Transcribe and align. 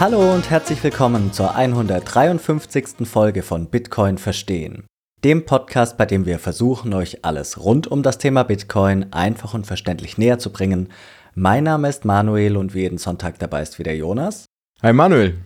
Hallo 0.00 0.32
und 0.32 0.48
herzlich 0.48 0.80
willkommen 0.84 1.32
zur 1.32 1.56
153. 1.56 3.04
Folge 3.04 3.42
von 3.42 3.66
Bitcoin 3.66 4.16
Verstehen. 4.16 4.86
Dem 5.24 5.44
Podcast, 5.44 5.98
bei 5.98 6.06
dem 6.06 6.24
wir 6.24 6.38
versuchen, 6.38 6.94
euch 6.94 7.24
alles 7.24 7.58
rund 7.64 7.88
um 7.88 8.04
das 8.04 8.18
Thema 8.18 8.44
Bitcoin 8.44 9.12
einfach 9.12 9.54
und 9.54 9.66
verständlich 9.66 10.16
näher 10.16 10.38
zu 10.38 10.52
bringen. 10.52 10.90
Mein 11.34 11.64
Name 11.64 11.88
ist 11.88 12.04
Manuel 12.04 12.56
und 12.56 12.74
wie 12.74 12.82
jeden 12.82 12.98
Sonntag 12.98 13.40
dabei 13.40 13.60
ist 13.60 13.80
wieder 13.80 13.92
Jonas. 13.92 14.44
Hi 14.82 14.92
Manuel. 14.92 15.42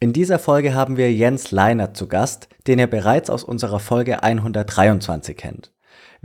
In 0.00 0.12
dieser 0.12 0.38
Folge 0.38 0.74
haben 0.74 0.98
wir 0.98 1.10
Jens 1.10 1.50
Leinert 1.50 1.96
zu 1.96 2.06
Gast, 2.06 2.48
den 2.66 2.78
ihr 2.78 2.88
bereits 2.88 3.30
aus 3.30 3.42
unserer 3.42 3.80
Folge 3.80 4.22
123 4.22 5.34
kennt. 5.34 5.73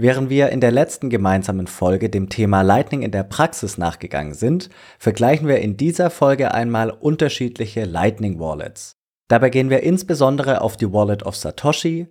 Während 0.02 0.30
wir 0.30 0.48
in 0.48 0.62
der 0.62 0.72
letzten 0.72 1.10
gemeinsamen 1.10 1.68
Folge 1.68 2.10
dem 2.10 2.30
Thema 2.30 2.62
Lightning 2.62 3.02
in 3.02 3.12
der 3.12 3.24
Praxis 3.24 3.78
nachgegangen 3.78 4.34
sind, 4.34 4.70
vergleichen 4.98 5.46
wir 5.46 5.60
in 5.60 5.76
dieser 5.76 6.10
Folge 6.10 6.54
einmal 6.54 6.90
unterschiedliche 6.90 7.84
Lightning 7.84 8.40
Wallets. 8.40 8.96
Dabei 9.28 9.50
gehen 9.50 9.70
wir 9.70 9.84
insbesondere 9.84 10.62
auf 10.62 10.78
die 10.78 10.94
Wallet 10.94 11.24
of 11.24 11.36
Satoshi, 11.36 12.08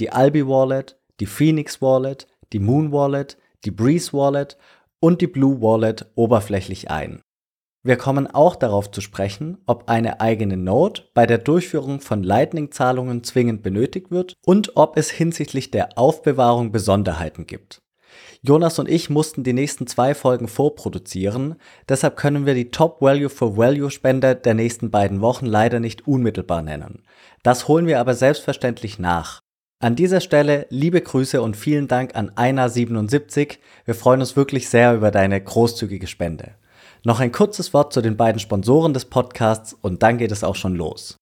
die 0.00 0.12
Albi 0.12 0.46
Wallet, 0.46 0.98
die 1.18 1.24
Phoenix 1.24 1.80
Wallet, 1.80 2.26
die 2.52 2.58
Moon 2.58 2.92
Wallet, 2.92 3.38
die 3.64 3.70
Breeze 3.70 4.12
Wallet 4.12 4.58
und 5.00 5.22
die 5.22 5.26
Blue 5.26 5.62
Wallet 5.62 6.10
oberflächlich 6.16 6.90
ein. 6.90 7.22
Wir 7.82 7.96
kommen 7.96 8.26
auch 8.26 8.56
darauf 8.56 8.90
zu 8.90 9.00
sprechen, 9.00 9.56
ob 9.64 9.88
eine 9.88 10.20
eigene 10.20 10.58
Node 10.58 11.04
bei 11.14 11.24
der 11.24 11.38
Durchführung 11.38 12.00
von 12.00 12.22
Lightning-Zahlungen 12.22 13.24
zwingend 13.24 13.62
benötigt 13.62 14.10
wird 14.10 14.34
und 14.44 14.76
ob 14.76 14.98
es 14.98 15.10
hinsichtlich 15.10 15.70
der 15.70 15.96
Aufbewahrung 15.96 16.72
Besonderheiten 16.72 17.46
gibt. 17.46 17.80
Jonas 18.42 18.78
und 18.78 18.88
ich 18.88 19.08
mussten 19.08 19.44
die 19.44 19.54
nächsten 19.54 19.86
zwei 19.86 20.14
Folgen 20.14 20.46
vorproduzieren, 20.46 21.56
deshalb 21.88 22.16
können 22.16 22.44
wir 22.44 22.54
die 22.54 22.70
Top 22.70 23.00
Value 23.00 23.30
for 23.30 23.56
Value 23.56 23.90
Spender 23.90 24.34
der 24.34 24.54
nächsten 24.54 24.90
beiden 24.90 25.22
Wochen 25.22 25.46
leider 25.46 25.80
nicht 25.80 26.06
unmittelbar 26.06 26.60
nennen. 26.60 27.02
Das 27.42 27.66
holen 27.66 27.86
wir 27.86 27.98
aber 27.98 28.12
selbstverständlich 28.12 28.98
nach. 28.98 29.40
An 29.78 29.96
dieser 29.96 30.20
Stelle 30.20 30.66
liebe 30.68 31.00
Grüße 31.00 31.40
und 31.40 31.56
vielen 31.56 31.88
Dank 31.88 32.14
an 32.14 32.30
Einer77. 32.32 33.56
Wir 33.86 33.94
freuen 33.94 34.20
uns 34.20 34.36
wirklich 34.36 34.68
sehr 34.68 34.94
über 34.94 35.10
deine 35.10 35.42
großzügige 35.42 36.06
Spende. 36.06 36.56
Noch 37.02 37.20
ein 37.20 37.32
kurzes 37.32 37.72
Wort 37.72 37.94
zu 37.94 38.02
den 38.02 38.18
beiden 38.18 38.40
Sponsoren 38.40 38.92
des 38.92 39.06
Podcasts 39.06 39.72
und 39.72 40.02
dann 40.02 40.18
geht 40.18 40.32
es 40.32 40.44
auch 40.44 40.56
schon 40.56 40.74
los. 40.74 41.16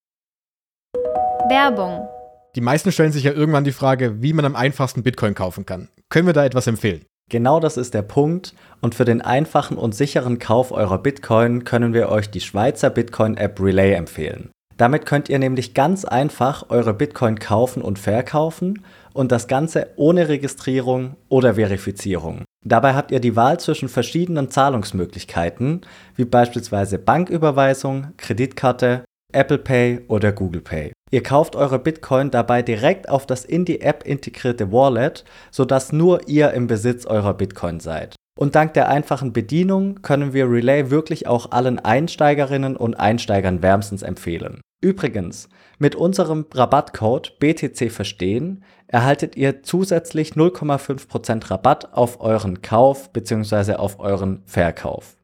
Werbung. 1.49 2.09
Die 2.57 2.61
meisten 2.61 2.91
stellen 2.91 3.13
sich 3.13 3.23
ja 3.23 3.33
irgendwann 3.33 3.63
die 3.63 3.73
Frage, 3.73 4.21
wie 4.21 4.33
man 4.33 4.45
am 4.45 4.57
einfachsten 4.57 5.05
Bitcoin 5.05 5.35
kaufen 5.35 5.67
kann. 5.67 5.89
Können 6.11 6.27
wir 6.27 6.35
da 6.35 6.45
etwas 6.45 6.67
empfehlen? 6.67 7.05
Genau 7.31 7.61
das 7.61 7.77
ist 7.77 7.95
der 7.95 8.03
Punkt 8.03 8.55
und 8.81 8.97
für 8.97 9.05
den 9.05 9.21
einfachen 9.21 9.77
und 9.77 9.95
sicheren 9.95 10.41
Kauf 10.41 10.73
eurer 10.73 10.99
Bitcoin 10.99 11.63
können 11.63 11.95
wir 11.95 12.09
euch 12.09 12.29
die 12.29 12.41
Schweizer 12.41 12.91
Bitcoin-App 12.91 13.61
Relay 13.61 13.93
empfehlen. 13.93 14.51
Damit 14.79 15.07
könnt 15.07 15.29
ihr 15.29 15.39
nämlich 15.39 15.75
ganz 15.75 16.05
einfach 16.05 16.71
eure 16.71 16.95
Bitcoin 16.95 17.39
kaufen 17.39 17.83
und 17.83 17.99
verkaufen 17.99 18.85
und 19.15 19.33
das 19.33 19.49
Ganze 19.49 19.89
ohne 19.97 20.29
Registrierung 20.29 21.17
oder 21.29 21.55
Verifizierung. 21.55 22.45
Dabei 22.65 22.95
habt 22.95 23.11
ihr 23.11 23.21
die 23.21 23.37
Wahl 23.37 23.61
zwischen 23.61 23.89
verschiedenen 23.89 24.51
Zahlungsmöglichkeiten, 24.51 25.83
wie 26.17 26.25
beispielsweise 26.25 26.99
Banküberweisung, 26.99 28.09
Kreditkarte, 28.17 29.05
Apple 29.33 29.59
Pay 29.59 30.01
oder 30.09 30.33
Google 30.33 30.63
Pay. 30.63 30.93
Ihr 31.11 31.23
kauft 31.23 31.57
eure 31.57 31.79
Bitcoin 31.79 32.31
dabei 32.31 32.63
direkt 32.63 33.09
auf 33.09 33.27
das 33.27 33.45
in 33.45 33.65
die 33.65 33.81
App 33.81 34.05
integrierte 34.05 34.73
Wallet, 34.73 35.25
sodass 35.51 35.93
nur 35.93 36.29
ihr 36.29 36.53
im 36.53 36.67
Besitz 36.67 37.07
eurer 37.07 37.35
Bitcoin 37.35 37.81
seid. 37.81 38.17
Und 38.39 38.55
dank 38.55 38.75
der 38.75 38.89
einfachen 38.89 39.33
Bedienung 39.33 40.01
können 40.03 40.33
wir 40.33 40.51
Relay 40.51 40.91
wirklich 40.91 41.27
auch 41.27 41.51
allen 41.51 41.79
Einsteigerinnen 41.79 42.77
und 42.77 42.95
Einsteigern 42.95 43.63
wärmstens 43.63 44.03
empfehlen. 44.03 44.61
Übrigens, 44.81 45.49
mit 45.79 45.97
unserem 45.97 46.47
Rabattcode 46.55 47.41
BTC 47.41 47.91
Verstehen 47.91 48.63
erhaltet 48.89 49.37
ihr 49.37 49.63
zusätzlich 49.63 50.33
0,5% 50.33 51.51
Rabatt 51.51 51.93
auf 51.93 52.21
euren 52.21 52.63
Kauf 52.63 53.13
bzw. 53.13 53.75
auf 53.75 54.01
euren 54.01 54.43
Verkauf. 54.47 55.17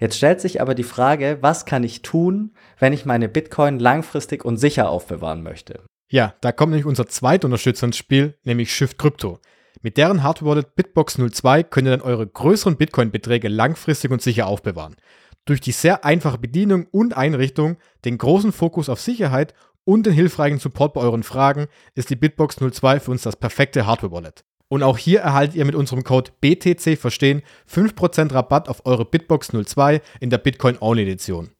Jetzt 0.00 0.16
stellt 0.16 0.40
sich 0.40 0.60
aber 0.60 0.74
die 0.74 0.84
Frage, 0.84 1.38
was 1.40 1.66
kann 1.66 1.84
ich 1.84 2.02
tun, 2.02 2.52
wenn 2.78 2.92
ich 2.92 3.04
meine 3.04 3.28
Bitcoin 3.28 3.78
langfristig 3.78 4.44
und 4.44 4.56
sicher 4.56 4.88
aufbewahren 4.88 5.42
möchte? 5.42 5.82
Ja, 6.10 6.34
da 6.40 6.52
kommt 6.52 6.70
nämlich 6.70 6.86
unser 6.86 7.06
zweiter 7.06 7.46
Unterstützer 7.46 7.86
ins 7.86 7.96
Spiel, 7.96 8.38
nämlich 8.44 8.72
Shift 8.72 8.98
Crypto. 8.98 9.40
Mit 9.82 9.96
deren 9.96 10.22
Hardware 10.22 10.50
Wallet 10.50 10.74
Bitbox 10.74 11.18
02 11.30 11.64
könnt 11.64 11.86
ihr 11.86 11.92
dann 11.92 12.00
eure 12.00 12.26
größeren 12.26 12.76
Bitcoin-Beträge 12.76 13.48
langfristig 13.48 14.10
und 14.10 14.22
sicher 14.22 14.46
aufbewahren. 14.46 14.96
Durch 15.44 15.60
die 15.60 15.72
sehr 15.72 16.04
einfache 16.04 16.38
Bedienung 16.38 16.86
und 16.90 17.16
Einrichtung, 17.16 17.76
den 18.04 18.18
großen 18.18 18.52
Fokus 18.52 18.88
auf 18.88 19.00
Sicherheit 19.00 19.54
und 19.88 20.04
den 20.04 20.12
hilfreichen 20.12 20.58
Support 20.58 20.92
bei 20.92 21.00
euren 21.00 21.22
Fragen 21.22 21.66
ist 21.94 22.10
die 22.10 22.16
Bitbox 22.16 22.56
02 22.56 23.00
für 23.00 23.10
uns 23.10 23.22
das 23.22 23.36
perfekte 23.36 23.86
Hardware-Wallet. 23.86 24.44
Und 24.68 24.82
auch 24.82 24.98
hier 24.98 25.20
erhaltet 25.20 25.56
ihr 25.56 25.64
mit 25.64 25.74
unserem 25.74 26.04
Code 26.04 26.30
BTC 26.42 26.98
Verstehen 26.98 27.40
5% 27.72 28.34
Rabatt 28.34 28.68
auf 28.68 28.84
eure 28.84 29.06
Bitbox 29.06 29.48
02 29.48 30.02
in 30.20 30.28
der 30.28 30.36
Bitcoin 30.36 30.76
Only 30.80 31.04
Edition. 31.04 31.52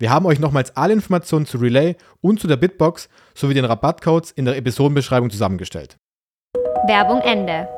Wir 0.00 0.10
haben 0.10 0.26
euch 0.26 0.40
nochmals 0.40 0.76
alle 0.76 0.92
Informationen 0.92 1.46
zu 1.46 1.58
Relay 1.58 1.94
und 2.20 2.40
zu 2.40 2.48
der 2.48 2.56
Bitbox 2.56 3.08
sowie 3.32 3.54
den 3.54 3.64
Rabattcodes 3.64 4.32
in 4.32 4.44
der 4.44 4.56
Episodenbeschreibung 4.56 5.30
zusammengestellt. 5.30 5.98
Werbung 6.88 7.20
Ende. 7.20 7.68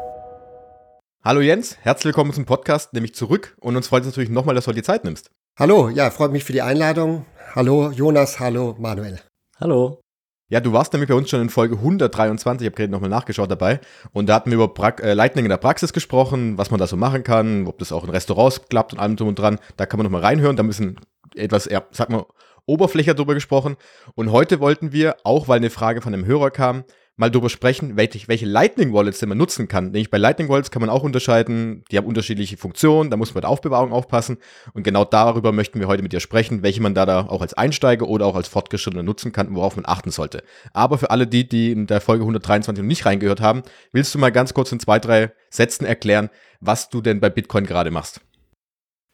Hallo 1.22 1.42
Jens, 1.42 1.76
herzlich 1.82 2.06
willkommen 2.06 2.32
zum 2.32 2.46
Podcast, 2.46 2.94
nämlich 2.94 3.14
zurück 3.14 3.54
und 3.60 3.76
uns 3.76 3.88
freut 3.88 4.04
es 4.04 4.06
natürlich 4.06 4.30
nochmal, 4.30 4.54
dass 4.54 4.64
du 4.64 4.70
dir 4.70 4.76
die 4.76 4.82
Zeit 4.82 5.04
nimmst. 5.04 5.30
Hallo, 5.58 5.90
ja, 5.90 6.10
freut 6.10 6.32
mich 6.32 6.44
für 6.44 6.54
die 6.54 6.62
Einladung. 6.62 7.26
Hallo 7.54 7.90
Jonas, 7.90 8.40
hallo 8.40 8.76
Manuel. 8.78 9.20
Hallo. 9.60 10.00
Ja, 10.48 10.60
du 10.60 10.72
warst 10.72 10.94
nämlich 10.94 11.10
bei 11.10 11.14
uns 11.14 11.28
schon 11.28 11.42
in 11.42 11.50
Folge 11.50 11.76
123, 11.76 12.64
ich 12.64 12.66
habe 12.66 12.76
gerade 12.76 12.90
nochmal 12.90 13.10
nachgeschaut 13.10 13.50
dabei, 13.50 13.78
und 14.12 14.26
da 14.26 14.34
hatten 14.34 14.50
wir 14.50 14.56
über 14.56 14.72
pra 14.72 14.88
äh, 15.00 15.12
Lightning 15.12 15.44
in 15.44 15.50
der 15.50 15.58
Praxis 15.58 15.92
gesprochen, 15.92 16.56
was 16.56 16.70
man 16.70 16.80
da 16.80 16.86
so 16.86 16.96
machen 16.96 17.24
kann, 17.24 17.66
ob 17.66 17.78
das 17.78 17.92
auch 17.92 18.02
in 18.02 18.08
Restaurants 18.08 18.62
klappt 18.70 18.94
und 18.94 18.98
allem 18.98 19.16
drum 19.16 19.28
und 19.28 19.38
dran. 19.38 19.58
Da 19.76 19.84
kann 19.84 19.98
man 19.98 20.04
nochmal 20.04 20.22
reinhören, 20.22 20.56
da 20.56 20.62
müssen 20.62 20.98
etwas, 21.34 21.66
eher, 21.66 21.86
sag 21.90 22.08
mal, 22.08 22.24
Oberfläche 22.64 23.14
drüber 23.14 23.34
gesprochen. 23.34 23.76
Und 24.14 24.32
heute 24.32 24.60
wollten 24.60 24.92
wir, 24.92 25.16
auch 25.24 25.46
weil 25.46 25.58
eine 25.58 25.68
Frage 25.68 26.00
von 26.00 26.14
einem 26.14 26.24
Hörer 26.24 26.50
kam, 26.50 26.84
mal 27.20 27.30
darüber 27.30 27.50
sprechen, 27.50 27.96
welche, 27.96 28.26
welche 28.28 28.46
Lightning 28.46 28.94
Wallets 28.94 29.18
denn 29.18 29.28
man 29.28 29.36
nutzen 29.36 29.68
kann. 29.68 29.84
Nämlich 29.84 30.10
bei 30.10 30.16
Lightning 30.16 30.48
Wallets 30.48 30.70
kann 30.70 30.80
man 30.80 30.88
auch 30.88 31.02
unterscheiden, 31.02 31.84
die 31.90 31.98
haben 31.98 32.06
unterschiedliche 32.06 32.56
Funktionen, 32.56 33.10
da 33.10 33.18
muss 33.18 33.28
man 33.28 33.34
bei 33.34 33.40
der 33.42 33.50
Aufbewahrung 33.50 33.92
aufpassen. 33.92 34.38
Und 34.72 34.84
genau 34.84 35.04
darüber 35.04 35.52
möchten 35.52 35.78
wir 35.78 35.86
heute 35.86 36.02
mit 36.02 36.14
dir 36.14 36.20
sprechen, 36.20 36.62
welche 36.62 36.80
man 36.80 36.94
da, 36.94 37.04
da 37.04 37.26
auch 37.26 37.42
als 37.42 37.52
Einsteiger 37.52 38.08
oder 38.08 38.24
auch 38.24 38.34
als 38.34 38.48
Fortgeschrittener 38.48 39.02
nutzen 39.02 39.32
kann 39.32 39.48
und 39.48 39.54
worauf 39.54 39.76
man 39.76 39.84
achten 39.86 40.10
sollte. 40.10 40.42
Aber 40.72 40.96
für 40.96 41.10
alle 41.10 41.26
die, 41.26 41.46
die 41.46 41.72
in 41.72 41.86
der 41.86 42.00
Folge 42.00 42.22
123 42.22 42.82
noch 42.82 42.88
nicht 42.88 43.04
reingehört 43.04 43.42
haben, 43.42 43.62
willst 43.92 44.14
du 44.14 44.18
mal 44.18 44.32
ganz 44.32 44.54
kurz 44.54 44.72
in 44.72 44.80
zwei, 44.80 44.98
drei 44.98 45.30
Sätzen 45.50 45.84
erklären, 45.84 46.30
was 46.60 46.88
du 46.88 47.02
denn 47.02 47.20
bei 47.20 47.28
Bitcoin 47.28 47.66
gerade 47.66 47.90
machst? 47.90 48.22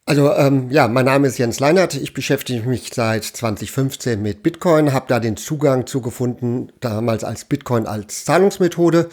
Also 0.08 0.32
ähm, 0.32 0.70
ja, 0.70 0.86
mein 0.86 1.04
Name 1.04 1.26
ist 1.26 1.36
Jens 1.36 1.58
Leinert. 1.58 1.94
Ich 1.94 2.14
beschäftige 2.14 2.68
mich 2.68 2.92
seit 2.94 3.24
2015 3.24 4.22
mit 4.22 4.44
Bitcoin, 4.44 4.92
habe 4.92 5.06
da 5.08 5.18
den 5.18 5.36
Zugang 5.36 5.88
zugefunden, 5.88 6.70
damals 6.78 7.24
als 7.24 7.44
Bitcoin 7.44 7.88
als 7.88 8.24
Zahlungsmethode. 8.24 9.08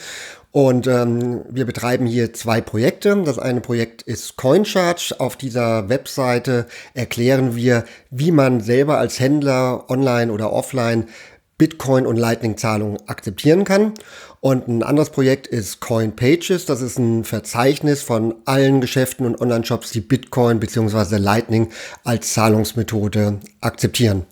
Und 0.52 0.86
ähm, 0.86 1.42
wir 1.50 1.66
betreiben 1.66 2.06
hier 2.06 2.32
zwei 2.34 2.62
Projekte. 2.62 3.24
Das 3.26 3.40
eine 3.40 3.60
Projekt 3.60 4.04
ist 4.04 4.38
CoinCharge. 4.38 5.16
Auf 5.18 5.36
dieser 5.36 5.90
Webseite 5.90 6.68
erklären 6.94 7.56
wir, 7.56 7.86
wie 8.12 8.30
man 8.30 8.62
selber 8.62 9.00
als 9.00 9.20
Händler 9.20 9.90
online 9.90 10.32
oder 10.32 10.54
offline 10.54 11.08
Bitcoin 11.58 12.06
und 12.06 12.18
Lightning-Zahlungen 12.18 13.00
akzeptieren 13.08 13.64
kann. 13.64 13.94
Und 14.46 14.68
ein 14.68 14.84
anderes 14.84 15.10
Projekt 15.10 15.48
ist 15.48 15.80
Coin 15.80 16.18
Pages. 16.18 16.66
Das 16.66 16.82
ist 16.82 17.00
ein 17.00 17.24
Verzeichnis 17.24 18.02
von 18.02 18.36
allen 18.44 18.82
Geschäften 18.82 19.26
und 19.26 19.40
Online-Shops, 19.40 19.92
die 19.92 20.02
Bitcoin 20.02 20.60
bzw. 20.60 21.16
Lightning 21.16 21.72
als 22.04 22.34
Zahlungsmethode 22.34 23.40
akzeptieren. 23.62 24.26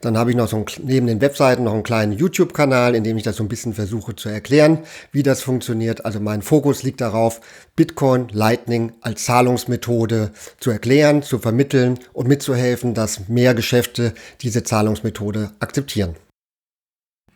Dann 0.00 0.16
habe 0.16 0.30
ich 0.30 0.36
noch 0.36 0.46
so 0.46 0.58
ein, 0.58 0.66
neben 0.84 1.08
den 1.08 1.20
Webseiten 1.20 1.64
noch 1.64 1.74
einen 1.74 1.82
kleinen 1.82 2.12
YouTube-Kanal, 2.12 2.94
in 2.94 3.02
dem 3.02 3.16
ich 3.16 3.24
das 3.24 3.34
so 3.34 3.42
ein 3.42 3.48
bisschen 3.48 3.74
versuche 3.74 4.14
zu 4.14 4.28
erklären, 4.28 4.84
wie 5.10 5.24
das 5.24 5.42
funktioniert. 5.42 6.04
Also 6.04 6.20
mein 6.20 6.42
Fokus 6.42 6.84
liegt 6.84 7.00
darauf, 7.00 7.40
Bitcoin, 7.74 8.28
Lightning 8.30 8.92
als 9.00 9.24
Zahlungsmethode 9.24 10.30
zu 10.60 10.70
erklären, 10.70 11.24
zu 11.24 11.40
vermitteln 11.40 11.98
und 12.12 12.28
mitzuhelfen, 12.28 12.94
dass 12.94 13.28
mehr 13.28 13.54
Geschäfte 13.54 14.14
diese 14.40 14.62
Zahlungsmethode 14.62 15.50
akzeptieren. 15.58 16.14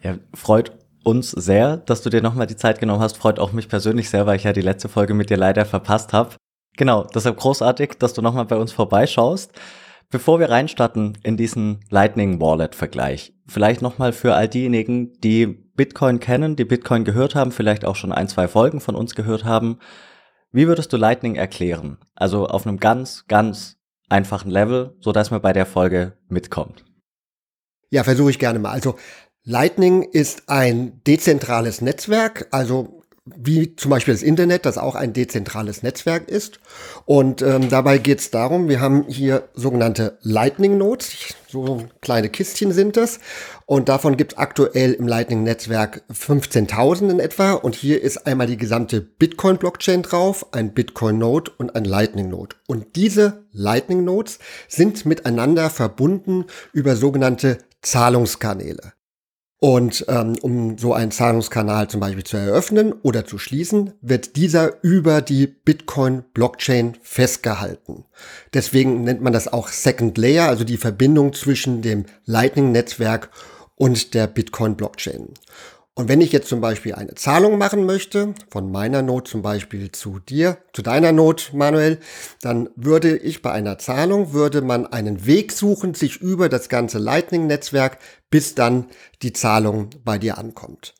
Ja, 0.04 0.18
freut 0.34 0.70
uns 1.04 1.30
sehr, 1.30 1.76
dass 1.76 2.02
du 2.02 2.10
dir 2.10 2.22
nochmal 2.22 2.46
die 2.46 2.56
Zeit 2.56 2.80
genommen 2.80 3.00
hast. 3.00 3.16
Freut 3.16 3.38
auch 3.38 3.52
mich 3.52 3.68
persönlich 3.68 4.10
sehr, 4.10 4.26
weil 4.26 4.36
ich 4.36 4.44
ja 4.44 4.52
die 4.52 4.60
letzte 4.60 4.88
Folge 4.88 5.14
mit 5.14 5.30
dir 5.30 5.36
leider 5.36 5.64
verpasst 5.64 6.12
habe. 6.12 6.36
Genau, 6.76 7.04
deshalb 7.04 7.36
großartig, 7.36 7.98
dass 7.98 8.14
du 8.14 8.22
nochmal 8.22 8.46
bei 8.46 8.56
uns 8.56 8.72
vorbeischaust. 8.72 9.52
Bevor 10.10 10.40
wir 10.40 10.50
reinstarten 10.50 11.16
in 11.22 11.36
diesen 11.36 11.80
Lightning 11.88 12.38
Wallet 12.40 12.74
Vergleich, 12.74 13.32
vielleicht 13.46 13.80
nochmal 13.80 14.12
für 14.12 14.34
all 14.34 14.46
diejenigen, 14.46 15.14
die 15.20 15.46
Bitcoin 15.46 16.20
kennen, 16.20 16.54
die 16.54 16.66
Bitcoin 16.66 17.04
gehört 17.04 17.34
haben, 17.34 17.50
vielleicht 17.50 17.86
auch 17.86 17.96
schon 17.96 18.12
ein, 18.12 18.28
zwei 18.28 18.46
Folgen 18.46 18.80
von 18.80 18.94
uns 18.94 19.14
gehört 19.14 19.44
haben. 19.44 19.78
Wie 20.50 20.66
würdest 20.68 20.92
du 20.92 20.98
Lightning 20.98 21.34
erklären? 21.34 21.96
Also 22.14 22.46
auf 22.46 22.66
einem 22.66 22.78
ganz, 22.78 23.24
ganz 23.26 23.78
einfachen 24.10 24.50
Level, 24.50 24.96
so 25.00 25.12
dass 25.12 25.30
man 25.30 25.40
bei 25.40 25.54
der 25.54 25.64
Folge 25.64 26.18
mitkommt. 26.28 26.84
Ja, 27.90 28.04
versuche 28.04 28.30
ich 28.30 28.38
gerne 28.38 28.58
mal. 28.58 28.72
Also 28.72 28.96
Lightning 29.44 30.04
ist 30.04 30.48
ein 30.48 31.00
dezentrales 31.04 31.80
Netzwerk, 31.80 32.46
also 32.52 33.02
wie 33.24 33.76
zum 33.76 33.90
Beispiel 33.90 34.14
das 34.14 34.22
Internet, 34.22 34.66
das 34.66 34.78
auch 34.78 34.96
ein 34.96 35.12
dezentrales 35.12 35.82
Netzwerk 35.82 36.28
ist. 36.28 36.58
Und 37.06 37.40
ähm, 37.42 37.68
dabei 37.68 37.98
geht 37.98 38.18
es 38.20 38.30
darum, 38.30 38.68
wir 38.68 38.80
haben 38.80 39.04
hier 39.08 39.48
sogenannte 39.54 40.18
Lightning 40.22 40.76
Nodes, 40.76 41.34
so 41.48 41.84
kleine 42.00 42.30
Kistchen 42.30 42.72
sind 42.72 42.96
das. 42.96 43.20
Und 43.66 43.88
davon 43.88 44.16
gibt 44.16 44.32
es 44.32 44.38
aktuell 44.38 44.92
im 44.92 45.06
Lightning-Netzwerk 45.06 46.02
15.000 46.12 47.10
in 47.10 47.20
etwa. 47.20 47.52
Und 47.52 47.76
hier 47.76 48.02
ist 48.02 48.26
einmal 48.26 48.48
die 48.48 48.56
gesamte 48.56 49.00
Bitcoin-Blockchain 49.00 50.02
drauf, 50.02 50.46
ein 50.52 50.74
Bitcoin-Node 50.74 51.52
und 51.58 51.76
ein 51.76 51.84
Lightning-Node. 51.84 52.56
Und 52.66 52.96
diese 52.96 53.44
Lightning-Nodes 53.52 54.40
sind 54.68 55.06
miteinander 55.06 55.70
verbunden 55.70 56.46
über 56.72 56.96
sogenannte 56.96 57.58
Zahlungskanäle. 57.82 58.92
Und 59.64 60.06
ähm, 60.08 60.34
um 60.42 60.76
so 60.76 60.92
einen 60.92 61.12
Zahlungskanal 61.12 61.86
zum 61.86 62.00
Beispiel 62.00 62.24
zu 62.24 62.36
eröffnen 62.36 62.92
oder 63.02 63.26
zu 63.26 63.38
schließen, 63.38 63.92
wird 64.00 64.34
dieser 64.34 64.82
über 64.82 65.20
die 65.20 65.46
Bitcoin-Blockchain 65.46 66.96
festgehalten. 67.00 68.04
Deswegen 68.54 69.04
nennt 69.04 69.22
man 69.22 69.32
das 69.32 69.46
auch 69.46 69.68
Second 69.68 70.18
Layer, 70.18 70.48
also 70.48 70.64
die 70.64 70.78
Verbindung 70.78 71.32
zwischen 71.32 71.80
dem 71.80 72.06
Lightning-Netzwerk 72.24 73.30
und 73.76 74.14
der 74.14 74.26
Bitcoin-Blockchain. 74.26 75.28
Und 75.94 76.08
wenn 76.08 76.22
ich 76.22 76.32
jetzt 76.32 76.48
zum 76.48 76.62
Beispiel 76.62 76.94
eine 76.94 77.14
Zahlung 77.16 77.58
machen 77.58 77.84
möchte, 77.84 78.34
von 78.48 78.72
meiner 78.72 79.02
Not 79.02 79.28
zum 79.28 79.42
Beispiel 79.42 79.92
zu 79.92 80.20
dir, 80.20 80.56
zu 80.72 80.80
deiner 80.80 81.12
Not, 81.12 81.50
Manuel, 81.52 81.98
dann 82.40 82.70
würde 82.76 83.18
ich 83.18 83.42
bei 83.42 83.52
einer 83.52 83.76
Zahlung, 83.78 84.32
würde 84.32 84.62
man 84.62 84.86
einen 84.86 85.26
Weg 85.26 85.52
suchen, 85.52 85.92
sich 85.92 86.16
über 86.16 86.48
das 86.48 86.70
ganze 86.70 86.98
Lightning-Netzwerk, 86.98 87.98
bis 88.30 88.54
dann 88.54 88.86
die 89.20 89.34
Zahlung 89.34 89.90
bei 90.02 90.16
dir 90.16 90.38
ankommt. 90.38 90.94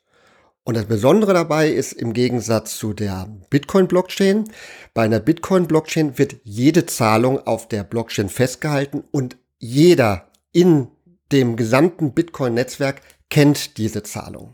Und 0.65 0.77
das 0.77 0.85
Besondere 0.85 1.33
dabei 1.33 1.71
ist 1.71 1.95
im 1.95 2.13
Gegensatz 2.13 2.77
zu 2.77 2.93
der 2.93 3.29
Bitcoin-Blockchain, 3.49 4.45
bei 4.93 5.05
einer 5.05 5.21
Bitcoin-Blockchain 5.21 6.19
wird 6.19 6.37
jede 6.45 6.85
Zahlung 6.85 7.47
auf 7.47 7.67
der 7.67 7.83
Blockchain 7.83 8.29
festgehalten 8.29 9.05
und 9.11 9.39
jeder 9.59 10.29
in 10.53 10.89
dem 11.33 11.57
gesamten 11.57 12.13
Bitcoin-Netzwerk 12.13 13.01
kennt 13.31 13.79
diese 13.79 14.03
Zahlung. 14.03 14.53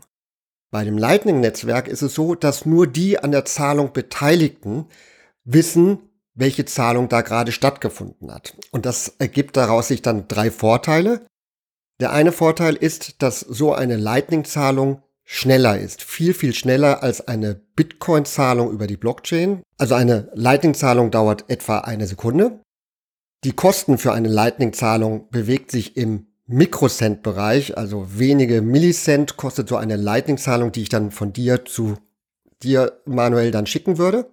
Bei 0.71 0.83
dem 0.83 0.97
Lightning-Netzwerk 0.97 1.87
ist 1.87 2.03
es 2.03 2.13
so, 2.13 2.35
dass 2.35 2.65
nur 2.65 2.85
die 2.85 3.19
an 3.19 3.31
der 3.31 3.45
Zahlung 3.45 3.91
Beteiligten 3.91 4.85
wissen, 5.43 6.09
welche 6.35 6.65
Zahlung 6.65 7.09
da 7.09 7.21
gerade 7.21 7.51
stattgefunden 7.51 8.31
hat. 8.31 8.55
Und 8.71 8.85
das 8.85 9.15
ergibt 9.17 9.57
daraus 9.57 9.87
sich 9.87 10.01
dann 10.01 10.27
drei 10.27 10.51
Vorteile. 10.51 11.25
Der 11.99 12.13
eine 12.13 12.31
Vorteil 12.31 12.75
ist, 12.75 13.21
dass 13.21 13.39
so 13.39 13.73
eine 13.73 13.97
Lightning-Zahlung 13.97 15.01
schneller 15.25 15.77
ist. 15.77 16.01
Viel, 16.01 16.33
viel 16.33 16.53
schneller 16.53 17.03
als 17.03 17.27
eine 17.27 17.55
Bitcoin-Zahlung 17.75 18.71
über 18.71 18.87
die 18.87 18.97
Blockchain. 18.97 19.63
Also 19.77 19.95
eine 19.95 20.29
Lightning-Zahlung 20.33 21.11
dauert 21.11 21.49
etwa 21.49 21.79
eine 21.79 22.07
Sekunde. 22.07 22.61
Die 23.43 23.53
Kosten 23.53 23.97
für 23.97 24.13
eine 24.13 24.27
Lightning-Zahlung 24.27 25.29
bewegt 25.29 25.71
sich 25.71 25.97
im 25.97 26.28
Mikrocent-Bereich, 26.49 27.77
also 27.77 28.07
wenige 28.17 28.61
Millicent 28.61 29.37
kostet 29.37 29.69
so 29.69 29.77
eine 29.77 29.95
Lightning-Zahlung, 29.95 30.71
die 30.71 30.81
ich 30.81 30.89
dann 30.89 31.11
von 31.11 31.31
dir 31.31 31.63
zu 31.63 31.97
dir 32.63 32.99
manuell 33.05 33.51
dann 33.51 33.67
schicken 33.67 33.97
würde. 33.97 34.29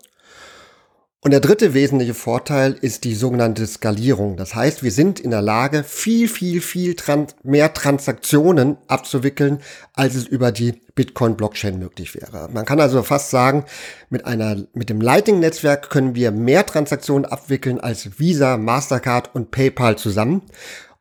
Und 1.26 1.32
der 1.32 1.40
dritte 1.40 1.74
wesentliche 1.74 2.14
Vorteil 2.14 2.76
ist 2.80 3.02
die 3.02 3.14
sogenannte 3.14 3.66
Skalierung. 3.66 4.36
Das 4.36 4.54
heißt, 4.54 4.84
wir 4.84 4.92
sind 4.92 5.18
in 5.18 5.32
der 5.32 5.42
Lage, 5.42 5.82
viel, 5.82 6.28
viel, 6.28 6.60
viel 6.60 6.94
trans 6.94 7.34
mehr 7.42 7.74
Transaktionen 7.74 8.76
abzuwickeln, 8.86 9.58
als 9.92 10.14
es 10.14 10.26
über 10.26 10.52
die 10.52 10.80
Bitcoin-Blockchain 10.94 11.80
möglich 11.80 12.14
wäre. 12.14 12.48
Man 12.52 12.64
kann 12.64 12.78
also 12.78 13.02
fast 13.02 13.30
sagen, 13.30 13.64
mit 14.08 14.24
einer, 14.24 14.66
mit 14.72 14.88
dem 14.88 15.00
Lightning-Netzwerk 15.00 15.90
können 15.90 16.14
wir 16.14 16.30
mehr 16.30 16.64
Transaktionen 16.64 17.24
abwickeln 17.24 17.80
als 17.80 18.20
Visa, 18.20 18.56
Mastercard 18.56 19.34
und 19.34 19.50
PayPal 19.50 19.98
zusammen. 19.98 20.42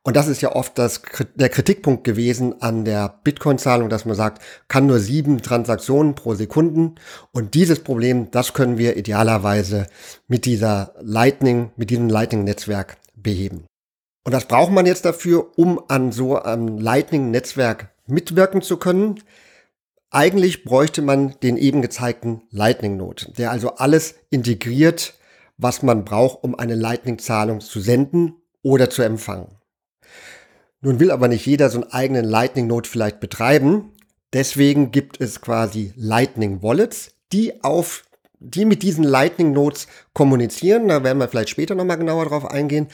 Und 0.07 0.16
das 0.16 0.28
ist 0.28 0.42
ja 0.42 0.56
oft 0.56 0.78
das, 0.78 1.02
der 1.34 1.50
Kritikpunkt 1.50 2.04
gewesen 2.04 2.62
an 2.62 2.86
der 2.86 3.19
Bitcoin-Zahlung, 3.24 3.90
dass 3.90 4.06
man 4.06 4.16
sagt, 4.16 4.40
kann 4.68 4.86
nur 4.86 5.00
sieben 5.00 5.42
Transaktionen 5.42 6.13
pro 6.13 6.36
Sekunden. 6.36 6.94
Und 7.31 7.56
dieses 7.56 7.80
Problem, 7.80 8.30
das 8.30 8.54
können 8.54 8.78
wir 8.78 8.98
idealerweise 8.98 9.88
mit 10.28 10.46
dieser 10.46 10.94
Lightning, 11.02 11.72
mit 11.75 11.90
diesem 11.90 12.07
Lightning-Netzwerk 12.07 12.98
beheben. 13.16 13.66
Und 14.24 14.31
das 14.31 14.46
braucht 14.46 14.72
man 14.72 14.86
jetzt 14.86 15.06
dafür, 15.06 15.57
um 15.57 15.81
an 15.88 16.12
so 16.12 16.40
einem 16.40 16.78
Lightning-Netzwerk 16.78 17.90
mitwirken 18.06 18.62
zu 18.62 18.78
können. 18.78 19.24
Eigentlich 20.12 20.66
bräuchte 20.66 21.01
man 21.01 21.34
den 21.42 21.58
eben 21.58 21.81
gezeigten 21.81 22.44
Lightning-Node, 22.51 23.31
der 23.40 23.50
also 23.50 23.78
alles 23.78 24.13
integriert, 24.30 25.16
was 25.58 25.81
man 25.81 26.06
braucht, 26.06 26.44
um 26.44 26.54
eine 26.54 26.75
Lightning-Zahlung 26.75 27.60
zu 27.60 27.80
senden 27.80 28.36
oder 28.62 28.92
zu 28.92 29.01
empfangen. 29.01 29.48
Nun 30.86 31.00
will 31.00 31.10
aber 31.10 31.28
nicht 31.28 31.48
jeder 31.48 31.72
so 31.72 31.82
einen 31.82 31.92
eigenen 31.92 32.26
Lightning 32.26 32.68
Node 32.68 32.88
vielleicht 32.88 33.20
betreiben. 33.20 33.92
Deswegen 34.34 34.92
gibt 34.92 35.20
es 35.20 35.42
quasi 35.42 35.92
Lightning 35.96 36.62
Wallets, 36.62 37.16
die 37.34 37.64
auf 37.64 38.04
die 38.40 38.66
mit 38.66 38.84
diesen 38.84 39.04
Lightning 39.04 39.52
Nodes 39.52 39.88
kommunizieren. 40.14 40.88
Da 40.90 41.04
werden 41.04 41.18
wir 41.18 41.28
vielleicht 41.28 41.50
später 41.50 41.74
nochmal 41.74 41.98
genauer 41.98 42.28
drauf 42.28 42.46
eingehen. 42.46 42.90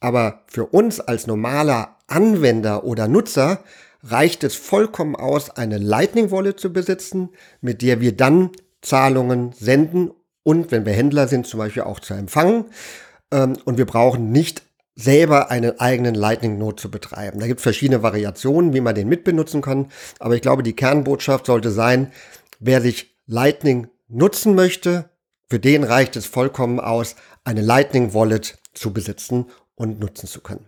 Aber 0.00 0.42
für 0.48 0.66
uns 0.66 0.98
als 0.98 1.28
normaler 1.28 1.96
Anwender 2.08 2.82
oder 2.82 3.06
Nutzer 3.06 3.60
reicht 4.02 4.42
es 4.42 4.56
vollkommen 4.56 5.14
aus, 5.14 5.50
eine 5.50 5.78
Lightning 5.78 6.32
Wallet 6.32 6.58
zu 6.58 6.72
besitzen, 6.72 7.28
mit 7.60 7.80
der 7.80 8.00
wir 8.00 8.16
dann 8.16 8.50
Zahlungen 8.82 9.52
senden 9.52 10.10
und 10.42 10.72
wenn 10.72 10.84
wir 10.84 10.94
Händler 10.94 11.28
sind, 11.28 11.46
zum 11.46 11.58
Beispiel 11.58 11.84
auch 11.84 12.00
zu 12.00 12.14
empfangen. 12.14 12.64
Ähm, 13.30 13.56
und 13.64 13.78
wir 13.78 13.86
brauchen 13.86 14.32
nicht 14.32 14.65
selber 14.96 15.50
einen 15.50 15.78
eigenen 15.78 16.14
Lightning 16.14 16.58
Node 16.58 16.76
zu 16.76 16.90
betreiben. 16.90 17.38
Da 17.38 17.46
gibt 17.46 17.60
es 17.60 17.64
verschiedene 17.64 18.02
Variationen, 18.02 18.72
wie 18.72 18.80
man 18.80 18.94
den 18.94 19.08
mitbenutzen 19.08 19.60
kann. 19.60 19.88
Aber 20.18 20.34
ich 20.34 20.42
glaube, 20.42 20.62
die 20.62 20.74
Kernbotschaft 20.74 21.46
sollte 21.46 21.70
sein, 21.70 22.12
wer 22.58 22.80
sich 22.80 23.14
Lightning 23.26 23.88
nutzen 24.08 24.54
möchte, 24.54 25.10
für 25.48 25.60
den 25.60 25.84
reicht 25.84 26.16
es 26.16 26.26
vollkommen 26.26 26.80
aus, 26.80 27.14
eine 27.44 27.60
Lightning 27.60 28.14
Wallet 28.14 28.58
zu 28.72 28.92
besitzen 28.92 29.46
und 29.74 30.00
nutzen 30.00 30.26
zu 30.26 30.40
können. 30.40 30.66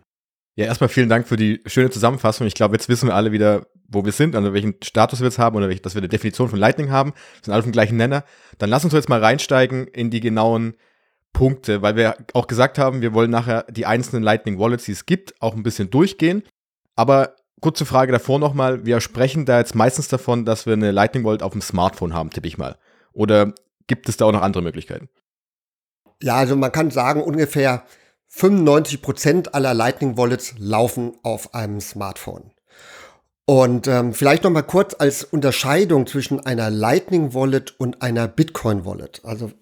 Ja, 0.57 0.67
erstmal 0.67 0.89
vielen 0.89 1.09
Dank 1.09 1.27
für 1.27 1.37
die 1.37 1.63
schöne 1.67 1.91
Zusammenfassung. 1.91 2.47
Ich 2.47 2.55
glaube, 2.55 2.75
jetzt 2.75 2.89
wissen 2.89 3.09
wir 3.09 3.15
alle 3.15 3.33
wieder, 3.33 3.67
wo 3.89 4.05
wir 4.05 4.13
sind, 4.13 4.35
also 4.35 4.53
welchen 4.53 4.75
Status 4.83 5.21
wir 5.21 5.29
jetzt 5.29 5.39
haben 5.39 5.57
oder 5.57 5.73
dass 5.73 5.95
wir 5.95 6.01
eine 6.01 6.09
Definition 6.09 6.49
von 6.49 6.59
Lightning 6.59 6.91
haben. 6.91 7.13
Wir 7.13 7.45
sind 7.45 7.53
alle 7.53 7.61
auf 7.61 7.67
dem 7.67 7.73
gleichen 7.73 7.97
Nenner. 7.97 8.25
Dann 8.59 8.69
lass 8.69 8.85
uns 8.85 8.93
jetzt 8.93 9.09
mal 9.09 9.23
reinsteigen 9.23 9.87
in 9.87 10.11
die 10.11 10.21
genauen 10.21 10.75
Punkte, 11.33 11.83
weil 11.83 11.97
wir 11.97 12.17
auch 12.35 12.47
gesagt 12.47 12.79
haben, 12.79 13.01
wir 13.01 13.15
wollen 13.15 13.31
nachher 13.31 13.65
die 13.71 13.87
einzelnen 13.87 14.23
Lightning 14.23 14.59
Wallets, 14.59 14.85
die 14.85 14.93
es 14.93 15.07
gibt, 15.07 15.41
auch 15.41 15.55
ein 15.55 15.63
bisschen 15.63 15.91
durchgehen. 15.91 16.43
Aber 16.97 17.37
kurze 17.61 17.87
Frage 17.87 18.13
davor 18.13 18.39
nochmal, 18.39 18.85
wir 18.85 19.01
sprechen 19.01 19.45
da 19.45 19.59
jetzt 19.59 19.75
meistens 19.75 20.09
davon, 20.09 20.45
dass 20.45 20.67
wir 20.67 20.73
eine 20.73 20.91
Lightning 20.91 21.25
Wallet 21.25 21.43
auf 21.43 21.53
dem 21.53 21.61
Smartphone 21.61 22.15
haben, 22.15 22.31
tippe 22.31 22.49
ich 22.49 22.59
mal. 22.59 22.77
Oder 23.13 23.53
gibt 23.87 24.09
es 24.09 24.17
da 24.17 24.25
auch 24.25 24.33
noch 24.33 24.43
andere 24.43 24.63
Möglichkeiten? 24.63 25.09
Ja, 26.23 26.37
also 26.37 26.57
man 26.57 26.73
kann 26.73 26.91
sagen, 26.91 27.23
ungefähr 27.23 27.85
95 28.29 29.03
Prozent 29.03 29.55
aller 29.55 29.75
Lightning 29.75 30.17
Wallets 30.17 30.55
laufen 30.59 31.13
auf 31.23 31.55
einem 31.55 31.81
Smartphone. 31.81 32.51
Und 33.47 33.87
ähm, 33.87 34.13
vielleicht 34.13 34.45
noch 34.45 34.51
mal 34.51 34.63
kurz 34.63 34.95
als 34.99 35.25
Unterscheidung 35.25 36.07
zwischen 36.07 36.45
einer 36.45 36.69
Lightning 36.69 37.33
Wallet 37.33 37.75
und 37.81 38.03
einer 38.03 38.29
Bitcoin 38.29 38.85
Wallet. 38.85 39.23
Also 39.25 39.53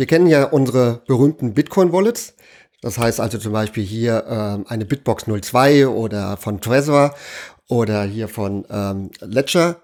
wir 0.00 0.06
kennen 0.06 0.28
ja 0.28 0.44
unsere 0.44 1.02
berühmten 1.06 1.52
Bitcoin-Wallets. 1.52 2.32
Das 2.80 2.96
heißt 2.96 3.20
also 3.20 3.36
zum 3.36 3.52
Beispiel 3.52 3.84
hier 3.84 4.24
ähm, 4.26 4.64
eine 4.66 4.86
Bitbox 4.86 5.26
02 5.26 5.88
oder 5.88 6.38
von 6.38 6.62
Trezor 6.62 7.14
oder 7.68 8.04
hier 8.04 8.26
von 8.28 8.64
ähm, 8.70 9.10
Ledger. 9.20 9.76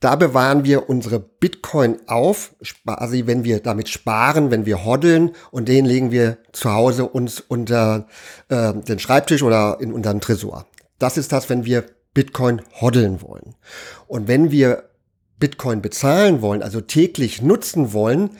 Da 0.00 0.16
bewahren 0.16 0.64
wir 0.64 0.88
unsere 0.88 1.20
Bitcoin 1.20 1.98
auf, 2.06 2.54
quasi 2.86 3.26
wenn 3.26 3.44
wir 3.44 3.60
damit 3.60 3.90
sparen, 3.90 4.50
wenn 4.50 4.64
wir 4.64 4.86
hoddeln 4.86 5.32
und 5.50 5.68
den 5.68 5.84
legen 5.84 6.12
wir 6.12 6.38
zu 6.52 6.72
Hause 6.72 7.04
uns 7.04 7.38
unter 7.38 8.06
äh, 8.48 8.72
den 8.72 8.98
Schreibtisch 8.98 9.42
oder 9.42 9.76
in 9.80 9.92
unseren 9.92 10.22
Tresor. 10.22 10.64
Das 10.98 11.18
ist 11.18 11.30
das, 11.30 11.50
wenn 11.50 11.66
wir 11.66 11.84
Bitcoin 12.14 12.62
hoddeln 12.80 13.20
wollen. 13.20 13.54
Und 14.06 14.28
wenn 14.28 14.50
wir 14.50 14.88
Bitcoin 15.38 15.82
bezahlen 15.82 16.42
wollen, 16.42 16.62
also 16.62 16.80
täglich 16.80 17.42
nutzen 17.42 17.92
wollen, 17.92 18.30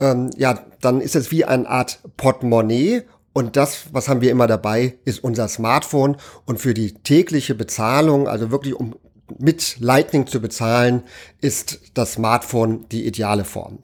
ähm, 0.00 0.30
ja, 0.36 0.60
dann 0.80 1.00
ist 1.00 1.16
es 1.16 1.30
wie 1.30 1.44
eine 1.44 1.68
Art 1.68 2.00
Portemonnaie 2.16 3.04
und 3.38 3.56
das, 3.56 3.84
was 3.92 4.08
haben 4.08 4.20
wir 4.20 4.32
immer 4.32 4.48
dabei, 4.48 4.98
ist 5.04 5.22
unser 5.22 5.46
Smartphone. 5.46 6.16
Und 6.44 6.58
für 6.58 6.74
die 6.74 6.94
tägliche 6.94 7.54
Bezahlung, 7.54 8.26
also 8.26 8.50
wirklich 8.50 8.74
um 8.74 8.96
mit 9.38 9.76
Lightning 9.78 10.26
zu 10.26 10.40
bezahlen, 10.40 11.04
ist 11.40 11.78
das 11.94 12.14
Smartphone 12.14 12.88
die 12.88 13.06
ideale 13.06 13.44
Form. 13.44 13.78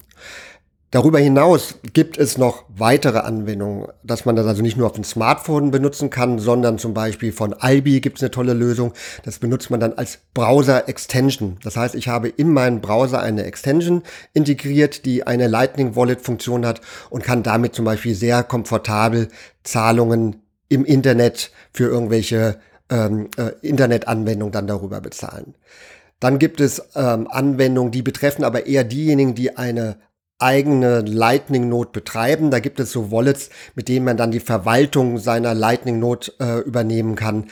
Darüber 0.94 1.18
hinaus 1.18 1.80
gibt 1.92 2.18
es 2.18 2.38
noch 2.38 2.66
weitere 2.68 3.18
Anwendungen, 3.18 3.88
dass 4.04 4.26
man 4.26 4.36
das 4.36 4.46
also 4.46 4.62
nicht 4.62 4.76
nur 4.76 4.86
auf 4.86 4.92
dem 4.92 5.02
Smartphone 5.02 5.72
benutzen 5.72 6.08
kann, 6.08 6.38
sondern 6.38 6.78
zum 6.78 6.94
Beispiel 6.94 7.32
von 7.32 7.52
Albi 7.52 8.00
gibt 8.00 8.18
es 8.18 8.22
eine 8.22 8.30
tolle 8.30 8.52
Lösung. 8.52 8.92
Das 9.24 9.40
benutzt 9.40 9.70
man 9.70 9.80
dann 9.80 9.94
als 9.94 10.20
Browser-Extension. 10.34 11.56
Das 11.64 11.76
heißt, 11.76 11.96
ich 11.96 12.06
habe 12.06 12.28
in 12.28 12.52
meinen 12.52 12.80
Browser 12.80 13.20
eine 13.20 13.42
Extension 13.42 14.04
integriert, 14.34 15.04
die 15.04 15.26
eine 15.26 15.48
Lightning 15.48 15.96
Wallet-Funktion 15.96 16.64
hat 16.64 16.80
und 17.10 17.24
kann 17.24 17.42
damit 17.42 17.74
zum 17.74 17.84
Beispiel 17.84 18.14
sehr 18.14 18.44
komfortabel 18.44 19.30
Zahlungen 19.64 20.42
im 20.68 20.84
Internet 20.84 21.50
für 21.72 21.88
irgendwelche 21.88 22.60
ähm, 22.88 23.30
äh, 23.36 23.50
Internetanwendungen 23.66 24.52
dann 24.52 24.68
darüber 24.68 25.00
bezahlen. 25.00 25.56
Dann 26.20 26.38
gibt 26.38 26.60
es 26.60 26.80
ähm, 26.94 27.26
Anwendungen, 27.28 27.90
die 27.90 28.02
betreffen 28.02 28.44
aber 28.44 28.66
eher 28.66 28.84
diejenigen, 28.84 29.34
die 29.34 29.56
eine 29.56 29.96
eigene 30.44 31.00
Lightning 31.00 31.68
Node 31.68 31.90
betreiben. 31.90 32.50
Da 32.50 32.60
gibt 32.60 32.78
es 32.78 32.92
so 32.92 33.10
Wallets, 33.10 33.50
mit 33.74 33.88
denen 33.88 34.04
man 34.04 34.16
dann 34.16 34.30
die 34.30 34.40
Verwaltung 34.40 35.18
seiner 35.18 35.54
Lightning 35.54 35.98
Node 35.98 36.32
äh, 36.38 36.60
übernehmen 36.60 37.16
kann. 37.16 37.46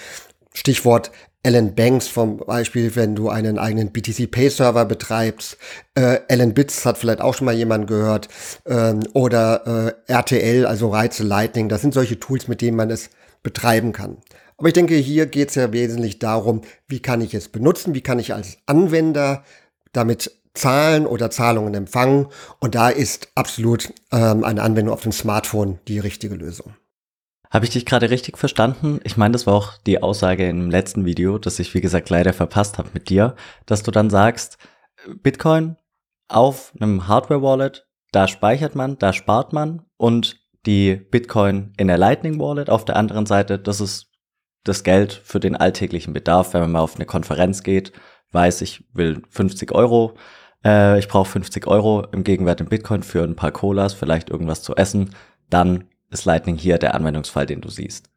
Stichwort 0.54 1.10
Alan 1.44 1.74
Banks 1.74 2.06
vom 2.06 2.36
Beispiel, 2.36 2.94
wenn 2.94 3.16
du 3.16 3.28
einen 3.28 3.58
eigenen 3.58 3.90
BTC 3.90 4.30
Pay 4.30 4.48
Server 4.48 4.84
betreibst. 4.84 5.56
Äh, 5.94 6.20
Alan 6.28 6.54
Bits 6.54 6.84
hat 6.84 6.98
vielleicht 6.98 7.20
auch 7.20 7.34
schon 7.34 7.46
mal 7.46 7.54
jemand 7.54 7.88
gehört. 7.88 8.28
Ähm, 8.64 9.00
oder 9.12 9.96
äh, 10.06 10.12
RTL, 10.12 10.66
also 10.66 10.90
Reize 10.90 11.24
Lightning. 11.24 11.68
Das 11.68 11.80
sind 11.80 11.94
solche 11.94 12.20
Tools, 12.20 12.46
mit 12.46 12.60
denen 12.60 12.76
man 12.76 12.90
es 12.90 13.10
betreiben 13.42 13.92
kann. 13.92 14.18
Aber 14.56 14.68
ich 14.68 14.74
denke, 14.74 14.94
hier 14.94 15.26
geht 15.26 15.48
es 15.48 15.56
ja 15.56 15.72
wesentlich 15.72 16.20
darum, 16.20 16.60
wie 16.86 17.00
kann 17.00 17.20
ich 17.20 17.34
es 17.34 17.48
benutzen, 17.48 17.94
wie 17.94 18.02
kann 18.02 18.20
ich 18.20 18.32
als 18.32 18.58
Anwender 18.66 19.42
damit 19.92 20.30
zahlen 20.54 21.06
oder 21.06 21.30
Zahlungen 21.30 21.74
empfangen. 21.74 22.26
Und 22.60 22.74
da 22.74 22.88
ist 22.88 23.28
absolut 23.34 23.92
ähm, 24.10 24.44
eine 24.44 24.62
Anwendung 24.62 24.94
auf 24.94 25.02
dem 25.02 25.12
Smartphone 25.12 25.78
die 25.88 25.98
richtige 25.98 26.34
Lösung. 26.34 26.74
Habe 27.50 27.66
ich 27.66 27.70
dich 27.70 27.84
gerade 27.84 28.08
richtig 28.08 28.38
verstanden? 28.38 29.00
Ich 29.04 29.18
meine, 29.18 29.32
das 29.32 29.46
war 29.46 29.54
auch 29.54 29.76
die 29.86 30.02
Aussage 30.02 30.48
im 30.48 30.70
letzten 30.70 31.04
Video, 31.04 31.36
das 31.36 31.58
ich, 31.58 31.74
wie 31.74 31.82
gesagt, 31.82 32.08
leider 32.08 32.32
verpasst 32.32 32.78
habe 32.78 32.88
mit 32.94 33.10
dir, 33.10 33.36
dass 33.66 33.82
du 33.82 33.90
dann 33.90 34.08
sagst, 34.08 34.56
Bitcoin 35.22 35.76
auf 36.28 36.72
einem 36.80 37.08
Hardware-Wallet, 37.08 37.86
da 38.10 38.26
speichert 38.26 38.74
man, 38.74 38.98
da 38.98 39.12
spart 39.12 39.52
man 39.52 39.84
und 39.98 40.40
die 40.64 40.96
Bitcoin 40.96 41.74
in 41.76 41.88
der 41.88 41.98
Lightning 41.98 42.38
Wallet 42.38 42.70
auf 42.70 42.86
der 42.86 42.96
anderen 42.96 43.26
Seite, 43.26 43.58
das 43.58 43.80
ist 43.80 44.10
das 44.64 44.82
Geld 44.82 45.12
für 45.12 45.40
den 45.40 45.56
alltäglichen 45.56 46.14
Bedarf, 46.14 46.54
wenn 46.54 46.62
man 46.62 46.72
mal 46.72 46.80
auf 46.80 46.94
eine 46.94 47.04
Konferenz 47.04 47.62
geht, 47.62 47.92
weiß, 48.30 48.62
ich 48.62 48.84
will 48.94 49.22
50 49.28 49.72
Euro 49.72 50.14
äh, 50.64 50.98
ich 50.98 51.08
brauche 51.08 51.30
50 51.30 51.66
Euro 51.66 52.06
im 52.12 52.24
Gegenwert 52.24 52.60
in 52.60 52.68
Bitcoin 52.68 53.02
für 53.02 53.22
ein 53.22 53.36
paar 53.36 53.52
Colas, 53.52 53.94
vielleicht 53.94 54.30
irgendwas 54.30 54.62
zu 54.62 54.76
essen, 54.76 55.10
dann 55.50 55.84
ist 56.10 56.24
Lightning 56.24 56.56
hier 56.56 56.78
der 56.78 56.94
Anwendungsfall, 56.94 57.46
den 57.46 57.60
du 57.60 57.68
siehst. 57.68 58.12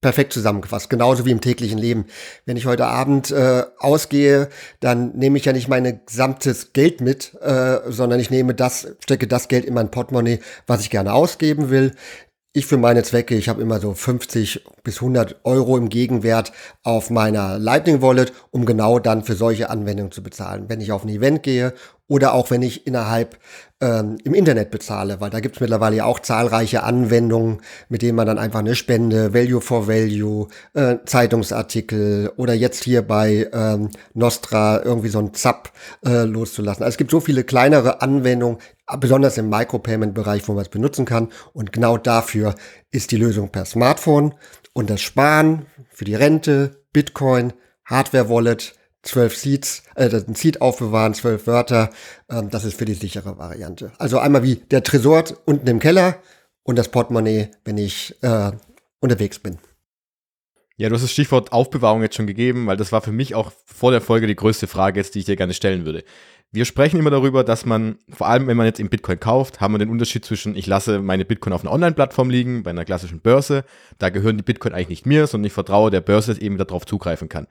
Perfekt 0.00 0.32
zusammengefasst, 0.32 0.90
genauso 0.90 1.26
wie 1.26 1.32
im 1.32 1.40
täglichen 1.40 1.76
Leben. 1.76 2.06
Wenn 2.46 2.56
ich 2.56 2.66
heute 2.66 2.86
Abend 2.86 3.32
äh, 3.32 3.64
ausgehe, 3.78 4.48
dann 4.78 5.16
nehme 5.16 5.38
ich 5.38 5.44
ja 5.44 5.52
nicht 5.52 5.66
mein 5.66 6.00
gesamtes 6.06 6.72
Geld 6.72 7.00
mit, 7.00 7.34
äh, 7.40 7.80
sondern 7.88 8.20
ich 8.20 8.30
nehme 8.30 8.54
das, 8.54 8.94
stecke 9.00 9.26
das 9.26 9.48
Geld 9.48 9.64
in 9.64 9.74
mein 9.74 9.90
Portemonnaie, 9.90 10.38
was 10.68 10.82
ich 10.82 10.90
gerne 10.90 11.12
ausgeben 11.12 11.70
will. 11.70 11.96
Ich 12.54 12.64
für 12.64 12.78
meine 12.78 13.02
Zwecke, 13.02 13.34
ich 13.34 13.50
habe 13.50 13.60
immer 13.60 13.78
so 13.78 13.92
50 13.92 14.64
bis 14.82 14.96
100 14.96 15.40
Euro 15.44 15.76
im 15.76 15.90
Gegenwert 15.90 16.52
auf 16.82 17.10
meiner 17.10 17.58
Lightning 17.58 18.00
Wallet, 18.00 18.32
um 18.50 18.64
genau 18.64 18.98
dann 18.98 19.22
für 19.22 19.34
solche 19.34 19.68
Anwendungen 19.68 20.12
zu 20.12 20.22
bezahlen. 20.22 20.64
Wenn 20.68 20.80
ich 20.80 20.90
auf 20.90 21.04
ein 21.04 21.10
Event 21.10 21.42
gehe 21.42 21.74
oder 22.08 22.32
auch 22.32 22.50
wenn 22.50 22.62
ich 22.62 22.86
innerhalb 22.86 23.38
ähm, 23.80 24.18
im 24.24 24.34
Internet 24.34 24.70
bezahle, 24.70 25.20
weil 25.20 25.30
da 25.30 25.40
gibt 25.40 25.56
es 25.56 25.60
mittlerweile 25.60 25.96
ja 25.96 26.04
auch 26.04 26.18
zahlreiche 26.18 26.82
Anwendungen, 26.82 27.60
mit 27.88 28.02
denen 28.02 28.16
man 28.16 28.26
dann 28.26 28.38
einfach 28.38 28.58
eine 28.58 28.74
Spende, 28.74 29.32
Value 29.34 29.60
for 29.60 29.86
Value, 29.86 30.48
äh, 30.74 30.96
Zeitungsartikel 31.04 32.32
oder 32.36 32.54
jetzt 32.54 32.82
hier 32.82 33.02
bei 33.02 33.48
ähm, 33.52 33.90
Nostra 34.14 34.82
irgendwie 34.82 35.08
so 35.08 35.20
ein 35.20 35.34
Zap 35.34 35.72
äh, 36.04 36.24
loszulassen. 36.24 36.82
Also 36.82 36.94
es 36.94 36.98
gibt 36.98 37.10
so 37.10 37.20
viele 37.20 37.44
kleinere 37.44 38.02
Anwendungen, 38.02 38.58
besonders 38.98 39.38
im 39.38 39.48
Micropayment-Bereich, 39.48 40.48
wo 40.48 40.54
man 40.54 40.62
es 40.62 40.70
benutzen 40.70 41.04
kann. 41.04 41.28
Und 41.52 41.72
genau 41.72 41.98
dafür 41.98 42.54
ist 42.90 43.12
die 43.12 43.16
Lösung 43.16 43.50
per 43.50 43.64
Smartphone 43.64 44.34
und 44.72 44.90
das 44.90 45.02
Sparen 45.02 45.66
für 45.90 46.04
die 46.04 46.14
Rente, 46.14 46.82
Bitcoin, 46.92 47.52
Hardware-Wallet, 47.84 48.74
zwölf 49.08 49.36
Seeds, 49.36 49.82
äh, 49.94 50.08
ein 50.08 50.34
Seed 50.34 50.60
aufbewahren, 50.60 51.14
zwölf 51.14 51.46
Wörter. 51.46 51.90
Ähm, 52.30 52.50
das 52.50 52.64
ist 52.64 52.78
für 52.78 52.84
die 52.84 52.94
sichere 52.94 53.38
Variante. 53.38 53.92
Also 53.98 54.18
einmal 54.18 54.42
wie 54.42 54.56
der 54.56 54.82
Tresor 54.82 55.24
unten 55.46 55.66
im 55.66 55.80
Keller 55.80 56.16
und 56.62 56.76
das 56.76 56.88
Portemonnaie, 56.88 57.50
wenn 57.64 57.78
ich 57.78 58.14
äh, 58.22 58.52
unterwegs 59.00 59.38
bin. 59.38 59.58
Ja, 60.76 60.88
du 60.88 60.94
hast 60.94 61.02
das 61.02 61.10
Stichwort 61.10 61.52
Aufbewahrung 61.52 62.02
jetzt 62.02 62.14
schon 62.14 62.28
gegeben, 62.28 62.66
weil 62.66 62.76
das 62.76 62.92
war 62.92 63.00
für 63.00 63.10
mich 63.10 63.34
auch 63.34 63.50
vor 63.64 63.90
der 63.90 64.00
Folge 64.00 64.28
die 64.28 64.36
größte 64.36 64.68
Frage 64.68 65.00
jetzt, 65.00 65.14
die 65.14 65.20
ich 65.20 65.24
dir 65.24 65.34
gerne 65.34 65.54
stellen 65.54 65.84
würde. 65.84 66.04
Wir 66.52 66.64
sprechen 66.64 66.98
immer 66.98 67.10
darüber, 67.10 67.44
dass 67.44 67.66
man, 67.66 67.98
vor 68.08 68.28
allem 68.28 68.46
wenn 68.46 68.56
man 68.56 68.64
jetzt 68.64 68.80
in 68.80 68.88
Bitcoin 68.88 69.20
kauft, 69.20 69.60
haben 69.60 69.74
wir 69.74 69.78
den 69.78 69.90
Unterschied 69.90 70.24
zwischen, 70.24 70.56
ich 70.56 70.66
lasse 70.66 71.00
meine 71.00 71.24
Bitcoin 71.24 71.52
auf 71.52 71.62
einer 71.62 71.72
Online-Plattform 71.72 72.30
liegen, 72.30 72.62
bei 72.62 72.70
einer 72.70 72.86
klassischen 72.86 73.20
Börse, 73.20 73.64
da 73.98 74.08
gehören 74.08 74.38
die 74.38 74.42
Bitcoin 74.42 74.72
eigentlich 74.72 74.88
nicht 74.88 75.06
mir, 75.06 75.26
sondern 75.26 75.46
ich 75.46 75.52
vertraue 75.52 75.90
der 75.90 76.00
Börse, 76.00 76.32
dass 76.32 76.40
eben 76.40 76.56
darauf 76.56 76.86
zugreifen 76.86 77.28
kann 77.28 77.48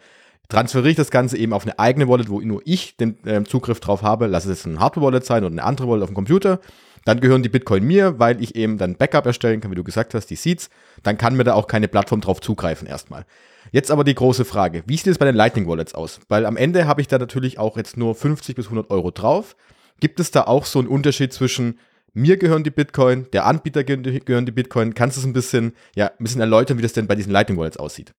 transferiere 0.49 0.91
ich 0.91 0.95
das 0.95 1.11
Ganze 1.11 1.37
eben 1.37 1.53
auf 1.53 1.63
eine 1.63 1.77
eigene 1.79 2.07
Wallet, 2.07 2.29
wo 2.29 2.39
nur 2.39 2.61
ich 2.65 2.95
den 2.97 3.17
äh, 3.25 3.43
Zugriff 3.43 3.79
drauf 3.79 4.01
habe, 4.01 4.27
lasse 4.27 4.51
es 4.51 4.65
ein 4.65 4.79
Hardware-Wallet 4.79 5.25
sein 5.25 5.43
oder 5.43 5.51
eine 5.51 5.63
andere 5.63 5.87
Wallet 5.87 6.03
auf 6.03 6.09
dem 6.09 6.15
Computer, 6.15 6.59
dann 7.05 7.19
gehören 7.19 7.43
die 7.43 7.49
Bitcoin 7.49 7.83
mir, 7.83 8.19
weil 8.19 8.41
ich 8.41 8.55
eben 8.55 8.77
dann 8.77 8.95
Backup 8.95 9.25
erstellen 9.25 9.61
kann, 9.61 9.71
wie 9.71 9.75
du 9.75 9.83
gesagt 9.83 10.13
hast, 10.13 10.27
die 10.27 10.35
Seeds, 10.35 10.69
dann 11.03 11.17
kann 11.17 11.35
mir 11.35 11.43
da 11.43 11.53
auch 11.53 11.67
keine 11.67 11.87
Plattform 11.87 12.21
drauf 12.21 12.41
zugreifen 12.41 12.87
erstmal. 12.87 13.25
Jetzt 13.71 13.91
aber 13.91 14.03
die 14.03 14.15
große 14.15 14.45
Frage, 14.45 14.83
wie 14.87 14.97
sieht 14.97 15.07
es 15.07 15.17
bei 15.17 15.25
den 15.25 15.35
Lightning 15.35 15.67
Wallets 15.67 15.93
aus? 15.93 16.19
Weil 16.29 16.45
am 16.45 16.57
Ende 16.57 16.87
habe 16.87 17.01
ich 17.01 17.07
da 17.07 17.17
natürlich 17.17 17.59
auch 17.59 17.77
jetzt 17.77 17.97
nur 17.97 18.15
50 18.15 18.55
bis 18.55 18.65
100 18.65 18.89
Euro 18.89 19.11
drauf. 19.11 19.55
Gibt 19.99 20.19
es 20.19 20.31
da 20.31 20.43
auch 20.43 20.65
so 20.65 20.79
einen 20.79 20.87
Unterschied 20.87 21.33
zwischen 21.33 21.79
mir 22.13 22.37
gehören 22.37 22.63
die 22.63 22.71
Bitcoin, 22.71 23.27
der 23.31 23.45
Anbieter 23.45 23.83
gehören 23.83 24.45
die 24.45 24.51
Bitcoin? 24.51 24.93
Kannst 24.93 25.17
du 25.17 25.21
es 25.21 25.25
ein 25.25 25.33
bisschen, 25.33 25.73
ja, 25.95 26.07
ein 26.07 26.23
bisschen 26.23 26.41
erläutern, 26.41 26.77
wie 26.77 26.81
das 26.81 26.93
denn 26.93 27.07
bei 27.07 27.15
diesen 27.15 27.31
Lightning 27.31 27.57
Wallets 27.57 27.77
aussieht? 27.77 28.13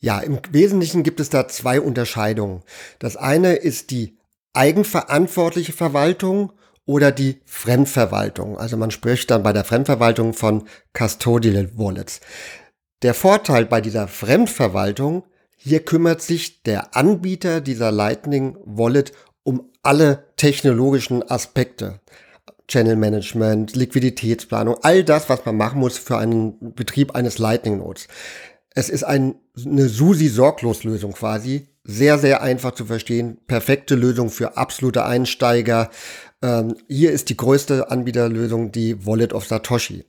Ja, 0.00 0.20
im 0.20 0.38
Wesentlichen 0.50 1.02
gibt 1.02 1.18
es 1.20 1.28
da 1.28 1.48
zwei 1.48 1.80
Unterscheidungen. 1.80 2.62
Das 2.98 3.16
eine 3.16 3.54
ist 3.54 3.90
die 3.90 4.16
eigenverantwortliche 4.52 5.72
Verwaltung 5.72 6.52
oder 6.84 7.10
die 7.10 7.40
Fremdverwaltung. 7.44 8.56
Also 8.56 8.76
man 8.76 8.90
spricht 8.90 9.30
dann 9.30 9.42
bei 9.42 9.52
der 9.52 9.64
Fremdverwaltung 9.64 10.34
von 10.34 10.68
Custodial 10.92 11.76
Wallets. 11.76 12.20
Der 13.02 13.14
Vorteil 13.14 13.66
bei 13.66 13.80
dieser 13.80 14.08
Fremdverwaltung, 14.08 15.24
hier 15.56 15.84
kümmert 15.84 16.22
sich 16.22 16.62
der 16.62 16.96
Anbieter 16.96 17.60
dieser 17.60 17.92
Lightning 17.92 18.56
Wallet 18.64 19.12
um 19.42 19.70
alle 19.82 20.24
technologischen 20.36 21.28
Aspekte. 21.28 22.00
Channel 22.68 22.96
Management, 22.96 23.74
Liquiditätsplanung, 23.76 24.76
all 24.82 25.02
das, 25.02 25.28
was 25.28 25.44
man 25.44 25.56
machen 25.56 25.80
muss 25.80 25.98
für 25.98 26.18
einen 26.18 26.74
Betrieb 26.74 27.14
eines 27.14 27.38
Lightning 27.38 27.78
Nodes. 27.78 28.08
Es 28.78 28.88
ist 28.88 29.02
ein, 29.02 29.34
eine 29.66 29.88
SUSI-Sorglos-Lösung 29.88 31.14
quasi. 31.14 31.66
Sehr, 31.82 32.16
sehr 32.16 32.42
einfach 32.42 32.70
zu 32.70 32.84
verstehen. 32.84 33.38
Perfekte 33.48 33.96
Lösung 33.96 34.30
für 34.30 34.56
absolute 34.56 35.04
Einsteiger. 35.04 35.90
Ähm, 36.42 36.76
hier 36.86 37.10
ist 37.10 37.28
die 37.28 37.36
größte 37.36 37.90
Anbieterlösung 37.90 38.70
die 38.70 39.04
Wallet 39.04 39.32
of 39.32 39.48
Satoshi. 39.48 40.04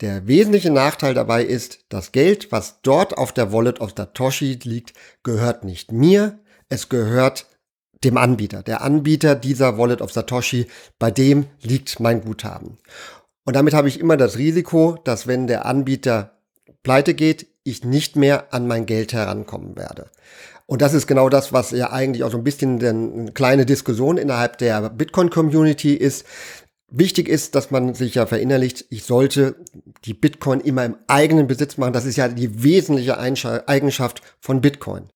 Der 0.00 0.28
wesentliche 0.28 0.70
Nachteil 0.70 1.14
dabei 1.14 1.42
ist, 1.42 1.80
das 1.88 2.12
Geld, 2.12 2.52
was 2.52 2.80
dort 2.82 3.18
auf 3.18 3.32
der 3.32 3.52
Wallet 3.52 3.80
of 3.80 3.94
Satoshi 3.96 4.56
liegt, 4.62 4.92
gehört 5.24 5.64
nicht 5.64 5.90
mir, 5.90 6.38
es 6.68 6.88
gehört 6.88 7.46
dem 8.04 8.16
Anbieter. 8.16 8.62
Der 8.62 8.82
Anbieter 8.82 9.34
dieser 9.34 9.78
Wallet 9.78 10.00
of 10.00 10.12
Satoshi, 10.12 10.68
bei 11.00 11.10
dem 11.10 11.46
liegt 11.60 11.98
mein 11.98 12.20
Guthaben. 12.20 12.78
Und 13.44 13.56
damit 13.56 13.74
habe 13.74 13.88
ich 13.88 13.98
immer 13.98 14.16
das 14.16 14.38
Risiko, 14.38 14.96
dass 15.02 15.26
wenn 15.26 15.48
der 15.48 15.66
Anbieter 15.66 16.38
pleite 16.84 17.14
geht, 17.14 17.51
ich 17.64 17.84
nicht 17.84 18.16
mehr 18.16 18.52
an 18.52 18.66
mein 18.66 18.86
Geld 18.86 19.12
herankommen 19.12 19.76
werde. 19.76 20.10
Und 20.66 20.82
das 20.82 20.94
ist 20.94 21.06
genau 21.06 21.28
das, 21.28 21.52
was 21.52 21.70
ja 21.72 21.90
eigentlich 21.90 22.24
auch 22.24 22.30
so 22.30 22.38
ein 22.38 22.44
bisschen 22.44 22.82
eine 22.82 23.32
kleine 23.32 23.66
Diskussion 23.66 24.16
innerhalb 24.16 24.58
der 24.58 24.90
Bitcoin-Community 24.90 25.94
ist. 25.94 26.24
Wichtig 26.88 27.28
ist, 27.28 27.54
dass 27.54 27.70
man 27.70 27.94
sich 27.94 28.14
ja 28.14 28.26
verinnerlicht, 28.26 28.86
ich 28.90 29.04
sollte 29.04 29.56
die 30.04 30.14
Bitcoin 30.14 30.60
immer 30.60 30.84
im 30.84 30.96
eigenen 31.08 31.46
Besitz 31.46 31.78
machen. 31.78 31.92
Das 31.92 32.04
ist 32.04 32.16
ja 32.16 32.28
die 32.28 32.62
wesentliche 32.62 33.18
Eigenschaft 33.18 34.22
von 34.40 34.60
Bitcoin. 34.60 35.08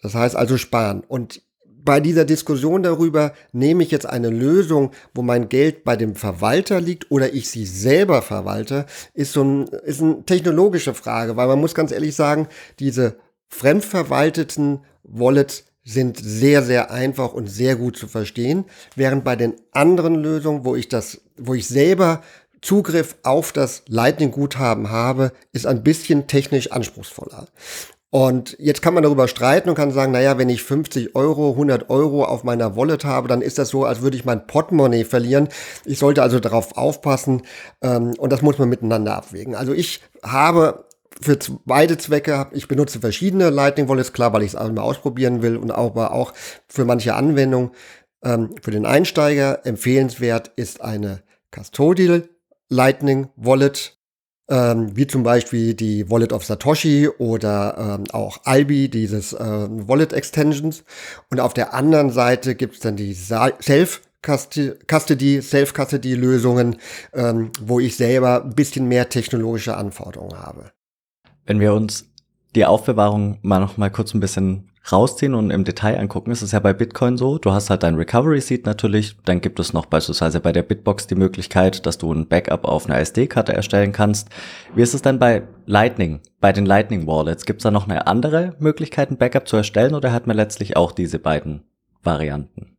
Das 0.00 0.14
heißt 0.14 0.36
also 0.36 0.56
sparen. 0.58 1.02
Und 1.06 1.42
bei 1.84 2.00
dieser 2.00 2.24
Diskussion 2.24 2.82
darüber, 2.82 3.32
nehme 3.52 3.82
ich 3.82 3.90
jetzt 3.90 4.06
eine 4.06 4.30
Lösung, 4.30 4.92
wo 5.14 5.22
mein 5.22 5.48
Geld 5.48 5.84
bei 5.84 5.96
dem 5.96 6.14
Verwalter 6.14 6.80
liegt 6.80 7.10
oder 7.10 7.32
ich 7.32 7.48
sie 7.50 7.66
selber 7.66 8.22
verwalte, 8.22 8.86
ist 9.14 9.32
so 9.32 9.42
ein, 9.42 9.66
ist 9.84 10.02
eine 10.02 10.24
technologische 10.24 10.94
Frage, 10.94 11.36
weil 11.36 11.48
man 11.48 11.60
muss 11.60 11.74
ganz 11.74 11.92
ehrlich 11.92 12.14
sagen, 12.14 12.48
diese 12.78 13.16
fremdverwalteten 13.48 14.80
Wallets 15.02 15.64
sind 15.84 16.18
sehr, 16.22 16.62
sehr 16.62 16.90
einfach 16.90 17.32
und 17.32 17.48
sehr 17.48 17.76
gut 17.76 17.96
zu 17.96 18.06
verstehen, 18.06 18.64
während 18.94 19.24
bei 19.24 19.36
den 19.36 19.54
anderen 19.72 20.14
Lösungen, 20.14 20.64
wo 20.64 20.76
ich 20.76 20.88
das, 20.88 21.20
wo 21.36 21.54
ich 21.54 21.66
selber 21.66 22.22
Zugriff 22.60 23.16
auf 23.24 23.52
das 23.52 23.82
Lightning-Guthaben 23.88 24.90
habe, 24.90 25.32
ist 25.52 25.66
ein 25.66 25.82
bisschen 25.82 26.28
technisch 26.28 26.70
anspruchsvoller. 26.70 27.48
Und 28.14 28.56
jetzt 28.58 28.82
kann 28.82 28.92
man 28.92 29.02
darüber 29.02 29.26
streiten 29.26 29.70
und 29.70 29.74
kann 29.74 29.90
sagen, 29.90 30.12
naja, 30.12 30.36
wenn 30.36 30.50
ich 30.50 30.62
50 30.62 31.16
Euro, 31.16 31.52
100 31.52 31.88
Euro 31.88 32.26
auf 32.26 32.44
meiner 32.44 32.76
Wallet 32.76 33.06
habe, 33.06 33.26
dann 33.26 33.40
ist 33.40 33.56
das 33.56 33.70
so, 33.70 33.86
als 33.86 34.02
würde 34.02 34.18
ich 34.18 34.26
mein 34.26 34.46
Portemonnaie 34.46 35.04
verlieren. 35.04 35.48
Ich 35.86 35.98
sollte 35.98 36.22
also 36.22 36.38
darauf 36.38 36.76
aufpassen 36.76 37.40
ähm, 37.80 38.12
und 38.18 38.30
das 38.30 38.42
muss 38.42 38.58
man 38.58 38.68
miteinander 38.68 39.16
abwägen. 39.16 39.54
Also 39.54 39.72
ich 39.72 40.02
habe 40.22 40.84
für 41.22 41.38
beide 41.64 41.96
Zwecke, 41.96 42.48
ich 42.52 42.68
benutze 42.68 43.00
verschiedene 43.00 43.48
Lightning 43.48 43.88
Wallets, 43.88 44.12
klar, 44.12 44.34
weil 44.34 44.42
ich 44.42 44.48
es 44.48 44.56
einmal 44.56 44.84
ausprobieren 44.84 45.40
will 45.40 45.56
und 45.56 45.70
aber 45.70 46.12
auch 46.12 46.34
für 46.68 46.84
manche 46.84 47.14
Anwendungen. 47.14 47.70
Ähm, 48.22 48.54
für 48.60 48.72
den 48.72 48.84
Einsteiger 48.84 49.64
empfehlenswert 49.64 50.52
ist 50.56 50.82
eine 50.82 51.22
Custodial 51.50 52.28
Lightning 52.68 53.30
Wallet, 53.36 53.96
ähm, 54.48 54.96
wie 54.96 55.06
zum 55.06 55.22
Beispiel 55.22 55.74
die 55.74 56.10
Wallet 56.10 56.32
of 56.32 56.44
Satoshi 56.44 57.08
oder 57.08 57.98
ähm, 58.00 58.04
auch 58.12 58.40
Albi, 58.44 58.88
dieses 58.88 59.32
äh, 59.32 59.38
Wallet 59.38 60.12
Extensions. 60.12 60.84
Und 61.30 61.40
auf 61.40 61.54
der 61.54 61.74
anderen 61.74 62.10
Seite 62.10 62.54
gibt 62.54 62.74
es 62.74 62.80
dann 62.80 62.96
die 62.96 63.14
Self 63.14 64.02
Custody, 64.24 65.42
Self-Custody-Lösungen, 65.42 66.76
ähm, 67.12 67.50
wo 67.60 67.80
ich 67.80 67.96
selber 67.96 68.44
ein 68.44 68.54
bisschen 68.54 68.86
mehr 68.86 69.08
technologische 69.08 69.76
Anforderungen 69.76 70.38
habe. 70.38 70.70
Wenn 71.44 71.58
wir 71.58 71.74
uns 71.74 72.08
die 72.54 72.64
Aufbewahrung 72.64 73.38
mal 73.42 73.58
noch 73.58 73.78
mal 73.78 73.90
kurz 73.90 74.14
ein 74.14 74.20
bisschen 74.20 74.70
rausziehen 74.90 75.34
und 75.34 75.50
im 75.50 75.64
Detail 75.64 75.98
angucken, 75.98 76.30
ist 76.30 76.42
es 76.42 76.52
ja 76.52 76.58
bei 76.58 76.72
Bitcoin 76.72 77.16
so, 77.16 77.38
du 77.38 77.52
hast 77.52 77.70
halt 77.70 77.82
dein 77.82 77.94
Recovery 77.94 78.40
Seed 78.40 78.66
natürlich, 78.66 79.16
dann 79.24 79.40
gibt 79.40 79.60
es 79.60 79.72
noch 79.72 79.86
beispielsweise 79.86 80.40
bei 80.40 80.52
der 80.52 80.62
Bitbox 80.62 81.06
die 81.06 81.14
Möglichkeit, 81.14 81.86
dass 81.86 81.98
du 81.98 82.12
ein 82.12 82.26
Backup 82.26 82.64
auf 82.64 82.86
einer 82.86 82.98
SD-Karte 82.98 83.52
erstellen 83.52 83.92
kannst. 83.92 84.28
Wie 84.74 84.82
ist 84.82 84.94
es 84.94 85.02
dann 85.02 85.18
bei 85.18 85.42
Lightning, 85.66 86.20
bei 86.40 86.52
den 86.52 86.66
Lightning 86.66 87.06
Wallets? 87.06 87.44
Gibt 87.44 87.60
es 87.60 87.64
da 87.64 87.70
noch 87.70 87.88
eine 87.88 88.06
andere 88.06 88.56
Möglichkeit, 88.58 89.10
ein 89.10 89.18
Backup 89.18 89.46
zu 89.46 89.56
erstellen 89.56 89.94
oder 89.94 90.12
hat 90.12 90.26
man 90.26 90.36
letztlich 90.36 90.76
auch 90.76 90.92
diese 90.92 91.18
beiden 91.18 91.62
Varianten? 92.02 92.76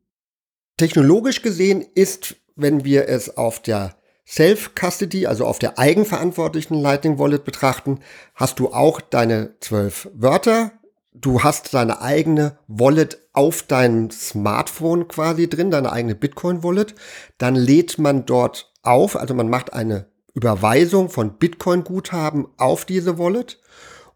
Technologisch 0.77 1.41
gesehen 1.41 1.85
ist, 1.95 2.35
wenn 2.55 2.83
wir 2.83 3.07
es 3.07 3.37
auf 3.37 3.61
der 3.61 3.95
Self-Custody, 4.25 5.27
also 5.27 5.45
auf 5.45 5.59
der 5.59 5.77
eigenverantwortlichen 5.77 6.75
Lightning 6.75 7.19
Wallet 7.19 7.43
betrachten, 7.43 7.99
hast 8.35 8.59
du 8.59 8.73
auch 8.73 9.01
deine 9.01 9.55
zwölf 9.59 10.09
Wörter. 10.13 10.71
Du 11.15 11.43
hast 11.43 11.73
deine 11.73 12.01
eigene 12.01 12.57
Wallet 12.67 13.19
auf 13.33 13.63
deinem 13.63 14.09
Smartphone 14.09 15.07
quasi 15.07 15.47
drin, 15.47 15.69
deine 15.69 15.91
eigene 15.91 16.15
Bitcoin-Wallet. 16.15 16.95
Dann 17.37 17.55
lädt 17.55 17.99
man 17.99 18.25
dort 18.25 18.73
auf, 18.81 19.15
also 19.15 19.33
man 19.35 19.49
macht 19.49 19.73
eine 19.73 20.07
Überweisung 20.33 21.09
von 21.09 21.37
Bitcoin-Guthaben 21.37 22.47
auf 22.57 22.85
diese 22.85 23.19
Wallet. 23.19 23.59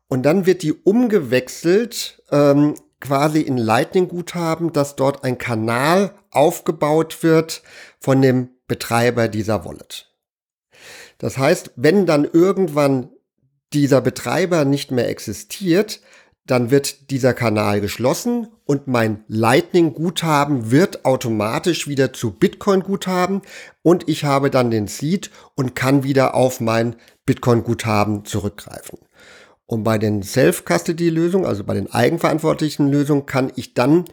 Und 0.08 0.24
dann 0.24 0.46
wird 0.48 0.64
die 0.64 0.74
umgewechselt 0.74 2.24
ähm, 2.32 2.74
quasi 3.00 3.42
in 3.42 3.58
Lightning-Guthaben, 3.58 4.74
dass 4.74 4.96
dort 4.96 5.24
ein 5.24 5.38
Kanal 5.38 6.16
aufgebaut 6.32 7.22
wird 7.22 7.62
von 8.00 8.22
dem 8.24 8.50
Betreiber 8.68 9.28
dieser 9.28 9.66
Wallet. 9.66 10.12
Das 11.20 11.38
heißt, 11.38 11.72
wenn 11.76 12.06
dann 12.08 12.26
irgendwann 12.26 13.12
dieser 13.74 14.02
Betreiber 14.02 14.66
nicht 14.66 14.92
mehr 14.92 15.10
existiert, 15.10 16.00
dann 16.48 16.72
wird 16.72 17.12
dieser 17.12 17.34
Kanal 17.34 17.82
geschlossen 17.82 18.48
und 18.66 18.88
mein 18.88 19.24
Lightning-Guthaben 19.28 20.72
wird 20.72 21.06
automatisch 21.06 21.88
wieder 21.88 22.14
zu 22.14 22.32
Bitcoin-Guthaben 22.32 23.42
und 23.84 24.08
ich 24.10 24.24
habe 24.24 24.50
dann 24.50 24.72
den 24.72 24.88
Seed 24.88 25.30
und 25.56 25.76
kann 25.76 26.04
wieder 26.04 26.36
auf 26.36 26.60
mein 26.60 26.96
Bitcoin-Guthaben 27.26 28.26
zurückgreifen. 28.26 29.00
Und 29.66 29.84
bei 29.84 29.98
den 29.98 30.24
Self-Custody-Lösungen, 30.24 31.46
also 31.46 31.66
bei 31.66 31.74
den 31.74 31.92
eigenverantwortlichen 31.92 32.90
Lösungen, 32.90 33.26
kann 33.26 33.52
ich 33.56 33.74
dann 33.74 34.06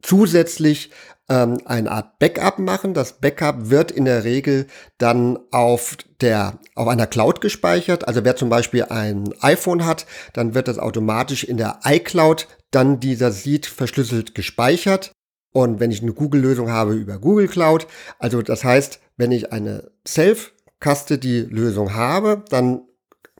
zusätzlich 0.00 0.90
ähm, 1.28 1.58
eine 1.64 1.90
Art 1.90 2.18
Backup 2.18 2.58
machen. 2.58 2.94
Das 2.94 3.14
Backup 3.14 3.70
wird 3.70 3.90
in 3.90 4.04
der 4.04 4.24
Regel 4.24 4.66
dann 4.98 5.38
auf 5.50 5.96
der 6.20 6.58
auf 6.74 6.88
einer 6.88 7.06
Cloud 7.06 7.40
gespeichert. 7.40 8.06
Also 8.06 8.24
wer 8.24 8.36
zum 8.36 8.48
Beispiel 8.48 8.84
ein 8.84 9.32
iPhone 9.40 9.84
hat, 9.84 10.06
dann 10.32 10.54
wird 10.54 10.68
das 10.68 10.78
automatisch 10.78 11.44
in 11.44 11.56
der 11.56 11.80
iCloud 11.84 12.48
dann 12.70 13.00
dieser 13.00 13.30
Seed 13.30 13.66
verschlüsselt 13.66 14.34
gespeichert. 14.34 15.12
Und 15.52 15.78
wenn 15.78 15.92
ich 15.92 16.02
eine 16.02 16.12
Google-Lösung 16.12 16.70
habe 16.70 16.94
über 16.94 17.18
Google 17.18 17.46
Cloud, 17.46 17.86
also 18.18 18.42
das 18.42 18.64
heißt, 18.64 19.00
wenn 19.16 19.30
ich 19.30 19.52
eine 19.52 19.92
Self-Custody-Lösung 20.06 21.94
habe, 21.94 22.44
dann 22.48 22.82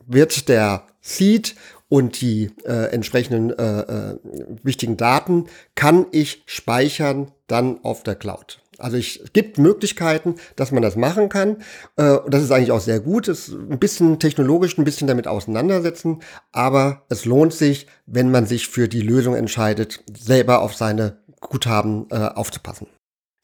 wird 0.06 0.48
der 0.48 0.86
Seed 1.00 1.56
und 1.94 2.20
die 2.20 2.50
äh, 2.64 2.92
entsprechenden 2.92 3.50
äh, 3.50 3.80
äh, 3.82 4.18
wichtigen 4.64 4.96
Daten 4.96 5.44
kann 5.76 6.06
ich 6.10 6.42
speichern 6.44 7.30
dann 7.46 7.84
auf 7.84 8.02
der 8.02 8.16
Cloud. 8.16 8.58
Also 8.78 8.96
ich, 8.96 9.20
es 9.22 9.32
gibt 9.32 9.58
Möglichkeiten, 9.58 10.34
dass 10.56 10.72
man 10.72 10.82
das 10.82 10.96
machen 10.96 11.28
kann. 11.28 11.58
Äh, 11.94 12.16
und 12.16 12.34
das 12.34 12.42
ist 12.42 12.50
eigentlich 12.50 12.72
auch 12.72 12.80
sehr 12.80 12.98
gut. 12.98 13.28
Es 13.28 13.46
ist 13.46 13.54
ein 13.54 13.78
bisschen 13.78 14.18
technologisch, 14.18 14.76
ein 14.76 14.82
bisschen 14.82 15.06
damit 15.06 15.28
auseinandersetzen. 15.28 16.18
Aber 16.50 17.04
es 17.10 17.26
lohnt 17.26 17.52
sich, 17.52 17.86
wenn 18.06 18.32
man 18.32 18.46
sich 18.46 18.66
für 18.66 18.88
die 18.88 19.02
Lösung 19.02 19.36
entscheidet, 19.36 20.02
selber 20.12 20.62
auf 20.62 20.74
seine 20.74 21.18
Guthaben 21.38 22.06
äh, 22.10 22.16
aufzupassen. 22.16 22.88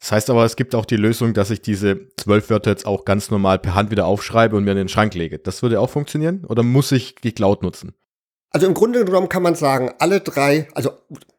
Das 0.01 0.11
heißt 0.11 0.29
aber, 0.29 0.43
es 0.43 0.57
gibt 0.57 0.75
auch 0.75 0.85
die 0.85 0.97
Lösung, 0.97 1.33
dass 1.33 1.51
ich 1.51 1.61
diese 1.61 2.09
zwölf 2.17 2.49
Wörter 2.49 2.71
jetzt 2.71 2.85
auch 2.85 3.05
ganz 3.05 3.31
normal 3.31 3.59
per 3.59 3.75
Hand 3.75 3.91
wieder 3.91 4.07
aufschreibe 4.07 4.57
und 4.57 4.65
mir 4.65 4.71
in 4.71 4.77
den 4.77 4.89
Schrank 4.89 5.13
lege. 5.13 5.39
Das 5.39 5.61
würde 5.61 5.79
auch 5.79 5.89
funktionieren? 5.89 6.43
Oder 6.49 6.63
muss 6.63 6.91
ich 6.91 7.15
die 7.15 7.31
Cloud 7.31 7.63
nutzen? 7.63 7.93
Also 8.51 8.67
im 8.67 8.73
Grunde 8.73 9.05
genommen 9.05 9.29
kann 9.29 9.43
man 9.43 9.55
sagen, 9.55 9.91
alle 9.99 10.19
drei, 10.19 10.67
also 10.73 10.91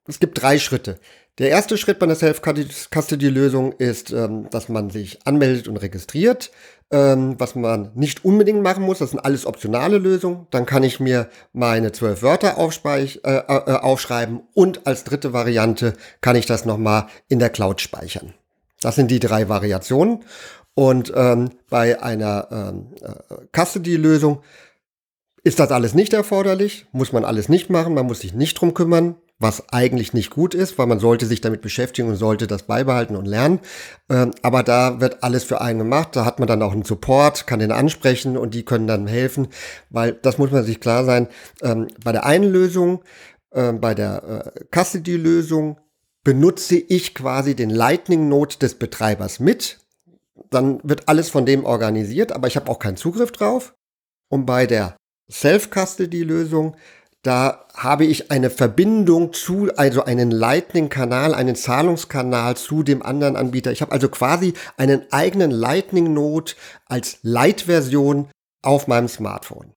es 0.06 0.18
gibt 0.18 0.42
drei 0.42 0.58
Schritte. 0.58 0.98
Der 1.38 1.48
erste 1.48 1.78
Schritt 1.78 1.98
bei 1.98 2.04
einer 2.04 2.14
Self-Custody-Lösung 2.14 3.72
ist, 3.72 4.12
ähm, 4.12 4.48
dass 4.50 4.68
man 4.68 4.90
sich 4.90 5.26
anmeldet 5.26 5.66
und 5.66 5.78
registriert, 5.78 6.50
ähm, 6.90 7.36
was 7.38 7.54
man 7.54 7.90
nicht 7.94 8.24
unbedingt 8.24 8.62
machen 8.62 8.84
muss. 8.84 8.98
Das 8.98 9.10
sind 9.10 9.20
alles 9.20 9.46
optionale 9.46 9.96
Lösungen. 9.96 10.46
Dann 10.50 10.66
kann 10.66 10.82
ich 10.82 11.00
mir 11.00 11.28
meine 11.54 11.92
zwölf 11.92 12.22
Wörter 12.22 12.56
äh, 12.58 13.08
äh, 13.24 13.72
aufschreiben 13.78 14.42
und 14.52 14.86
als 14.86 15.04
dritte 15.04 15.32
Variante 15.32 15.94
kann 16.20 16.36
ich 16.36 16.44
das 16.44 16.66
nochmal 16.66 17.06
in 17.28 17.38
der 17.38 17.50
Cloud 17.50 17.80
speichern. 17.80 18.34
Das 18.82 18.96
sind 18.96 19.10
die 19.10 19.20
drei 19.20 19.48
Variationen. 19.48 20.24
Und 20.74 21.12
ähm, 21.14 21.50
bei 21.68 22.02
einer 22.02 22.48
ähm, 22.50 22.86
äh, 23.00 23.46
Custody-Lösung 23.52 24.42
ist 25.44 25.58
das 25.58 25.70
alles 25.72 25.94
nicht 25.94 26.12
erforderlich, 26.12 26.86
muss 26.92 27.12
man 27.12 27.24
alles 27.24 27.48
nicht 27.48 27.68
machen, 27.68 27.94
man 27.94 28.06
muss 28.06 28.20
sich 28.20 28.32
nicht 28.32 28.60
drum 28.60 28.74
kümmern, 28.74 29.16
was 29.38 29.72
eigentlich 29.72 30.12
nicht 30.12 30.30
gut 30.30 30.54
ist, 30.54 30.78
weil 30.78 30.86
man 30.86 31.00
sollte 31.00 31.26
sich 31.26 31.40
damit 31.40 31.62
beschäftigen 31.62 32.08
und 32.08 32.16
sollte 32.16 32.46
das 32.46 32.62
beibehalten 32.62 33.16
und 33.16 33.26
lernen. 33.26 33.58
Ähm, 34.08 34.30
aber 34.42 34.62
da 34.62 35.00
wird 35.00 35.24
alles 35.24 35.42
für 35.42 35.60
einen 35.60 35.80
gemacht, 35.80 36.10
da 36.12 36.24
hat 36.24 36.38
man 36.38 36.46
dann 36.46 36.62
auch 36.62 36.72
einen 36.72 36.84
Support, 36.84 37.48
kann 37.48 37.58
den 37.58 37.72
ansprechen 37.72 38.36
und 38.36 38.54
die 38.54 38.64
können 38.64 38.86
dann 38.86 39.08
helfen, 39.08 39.48
weil 39.90 40.12
das 40.12 40.38
muss 40.38 40.52
man 40.52 40.64
sich 40.64 40.80
klar 40.80 41.04
sein, 41.04 41.26
ähm, 41.60 41.88
bei 42.04 42.12
der 42.12 42.24
einen 42.24 42.50
Lösung, 42.50 43.02
ähm, 43.52 43.80
bei 43.80 43.94
der 43.94 44.44
äh, 44.46 44.64
Custody-Lösung 44.70 45.80
benutze 46.22 46.76
ich 46.76 47.14
quasi 47.14 47.56
den 47.56 47.70
Lightning-Node 47.70 48.58
des 48.58 48.76
Betreibers 48.76 49.40
mit, 49.40 49.80
dann 50.50 50.78
wird 50.84 51.08
alles 51.08 51.30
von 51.30 51.46
dem 51.46 51.64
organisiert, 51.64 52.30
aber 52.30 52.46
ich 52.46 52.54
habe 52.54 52.70
auch 52.70 52.78
keinen 52.78 52.96
Zugriff 52.96 53.32
drauf. 53.32 53.74
Und 54.28 54.46
bei 54.46 54.66
der 54.66 54.96
Self-Custody-Lösung, 55.32 56.76
da 57.22 57.66
habe 57.74 58.04
ich 58.04 58.30
eine 58.32 58.50
Verbindung 58.50 59.32
zu, 59.32 59.70
also 59.76 60.04
einen 60.04 60.30
Lightning-Kanal, 60.30 61.34
einen 61.34 61.54
Zahlungskanal 61.54 62.56
zu 62.56 62.82
dem 62.82 63.02
anderen 63.02 63.36
Anbieter. 63.36 63.70
Ich 63.70 63.80
habe 63.80 63.92
also 63.92 64.08
quasi 64.08 64.54
einen 64.76 65.02
eigenen 65.12 65.52
Lightning-Node 65.52 66.52
als 66.86 67.18
Light-Version 67.22 68.28
auf 68.60 68.88
meinem 68.88 69.08
Smartphone. 69.08 69.72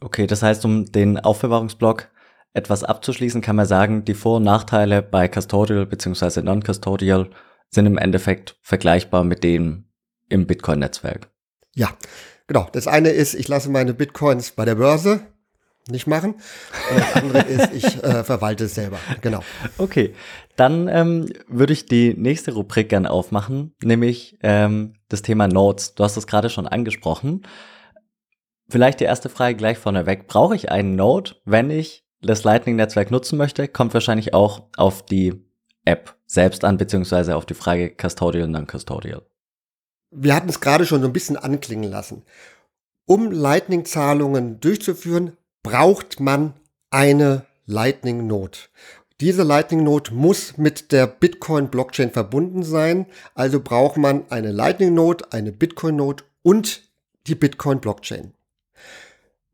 Okay, 0.00 0.26
das 0.26 0.42
heißt, 0.42 0.64
um 0.64 0.90
den 0.90 1.18
Aufbewahrungsblock 1.18 2.08
etwas 2.54 2.84
abzuschließen, 2.84 3.42
kann 3.42 3.56
man 3.56 3.66
sagen, 3.66 4.04
die 4.04 4.14
Vor- 4.14 4.36
und 4.36 4.44
Nachteile 4.44 5.02
bei 5.02 5.28
Custodial 5.28 5.86
bzw. 5.86 6.42
Non-Custodial 6.42 7.30
sind 7.70 7.86
im 7.86 7.98
Endeffekt 7.98 8.56
vergleichbar 8.62 9.24
mit 9.24 9.44
denen 9.44 9.92
im 10.28 10.46
Bitcoin-Netzwerk. 10.46 11.28
Ja, 11.74 11.90
Genau, 12.48 12.66
das 12.72 12.88
eine 12.88 13.10
ist, 13.10 13.34
ich 13.34 13.46
lasse 13.46 13.70
meine 13.70 13.94
Bitcoins 13.94 14.50
bei 14.52 14.64
der 14.64 14.74
Börse 14.74 15.20
nicht 15.90 16.06
machen. 16.06 16.34
Und 16.90 17.00
das 17.00 17.14
andere 17.14 17.42
ist, 17.42 17.72
ich 17.74 18.02
äh, 18.02 18.24
verwalte 18.24 18.64
es 18.64 18.74
selber. 18.74 18.98
Genau. 19.20 19.40
Okay, 19.76 20.14
dann 20.56 20.88
ähm, 20.88 21.30
würde 21.46 21.72
ich 21.72 21.86
die 21.86 22.14
nächste 22.14 22.52
Rubrik 22.52 22.88
gern 22.88 23.06
aufmachen, 23.06 23.74
nämlich 23.82 24.38
ähm, 24.42 24.94
das 25.08 25.22
Thema 25.22 25.46
Notes. 25.46 25.94
Du 25.94 26.04
hast 26.04 26.16
es 26.16 26.26
gerade 26.26 26.50
schon 26.50 26.66
angesprochen. 26.66 27.42
Vielleicht 28.68 29.00
die 29.00 29.04
erste 29.04 29.28
Frage 29.28 29.56
gleich 29.56 29.78
vorneweg. 29.78 30.26
Brauche 30.26 30.54
ich 30.54 30.70
einen 30.70 30.96
Node, 30.96 31.36
wenn 31.44 31.70
ich 31.70 32.04
das 32.20 32.44
Lightning-Netzwerk 32.44 33.10
nutzen 33.10 33.38
möchte? 33.38 33.68
Kommt 33.68 33.94
wahrscheinlich 33.94 34.34
auch 34.34 34.68
auf 34.76 35.04
die 35.04 35.42
App 35.84 36.16
selbst 36.26 36.64
an, 36.64 36.76
beziehungsweise 36.76 37.36
auf 37.36 37.46
die 37.46 37.54
Frage 37.54 37.94
Custodial, 37.94 38.48
Non-Custodial? 38.48 39.22
Wir 40.10 40.34
hatten 40.34 40.48
es 40.48 40.60
gerade 40.60 40.86
schon 40.86 41.02
so 41.02 41.06
ein 41.06 41.12
bisschen 41.12 41.36
anklingen 41.36 41.90
lassen. 41.90 42.22
Um 43.06 43.30
Lightning-Zahlungen 43.30 44.60
durchzuführen, 44.60 45.36
braucht 45.62 46.20
man 46.20 46.54
eine 46.90 47.44
Lightning-Node. 47.66 48.58
Diese 49.20 49.42
Lightning-Node 49.42 50.14
muss 50.14 50.56
mit 50.56 50.92
der 50.92 51.06
Bitcoin-Blockchain 51.06 52.10
verbunden 52.10 52.62
sein. 52.62 53.06
Also 53.34 53.60
braucht 53.60 53.96
man 53.96 54.30
eine 54.30 54.52
Lightning-Node, 54.52 55.32
eine 55.32 55.52
Bitcoin-Node 55.52 56.24
und 56.42 56.82
die 57.26 57.34
Bitcoin-Blockchain. 57.34 58.32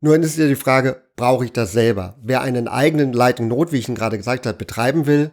Nur 0.01 0.15
ist 0.17 0.37
ja 0.37 0.47
die 0.47 0.55
Frage, 0.55 1.01
brauche 1.15 1.45
ich 1.45 1.51
das 1.51 1.71
selber? 1.71 2.15
Wer 2.21 2.41
einen 2.41 2.67
eigenen 2.67 3.11
Lightning-Node, 3.11 3.71
wie 3.71 3.79
ich 3.79 3.89
ihn 3.89 3.95
gerade 3.95 4.17
gesagt 4.17 4.45
habe, 4.45 4.57
betreiben 4.57 5.07
will, 5.07 5.31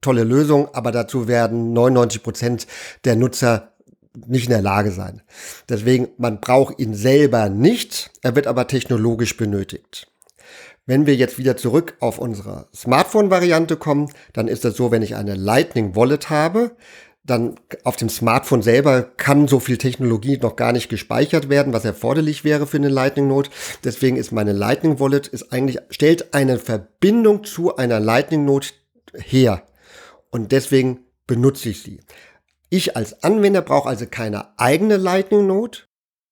tolle 0.00 0.24
Lösung, 0.24 0.74
aber 0.74 0.92
dazu 0.92 1.28
werden 1.28 1.72
99 1.72 2.22
Prozent 2.22 2.66
der 3.04 3.16
Nutzer 3.16 3.74
nicht 4.26 4.44
in 4.44 4.50
der 4.50 4.62
Lage 4.62 4.90
sein. 4.90 5.22
Deswegen, 5.68 6.08
man 6.18 6.40
braucht 6.40 6.78
ihn 6.78 6.94
selber 6.94 7.48
nicht, 7.48 8.10
er 8.22 8.34
wird 8.34 8.46
aber 8.46 8.66
technologisch 8.66 9.36
benötigt. 9.36 10.10
Wenn 10.86 11.06
wir 11.06 11.14
jetzt 11.14 11.38
wieder 11.38 11.56
zurück 11.56 11.96
auf 12.00 12.18
unsere 12.18 12.68
Smartphone-Variante 12.74 13.76
kommen, 13.76 14.10
dann 14.32 14.48
ist 14.48 14.64
das 14.64 14.74
so, 14.74 14.90
wenn 14.90 15.02
ich 15.02 15.16
eine 15.16 15.34
Lightning 15.34 15.94
Wallet 15.94 16.30
habe, 16.30 16.76
dann 17.28 17.56
auf 17.84 17.96
dem 17.96 18.08
Smartphone 18.08 18.62
selber 18.62 19.02
kann 19.02 19.48
so 19.48 19.60
viel 19.60 19.76
Technologie 19.76 20.38
noch 20.38 20.56
gar 20.56 20.72
nicht 20.72 20.88
gespeichert 20.88 21.50
werden, 21.50 21.74
was 21.74 21.84
erforderlich 21.84 22.42
wäre 22.42 22.66
für 22.66 22.78
eine 22.78 22.88
Lightning 22.88 23.28
Node. 23.28 23.50
Deswegen 23.84 24.16
ist 24.16 24.32
meine 24.32 24.52
Lightning 24.52 24.98
Wallet 24.98 25.28
ist 25.28 25.52
eigentlich 25.52 25.78
stellt 25.90 26.32
eine 26.32 26.58
Verbindung 26.58 27.44
zu 27.44 27.76
einer 27.76 28.00
Lightning 28.00 28.46
Node 28.46 28.68
her 29.14 29.62
und 30.30 30.52
deswegen 30.52 31.00
benutze 31.26 31.68
ich 31.68 31.82
sie. 31.82 32.00
Ich 32.70 32.96
als 32.96 33.22
Anwender 33.22 33.62
brauche 33.62 33.88
also 33.88 34.06
keine 34.06 34.58
eigene 34.58 34.96
Lightning 34.96 35.46
Node. 35.46 35.78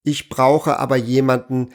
Ich 0.02 0.28
brauche 0.28 0.78
aber 0.78 0.96
jemanden, 0.96 1.70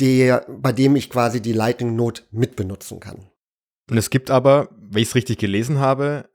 der, 0.00 0.46
bei 0.48 0.72
dem 0.72 0.96
ich 0.96 1.10
quasi 1.10 1.40
die 1.40 1.52
Lightning 1.52 1.96
Node 1.96 2.22
mitbenutzen 2.30 3.00
kann. 3.00 3.26
Und 3.90 3.96
es 3.96 4.10
gibt 4.10 4.30
aber, 4.30 4.68
wenn 4.78 5.02
ich 5.02 5.08
es 5.08 5.14
richtig 5.14 5.38
gelesen 5.38 5.78
habe, 5.78 6.28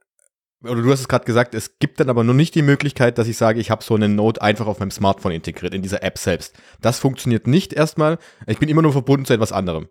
oder 0.62 0.82
du 0.82 0.90
hast 0.90 1.00
es 1.00 1.08
gerade 1.08 1.24
gesagt, 1.24 1.54
es 1.54 1.78
gibt 1.78 2.00
dann 2.00 2.10
aber 2.10 2.24
nur 2.24 2.34
nicht 2.34 2.54
die 2.54 2.62
Möglichkeit, 2.62 3.16
dass 3.16 3.28
ich 3.28 3.36
sage, 3.36 3.60
ich 3.60 3.70
habe 3.70 3.84
so 3.84 3.94
eine 3.94 4.08
Note 4.08 4.42
einfach 4.42 4.66
auf 4.66 4.80
meinem 4.80 4.90
Smartphone 4.90 5.32
integriert, 5.32 5.72
in 5.72 5.82
dieser 5.82 6.02
App 6.02 6.18
selbst. 6.18 6.54
Das 6.80 6.98
funktioniert 6.98 7.46
nicht 7.46 7.72
erstmal. 7.72 8.18
Ich 8.46 8.58
bin 8.58 8.68
immer 8.68 8.82
nur 8.82 8.92
verbunden 8.92 9.24
zu 9.24 9.32
etwas 9.32 9.52
anderem. 9.52 9.88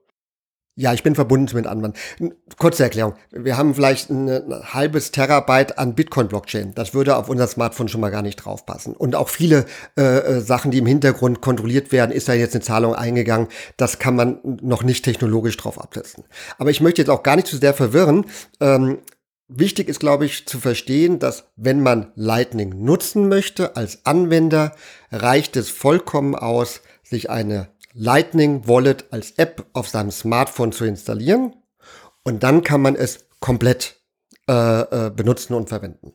Ja, 0.80 0.94
ich 0.94 1.02
bin 1.02 1.16
verbunden 1.16 1.56
mit 1.56 1.66
anderen. 1.66 1.94
Kurze 2.60 2.84
Erklärung. 2.84 3.16
Wir 3.32 3.58
haben 3.58 3.74
vielleicht 3.74 4.12
ein, 4.12 4.30
halbes 4.74 5.10
Terabyte 5.10 5.80
an 5.80 5.96
Bitcoin-Blockchain. 5.96 6.76
Das 6.76 6.94
würde 6.94 7.18
auf 7.18 7.30
unser 7.30 7.48
Smartphone 7.48 7.88
schon 7.88 8.00
mal 8.00 8.12
gar 8.12 8.22
nicht 8.22 8.36
draufpassen. 8.36 8.96
Und 8.96 9.16
auch 9.16 9.30
viele 9.30 9.66
äh, 9.98 10.04
äh, 10.04 10.40
Sachen, 10.40 10.70
die 10.70 10.78
im 10.78 10.86
Hintergrund 10.86 11.42
kontrolliert 11.42 11.92
werden, 11.92 12.12
ist 12.12 12.30
da 12.30 12.34
jetzt 12.34 12.54
eine 12.54 12.64
Zahlung 12.64 12.94
eingegangen. 12.94 13.48
Das 13.78 13.98
kann 13.98 14.16
man 14.16 14.38
noch 14.44 14.84
nicht 14.84 15.04
technologisch 15.04 15.58
drauf 15.58 15.82
absetzen. 15.82 16.26
Aber 16.60 16.70
ich 16.70 16.80
möchte 16.80 17.02
jetzt 17.02 17.10
auch 17.10 17.24
gar 17.24 17.38
nicht 17.38 17.48
zu 17.48 17.58
sehr 17.58 17.74
verwirren. 17.74 18.28
Ähm, 18.60 19.00
Wichtig 19.50 19.88
ist, 19.88 20.02
glaube 20.02 20.26
ich, 20.26 20.46
zu 20.46 20.60
verstehen, 20.60 21.20
dass 21.20 21.46
wenn 21.56 21.82
man 21.82 22.12
Lightning 22.16 22.84
nutzen 22.84 23.30
möchte 23.30 23.78
als 23.78 24.06
Anwender, 24.06 24.76
reicht 25.10 25.56
es 25.56 25.70
vollkommen 25.70 26.36
aus, 26.36 26.82
sich 27.02 27.30
eine 27.30 27.70
Lightning 28.00 28.68
Wallet 28.68 29.06
als 29.12 29.32
App 29.32 29.66
auf 29.74 29.90
seinem 29.90 30.12
Smartphone 30.12 30.72
zu 30.72 30.86
installieren 30.86 31.56
und 32.24 32.44
dann 32.44 32.64
kann 32.64 32.82
man 32.82 32.96
es 32.96 33.26
komplett 33.40 34.00
äh, 34.48 34.82
äh, 35.08 35.10
benutzen 35.10 35.56
und 35.56 35.70
verwenden. 35.70 36.14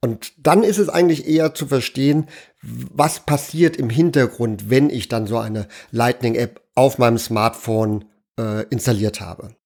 Und 0.00 0.32
dann 0.38 0.62
ist 0.62 0.78
es 0.78 0.88
eigentlich 0.88 1.26
eher 1.26 1.54
zu 1.54 1.66
verstehen, 1.66 2.28
was 2.62 3.20
passiert 3.20 3.76
im 3.76 3.90
Hintergrund, 3.90 4.70
wenn 4.70 4.90
ich 4.90 5.08
dann 5.08 5.26
so 5.26 5.38
eine 5.38 5.68
Lightning 5.90 6.34
App 6.34 6.60
auf 6.74 6.98
meinem 6.98 7.18
Smartphone 7.18 8.04
äh, 8.38 8.64
installiert 8.70 9.20
habe. 9.20 9.56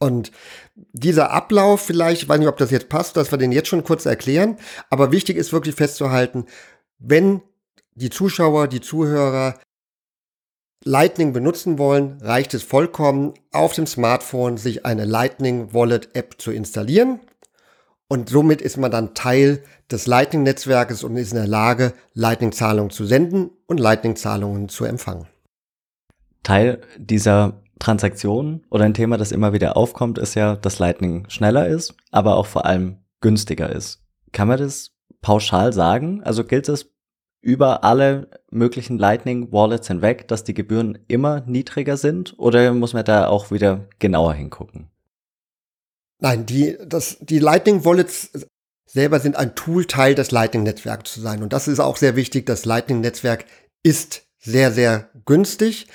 Und 0.00 0.32
dieser 0.74 1.30
Ablauf 1.30 1.80
vielleicht, 1.80 2.22
ich 2.22 2.28
weiß 2.28 2.40
nicht, 2.40 2.48
ob 2.48 2.56
das 2.56 2.72
jetzt 2.72 2.88
passt, 2.88 3.16
dass 3.16 3.30
wir 3.30 3.38
den 3.38 3.52
jetzt 3.52 3.68
schon 3.68 3.84
kurz 3.84 4.04
erklären, 4.04 4.56
aber 4.90 5.12
wichtig 5.12 5.36
ist 5.36 5.52
wirklich 5.52 5.76
festzuhalten, 5.76 6.46
wenn 6.98 7.40
die 7.94 8.10
Zuschauer, 8.10 8.66
die 8.66 8.80
Zuhörer 8.80 9.60
Lightning 10.84 11.32
benutzen 11.32 11.78
wollen, 11.78 12.18
reicht 12.20 12.54
es 12.54 12.62
vollkommen, 12.62 13.34
auf 13.52 13.74
dem 13.74 13.86
Smartphone 13.86 14.56
sich 14.56 14.84
eine 14.84 15.04
Lightning 15.04 15.72
Wallet 15.72 16.14
App 16.14 16.40
zu 16.40 16.50
installieren. 16.50 17.20
Und 18.08 18.28
somit 18.28 18.60
ist 18.60 18.76
man 18.76 18.90
dann 18.90 19.14
Teil 19.14 19.62
des 19.90 20.06
Lightning-Netzwerkes 20.06 21.04
und 21.04 21.16
ist 21.16 21.32
in 21.32 21.38
der 21.38 21.46
Lage, 21.46 21.94
Lightning-Zahlungen 22.14 22.90
zu 22.90 23.06
senden 23.06 23.50
und 23.66 23.80
Lightning-Zahlungen 23.80 24.68
zu 24.68 24.84
empfangen. 24.84 25.26
Teil 26.42 26.80
dieser 26.98 27.62
Transaktionen 27.78 28.66
oder 28.68 28.84
ein 28.84 28.94
Thema, 28.94 29.16
das 29.16 29.32
immer 29.32 29.52
wieder 29.52 29.76
aufkommt, 29.76 30.18
ist 30.18 30.34
ja, 30.34 30.56
dass 30.56 30.78
Lightning 30.78 31.28
schneller 31.28 31.68
ist, 31.68 31.94
aber 32.10 32.36
auch 32.36 32.46
vor 32.46 32.66
allem 32.66 32.98
günstiger 33.20 33.70
ist. 33.70 34.02
Kann 34.32 34.48
man 34.48 34.58
das 34.58 34.90
pauschal 35.20 35.72
sagen? 35.72 36.22
Also 36.22 36.44
gilt 36.44 36.68
es 36.68 36.91
über 37.42 37.84
alle 37.84 38.28
möglichen 38.50 38.98
Lightning 38.98 39.52
Wallets 39.52 39.88
hinweg, 39.88 40.28
dass 40.28 40.44
die 40.44 40.54
Gebühren 40.54 40.98
immer 41.08 41.40
niedriger 41.42 41.96
sind 41.96 42.38
oder 42.38 42.72
muss 42.72 42.94
man 42.94 43.04
da 43.04 43.26
auch 43.26 43.50
wieder 43.50 43.88
genauer 43.98 44.34
hingucken? 44.34 44.88
Nein, 46.18 46.46
die, 46.46 46.78
das, 46.86 47.18
die 47.20 47.40
Lightning 47.40 47.84
Wallets 47.84 48.30
selber 48.86 49.18
sind 49.18 49.36
ein 49.36 49.56
Tool, 49.56 49.86
Teil 49.86 50.14
des 50.14 50.30
Lightning 50.30 50.62
Netzwerks 50.62 51.12
zu 51.12 51.20
sein. 51.20 51.42
Und 51.42 51.52
das 51.52 51.66
ist 51.66 51.80
auch 51.80 51.96
sehr 51.96 52.14
wichtig. 52.14 52.46
Das 52.46 52.64
Lightning 52.64 53.00
Netzwerk 53.00 53.44
ist 53.82 54.22
sehr, 54.38 54.70
sehr 54.70 55.10
günstig. 55.24 55.88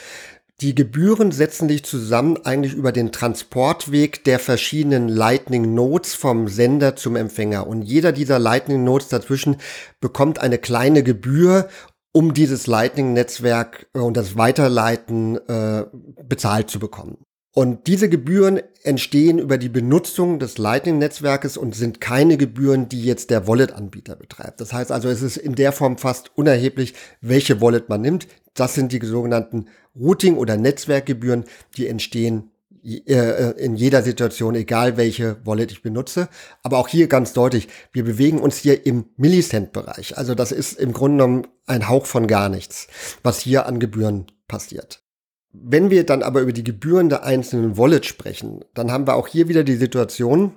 Die 0.59 0.73
Gebühren 0.73 1.31
setzen 1.31 1.69
sich 1.69 1.85
zusammen 1.85 2.37
eigentlich 2.43 2.73
über 2.73 2.91
den 2.91 3.11
Transportweg 3.11 4.23
der 4.23 4.39
verschiedenen 4.39 5.07
Lightning 5.07 5.75
Nodes 5.75 6.15
vom 6.15 6.47
Sender 6.47 6.95
zum 6.95 7.15
Empfänger. 7.15 7.67
Und 7.67 7.83
jeder 7.83 8.11
dieser 8.11 8.39
Lightning 8.39 8.83
Nodes 8.83 9.07
dazwischen 9.07 9.57
bekommt 9.99 10.39
eine 10.39 10.57
kleine 10.57 11.03
Gebühr, 11.03 11.69
um 12.11 12.33
dieses 12.33 12.65
Lightning-Netzwerk 12.65 13.85
äh, 13.93 13.99
und 13.99 14.17
das 14.17 14.35
Weiterleiten 14.35 15.37
äh, 15.47 15.85
bezahlt 16.23 16.71
zu 16.71 16.79
bekommen. 16.79 17.19
Und 17.53 17.85
diese 17.85 18.09
Gebühren 18.09 18.59
entstehen 18.83 19.37
über 19.37 19.59
die 19.59 19.69
Benutzung 19.69 20.39
des 20.39 20.57
Lightning-Netzwerkes 20.57 21.57
und 21.57 21.75
sind 21.75 22.01
keine 22.01 22.37
Gebühren, 22.37 22.89
die 22.89 23.03
jetzt 23.03 23.29
der 23.29 23.47
Wallet-Anbieter 23.47 24.15
betreibt. 24.15 24.59
Das 24.61 24.73
heißt 24.73 24.91
also, 24.91 25.09
es 25.09 25.21
ist 25.21 25.37
in 25.37 25.53
der 25.53 25.71
Form 25.71 25.99
fast 25.99 26.31
unerheblich, 26.35 26.95
welche 27.21 27.61
Wallet 27.61 27.89
man 27.89 28.01
nimmt. 28.01 28.27
Das 28.55 28.73
sind 28.73 28.91
die 28.91 29.03
sogenannten 29.03 29.67
Routing- 29.99 30.37
oder 30.37 30.57
Netzwerkgebühren, 30.57 31.45
die 31.75 31.87
entstehen 31.87 32.51
äh, 32.87 33.51
in 33.57 33.75
jeder 33.75 34.01
Situation, 34.01 34.55
egal 34.55 34.95
welche 34.95 35.45
Wallet 35.45 35.71
ich 35.71 35.81
benutze. 35.81 36.29
Aber 36.63 36.77
auch 36.77 36.87
hier 36.87 37.07
ganz 37.07 37.33
deutlich, 37.33 37.67
wir 37.91 38.05
bewegen 38.05 38.39
uns 38.39 38.57
hier 38.57 38.85
im 38.85 39.05
Millicent-Bereich. 39.17 40.17
Also 40.17 40.35
das 40.35 40.51
ist 40.51 40.79
im 40.79 40.93
Grunde 40.93 41.23
genommen 41.23 41.47
ein 41.65 41.89
Hauch 41.89 42.05
von 42.05 42.27
gar 42.27 42.47
nichts, 42.47 42.87
was 43.23 43.39
hier 43.39 43.65
an 43.65 43.79
Gebühren 43.79 44.27
passiert. 44.47 45.03
Wenn 45.51 45.89
wir 45.89 46.05
dann 46.05 46.23
aber 46.23 46.41
über 46.41 46.53
die 46.53 46.63
Gebühren 46.63 47.09
der 47.09 47.23
einzelnen 47.23 47.77
Wallet 47.77 48.05
sprechen, 48.05 48.63
dann 48.73 48.91
haben 48.91 49.07
wir 49.07 49.15
auch 49.15 49.27
hier 49.27 49.49
wieder 49.49 49.63
die 49.63 49.75
Situation, 49.75 50.53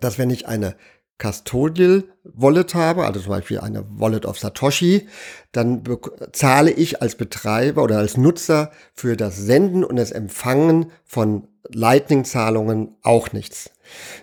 dass 0.00 0.18
wenn 0.18 0.30
ich 0.30 0.46
eine 0.46 0.76
Custodial 1.18 2.04
Wallet 2.24 2.74
habe, 2.74 3.04
also 3.04 3.20
zum 3.20 3.30
Beispiel 3.30 3.60
eine 3.60 3.84
Wallet 3.88 4.26
of 4.26 4.38
Satoshi, 4.38 5.08
dann 5.52 5.82
zahle 6.32 6.70
ich 6.70 7.00
als 7.02 7.14
Betreiber 7.14 7.82
oder 7.82 7.98
als 7.98 8.16
Nutzer 8.16 8.72
für 8.92 9.16
das 9.16 9.36
Senden 9.36 9.84
und 9.84 9.96
das 9.96 10.10
Empfangen 10.10 10.90
von 11.04 11.46
Lightning-Zahlungen 11.68 12.96
auch 13.02 13.32
nichts. 13.32 13.70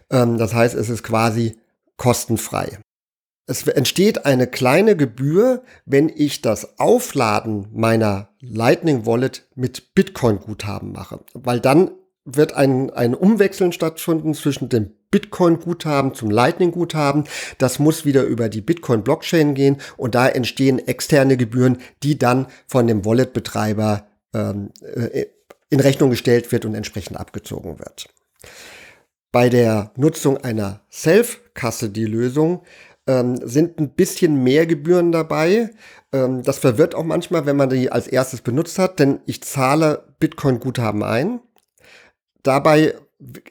Ähm, 0.09 0.37
das 0.37 0.53
heißt, 0.53 0.75
es 0.75 0.89
ist 0.89 1.03
quasi 1.03 1.57
kostenfrei. 1.97 2.79
Es 3.47 3.67
entsteht 3.67 4.25
eine 4.25 4.47
kleine 4.47 4.95
Gebühr, 4.95 5.63
wenn 5.85 6.09
ich 6.09 6.41
das 6.41 6.79
Aufladen 6.79 7.67
meiner 7.73 8.29
Lightning 8.39 9.05
Wallet 9.05 9.47
mit 9.55 9.95
Bitcoin-Guthaben 9.95 10.91
mache, 10.91 11.19
weil 11.33 11.59
dann 11.59 11.91
wird 12.23 12.53
ein, 12.53 12.91
ein 12.91 13.15
Umwechseln 13.15 13.71
stattfinden 13.71 14.33
zwischen 14.33 14.69
dem 14.69 14.93
Bitcoin-Guthaben 15.11 16.13
zum 16.15 16.31
Lightning-Guthaben. 16.31 17.25
Das 17.57 17.79
muss 17.79 18.05
wieder 18.05 18.23
über 18.23 18.49
die 18.49 18.61
Bitcoin-Blockchain 18.61 19.53
gehen 19.53 19.77
und 19.97 20.15
da 20.15 20.27
entstehen 20.27 20.79
externe 20.79 21.37
Gebühren, 21.37 21.77
die 22.01 22.17
dann 22.17 22.47
von 22.67 22.87
dem 22.87 23.05
Wallet-Betreiber 23.05 24.07
ähm, 24.33 24.71
äh, 24.81 25.25
in 25.69 25.79
Rechnung 25.79 26.09
gestellt 26.09 26.51
wird 26.51 26.65
und 26.65 26.75
entsprechend 26.75 27.17
abgezogen 27.17 27.79
wird. 27.79 28.07
Bei 29.31 29.49
der 29.49 29.91
Nutzung 29.95 30.37
einer 30.37 30.81
Self-Custody-Lösung 30.91 32.63
ähm, 33.07 33.39
sind 33.43 33.79
ein 33.79 33.91
bisschen 33.91 34.43
mehr 34.43 34.65
Gebühren 34.65 35.11
dabei. 35.11 35.71
Ähm, 36.11 36.43
das 36.43 36.59
verwirrt 36.59 36.95
auch 36.95 37.03
manchmal, 37.03 37.45
wenn 37.45 37.55
man 37.55 37.69
die 37.69 37.91
als 37.91 38.07
erstes 38.07 38.41
benutzt 38.41 38.77
hat, 38.77 38.99
denn 38.99 39.21
ich 39.25 39.41
zahle 39.43 40.13
Bitcoin-Guthaben 40.19 41.03
ein. 41.03 41.39
Dabei 42.43 42.95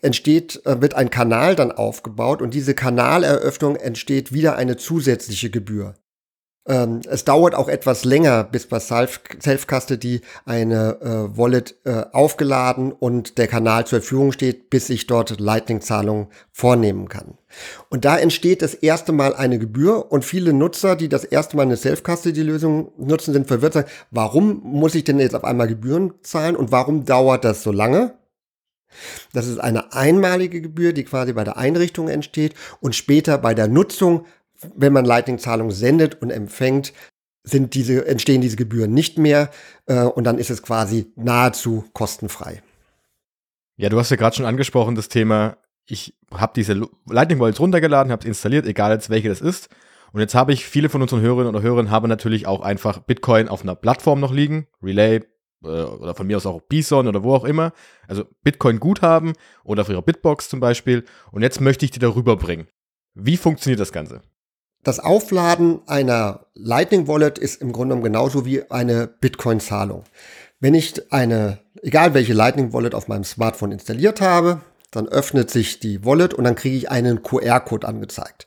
entsteht, 0.03 0.65
äh, 0.67 0.81
wird 0.81 0.95
ein 0.95 1.11
Kanal 1.11 1.57
dann 1.57 1.73
aufgebaut 1.73 2.43
und 2.43 2.55
diese 2.55 2.75
Kanaleröffnung 2.75 3.77
entsteht 3.77 4.33
wieder 4.33 4.57
eine 4.57 4.77
zusätzliche 4.77 5.51
Gebühr. 5.51 5.95
Ähm, 6.67 7.01
es 7.09 7.25
dauert 7.25 7.55
auch 7.55 7.69
etwas 7.69 8.05
länger, 8.05 8.45
bis 8.45 8.67
bei 8.67 8.79
Self-Custody 8.79 10.21
eine 10.45 10.99
äh, 11.01 11.39
Wallet 11.39 11.75
äh, 11.85 12.05
aufgeladen 12.13 12.93
und 12.93 13.39
der 13.39 13.49
Kanal 13.49 13.87
zur 13.87 14.01
Verfügung 14.01 14.33
steht, 14.33 14.69
bis 14.69 14.91
ich 14.91 15.07
dort 15.07 15.41
Lightning-Zahlungen 15.41 16.29
vornehmen 16.53 17.09
kann. 17.09 17.39
Und 17.89 18.05
da 18.05 18.19
entsteht 18.19 18.61
das 18.61 18.75
erste 18.75 19.13
Mal 19.13 19.35
eine 19.35 19.59
Gebühr 19.59 20.13
und 20.13 20.25
viele 20.25 20.53
Nutzer, 20.53 20.97
die 20.97 21.09
das 21.09 21.25
erste 21.25 21.57
Mal 21.57 21.63
eine 21.63 21.79
Self-Custody-Lösung 21.79 22.93
nutzen, 22.99 23.33
sind 23.33 23.49
verwirrt, 23.49 23.73
sagen, 23.73 23.91
warum 24.11 24.61
muss 24.63 24.95
ich 24.95 25.05
denn 25.05 25.19
jetzt 25.19 25.35
auf 25.35 25.45
einmal 25.45 25.67
Gebühren 25.67 26.13
zahlen 26.23 26.57
und 26.57 26.73
warum 26.73 27.07
dauert 27.07 27.45
das 27.45 27.63
so 27.63 27.73
lange? 27.73 28.20
Das 29.33 29.47
ist 29.47 29.59
eine 29.59 29.93
einmalige 29.93 30.61
Gebühr, 30.61 30.93
die 30.93 31.05
quasi 31.05 31.33
bei 31.33 31.45
der 31.45 31.57
Einrichtung 31.57 32.09
entsteht 32.09 32.55
und 32.81 32.95
später 32.95 33.39
bei 33.39 33.55
der 33.55 33.69
Nutzung 33.69 34.27
wenn 34.75 34.93
man 34.93 35.05
Lightning-Zahlungen 35.05 35.73
sendet 35.73 36.21
und 36.21 36.31
empfängt, 36.31 36.93
sind 37.43 37.75
diese, 37.75 38.07
entstehen 38.07 38.41
diese 38.41 38.57
Gebühren 38.57 38.93
nicht 38.93 39.19
mehr 39.19 39.51
äh, 39.87 40.03
und 40.03 40.25
dann 40.25 40.39
ist 40.39 40.51
es 40.51 40.63
quasi 40.63 41.13
nahezu 41.17 41.85
kostenfrei. 41.93 42.63
Ja, 43.77 43.89
du 43.89 43.99
hast 43.99 44.11
ja 44.11 44.17
gerade 44.17 44.37
schon 44.37 44.45
angesprochen, 44.45 44.95
das 44.95 45.09
Thema, 45.09 45.57
ich 45.87 46.15
habe 46.35 46.53
diese 46.55 46.79
Lightning 47.09 47.41
Wallets 47.41 47.61
runtergeladen, 47.61 48.13
habe 48.13 48.21
es 48.21 48.27
installiert, 48.27 48.67
egal 48.67 48.93
jetzt 48.93 49.09
welche 49.09 49.31
das 49.31 49.41
ist. 49.41 49.71
Und 50.13 50.21
jetzt 50.21 50.35
habe 50.35 50.53
ich, 50.53 50.67
viele 50.67 50.89
von 50.89 51.01
unseren 51.01 51.23
Hörerinnen 51.23 51.55
oder 51.55 51.63
Hörern 51.63 51.91
haben 51.91 52.09
natürlich 52.09 52.47
auch 52.47 52.61
einfach 52.61 52.99
Bitcoin 52.99 53.49
auf 53.49 53.63
einer 53.63 53.77
Plattform 53.77 54.21
noch 54.21 54.33
liegen, 54.33 54.67
Relay 54.83 55.23
oder 55.63 56.15
von 56.15 56.27
mir 56.27 56.37
aus 56.37 56.47
auch 56.47 56.61
Bison 56.63 57.09
oder 57.09 57.23
wo 57.23 57.35
auch 57.35 57.45
immer. 57.45 57.73
Also 58.09 58.25
Bitcoin 58.43 58.81
Guthaben 58.81 59.35
oder 59.65 59.83
auf 59.83 59.89
ihrer 59.89 60.03
Bitbox 60.03 60.49
zum 60.49 60.61
Beispiel. 60.61 61.05
Und 61.33 61.43
jetzt 61.43 61.61
möchte 61.61 61.85
ich 61.85 61.91
die 61.91 61.99
darüber 61.99 62.37
bringen. 62.37 62.67
Wie 63.15 63.37
funktioniert 63.37 63.81
das 63.81 63.93
Ganze? 63.93 64.23
Das 64.83 64.99
Aufladen 64.99 65.81
einer 65.87 66.47
Lightning 66.55 67.07
Wallet 67.07 67.39
ist 67.39 67.61
im 67.61 67.73
Grunde 67.73 67.95
genommen 67.95 68.05
genauso 68.05 68.47
wie 68.47 68.71
eine 68.71 69.07
Bitcoin-Zahlung. 69.07 70.05
Wenn 70.59 70.75
ich 70.75 71.13
eine, 71.13 71.59
egal 71.83 72.15
welche 72.15 72.33
Lightning 72.33 72.73
Wallet 72.73 72.95
auf 72.95 73.09
meinem 73.09 73.25
Smartphone 73.25 73.73
installiert 73.73 74.21
habe, 74.21 74.63
dann 74.91 75.07
öffnet 75.07 75.51
sich 75.51 75.81
die 75.81 76.05
Wallet 76.05 76.35
und 76.35 76.45
dann 76.45 76.55
kriege 76.55 76.77
ich 76.77 76.91
einen 76.91 77.23
QR-Code 77.23 77.87
angezeigt. 77.87 78.47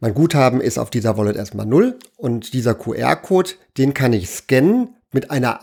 Mein 0.00 0.14
Guthaben 0.14 0.60
ist 0.60 0.78
auf 0.78 0.90
dieser 0.90 1.18
Wallet 1.18 1.36
erstmal 1.36 1.66
null 1.66 1.98
und 2.16 2.52
dieser 2.54 2.74
QR-Code, 2.74 3.50
den 3.76 3.92
kann 3.92 4.12
ich 4.12 4.30
scannen 4.30 4.96
mit 5.12 5.30
einer, 5.30 5.60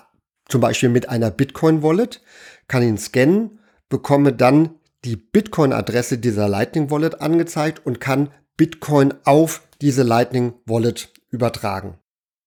zum 0.50 0.62
Beispiel 0.62 0.90
mit 0.90 1.08
einer 1.08 1.32
Bitcoin-Wallet, 1.32 2.22
kann 2.68 2.84
ihn 2.84 2.98
scannen, 2.98 3.60
bekomme 3.88 4.34
dann 4.34 4.76
die 5.06 5.16
Bitcoin-Adresse 5.16 6.18
dieser 6.18 6.50
Lightning 6.50 6.92
Wallet 6.92 7.22
angezeigt 7.22 7.86
und 7.86 8.02
kann 8.02 8.30
Bitcoin 8.58 9.14
auf 9.24 9.62
diese 9.82 10.04
Lightning 10.04 10.54
Wallet 10.66 11.14
übertragen. 11.30 11.98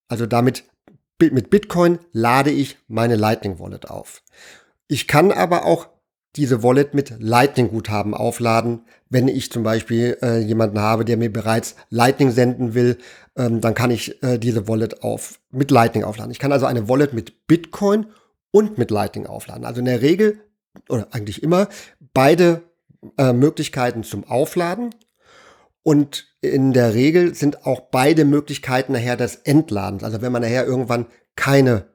Also 0.09 0.27
damit 0.27 0.65
mit 1.19 1.51
Bitcoin 1.51 2.01
lade 2.13 2.51
ich 2.51 2.79
meine 2.89 3.17
Lightning 3.17 3.59
Wallet 3.59 3.89
auf. 3.89 4.23
Ich 4.89 5.07
kann 5.09 5.31
aber 5.33 5.65
auch 5.65 5.89
diese 6.37 6.63
Wallet 6.63 6.95
mit 6.95 7.15
Lightning 7.19 7.69
Guthaben 7.69 8.15
aufladen. 8.15 8.83
Wenn 9.11 9.29
ich 9.29 9.53
zum 9.53 9.63
Beispiel 9.63 10.17
äh, 10.23 10.39
jemanden 10.39 10.81
habe, 10.81 11.05
der 11.05 11.17
mir 11.17 11.33
bereits 11.33 11.77
Lightning 11.91 12.31
senden 12.31 12.75
will, 12.75 12.99
ähm, 13.37 13.61
dann 13.61 13.75
kann 13.75 13.91
ich 13.91 14.23
äh, 14.23 14.39
diese 14.39 14.69
Wallet 14.69 15.03
auf, 15.03 15.41
mit 15.51 15.71
Lightning 15.71 16.05
aufladen. 16.05 16.33
Ich 16.33 16.39
kann 16.39 16.53
also 16.53 16.67
eine 16.67 16.89
Wallet 16.89 17.13
mit 17.13 17.47
Bitcoin 17.47 18.07
und 18.51 18.79
mit 18.79 18.91
Lightning 18.91 19.27
aufladen. 19.27 19.65
Also 19.65 19.81
in 19.81 19.87
der 19.87 20.01
Regel, 20.01 20.41
oder 20.89 21.09
eigentlich 21.11 21.43
immer, 21.43 21.69
beide 22.15 22.63
äh, 23.19 23.33
Möglichkeiten 23.33 24.03
zum 24.03 24.25
Aufladen 24.25 24.95
und 25.83 26.29
in 26.41 26.73
der 26.73 26.95
Regel 26.95 27.35
sind 27.35 27.67
auch 27.67 27.81
beide 27.81 28.25
Möglichkeiten 28.25 28.93
nachher 28.93 29.17
des 29.17 29.37
Entladens. 29.37 30.05
Also 30.05 30.23
wenn 30.23 30.33
man 30.33 30.43
nachher 30.43 30.67
irgendwann 30.67 31.07
keine 31.37 31.92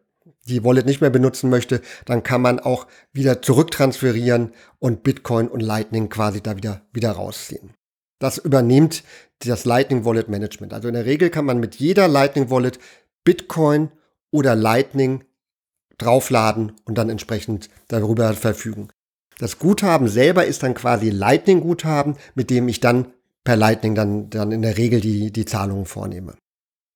die 0.47 0.63
Wallet 0.63 0.85
nicht 0.85 1.01
mehr 1.01 1.09
benutzen 1.09 1.49
möchte, 1.49 1.81
dann 2.05 2.23
kann 2.23 2.41
man 2.41 2.59
auch 2.59 2.87
wieder 3.13 3.41
zurücktransferieren 3.41 4.53
und 4.79 5.03
Bitcoin 5.03 5.47
und 5.47 5.61
Lightning 5.61 6.09
quasi 6.09 6.41
da 6.41 6.57
wieder, 6.57 6.81
wieder 6.93 7.11
rausziehen. 7.11 7.73
Das 8.19 8.37
übernimmt 8.37 9.03
das 9.39 9.65
Lightning 9.65 10.05
Wallet 10.05 10.29
Management. 10.29 10.73
Also 10.73 10.87
in 10.87 10.95
der 10.95 11.05
Regel 11.05 11.29
kann 11.29 11.45
man 11.45 11.59
mit 11.59 11.75
jeder 11.75 12.07
Lightning 12.07 12.49
Wallet 12.49 12.79
Bitcoin 13.23 13.91
oder 14.31 14.55
Lightning 14.55 15.23
draufladen 15.97 16.73
und 16.85 16.97
dann 16.97 17.09
entsprechend 17.09 17.69
darüber 17.87 18.33
verfügen. 18.33 18.89
Das 19.39 19.59
Guthaben 19.59 20.07
selber 20.07 20.45
ist 20.45 20.63
dann 20.63 20.73
quasi 20.73 21.09
Lightning 21.09 21.61
Guthaben, 21.61 22.15
mit 22.33 22.49
dem 22.49 22.67
ich 22.67 22.79
dann 22.79 23.13
per 23.43 23.55
Lightning 23.55 23.95
dann, 23.95 24.29
dann 24.29 24.51
in 24.51 24.61
der 24.61 24.77
Regel 24.77 24.99
die, 24.99 25.31
die 25.31 25.45
Zahlungen 25.45 25.85
vornehme. 25.85 26.35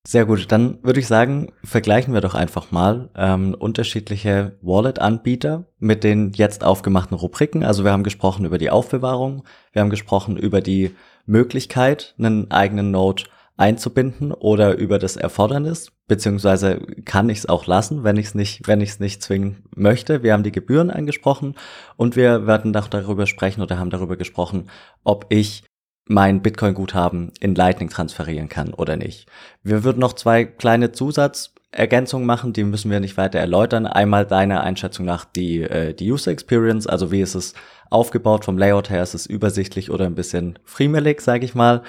Sehr 0.07 0.25
gut, 0.25 0.51
dann 0.51 0.79
würde 0.81 0.99
ich 0.99 1.05
sagen, 1.05 1.51
vergleichen 1.63 2.13
wir 2.13 2.21
doch 2.21 2.33
einfach 2.33 2.71
mal 2.71 3.09
ähm, 3.15 3.53
unterschiedliche 3.53 4.57
Wallet-Anbieter 4.61 5.65
mit 5.77 6.03
den 6.03 6.31
jetzt 6.33 6.63
aufgemachten 6.63 7.15
Rubriken. 7.15 7.63
Also 7.63 7.83
wir 7.83 7.91
haben 7.91 8.03
gesprochen 8.03 8.45
über 8.45 8.57
die 8.57 8.71
Aufbewahrung, 8.71 9.43
wir 9.73 9.81
haben 9.81 9.91
gesprochen 9.91 10.37
über 10.37 10.61
die 10.61 10.95
Möglichkeit, 11.27 12.15
einen 12.17 12.49
eigenen 12.49 12.89
Node 12.89 13.25
einzubinden 13.57 14.31
oder 14.31 14.75
über 14.75 14.97
das 14.97 15.17
Erfordernis, 15.17 15.91
beziehungsweise 16.07 16.81
kann 17.05 17.29
ich 17.29 17.39
es 17.39 17.45
auch 17.49 17.67
lassen, 17.67 18.03
wenn 18.03 18.17
ich 18.17 18.27
es 18.27 18.35
nicht, 18.35 18.67
wenn 18.67 18.81
ich 18.81 18.89
es 18.89 18.99
nicht 18.99 19.21
zwingen 19.21 19.65
möchte. 19.75 20.23
Wir 20.23 20.33
haben 20.33 20.41
die 20.41 20.51
Gebühren 20.51 20.89
angesprochen 20.89 21.53
und 21.95 22.15
wir 22.15 22.47
werden 22.47 22.75
auch 22.75 22.87
darüber 22.87 23.27
sprechen 23.27 23.61
oder 23.61 23.77
haben 23.77 23.91
darüber 23.91 24.17
gesprochen, 24.17 24.67
ob 25.03 25.27
ich 25.29 25.63
mein 26.11 26.41
Bitcoin-Guthaben 26.41 27.31
in 27.39 27.55
Lightning 27.55 27.89
transferieren 27.89 28.49
kann 28.49 28.73
oder 28.73 28.97
nicht. 28.97 29.27
Wir 29.63 29.83
würden 29.83 29.99
noch 29.99 30.13
zwei 30.13 30.43
kleine 30.43 30.91
Zusatzergänzungen 30.91 32.27
machen, 32.27 32.53
die 32.53 32.63
müssen 32.63 32.91
wir 32.91 32.99
nicht 32.99 33.17
weiter 33.17 33.39
erläutern. 33.39 33.87
Einmal 33.87 34.25
deine 34.25 34.61
Einschätzung 34.61 35.05
nach 35.05 35.25
die, 35.25 35.61
äh, 35.61 35.93
die 35.93 36.11
User 36.11 36.31
Experience, 36.31 36.85
also 36.85 37.11
wie 37.11 37.21
ist 37.21 37.35
es 37.35 37.53
aufgebaut 37.89 38.45
vom 38.45 38.57
Layout 38.57 38.89
her, 38.89 39.01
ist 39.01 39.13
es 39.13 39.25
übersichtlich 39.25 39.89
oder 39.89 40.05
ein 40.05 40.15
bisschen 40.15 40.59
friemelig, 40.65 41.21
sage 41.21 41.45
ich 41.45 41.55
mal. 41.55 41.81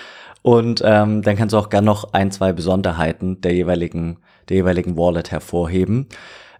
Und 0.43 0.83
ähm, 0.85 1.23
dann 1.23 1.37
kannst 1.37 1.53
du 1.53 1.59
auch 1.59 1.69
gerne 1.69 1.87
noch 1.87 2.13
ein, 2.13 2.31
zwei 2.31 2.53
Besonderheiten 2.53 3.41
der 3.41 3.55
jeweiligen, 3.55 4.19
der 4.49 4.57
jeweiligen 4.57 4.97
Wallet 4.97 5.31
hervorheben. 5.31 6.07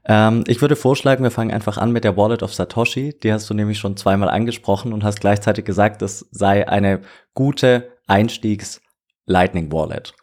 Ähm, 0.05 0.45
ich 0.47 0.61
würde 0.61 0.77
vorschlagen, 0.77 1.23
wir 1.23 1.31
fangen 1.31 1.53
einfach 1.53 1.79
an 1.79 1.93
mit 1.93 2.05
der 2.05 2.17
Wallet 2.17 2.43
of 2.43 2.53
Satoshi. 2.55 3.15
Die 3.23 3.33
hast 3.33 3.49
du 3.49 3.55
nämlich 3.55 3.79
schon 3.79 3.97
zweimal 3.97 4.29
angesprochen 4.29 4.93
und 4.93 5.05
hast 5.05 5.21
gleichzeitig 5.21 5.65
gesagt, 5.65 6.03
es 6.03 6.27
sei 6.31 6.69
eine 6.69 7.01
gute 7.35 7.93
Einstiegs-Lightning-Wallet. 8.07 10.15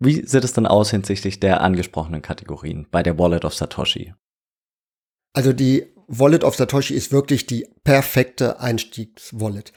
Wie 0.00 0.24
sieht 0.26 0.44
es 0.44 0.52
denn 0.52 0.66
aus 0.66 0.90
hinsichtlich 0.90 1.40
der 1.40 1.60
angesprochenen 1.60 2.22
Kategorien 2.22 2.86
bei 2.90 3.02
der 3.02 3.18
Wallet 3.18 3.44
of 3.44 3.54
Satoshi? 3.54 4.14
Also 5.32 5.52
die 5.52 5.92
Wallet 6.06 6.44
of 6.44 6.54
Satoshi 6.56 6.94
ist 6.94 7.12
wirklich 7.12 7.46
die 7.46 7.66
perfekte 7.84 8.60
Einstiegs-Wallet. 8.60 9.74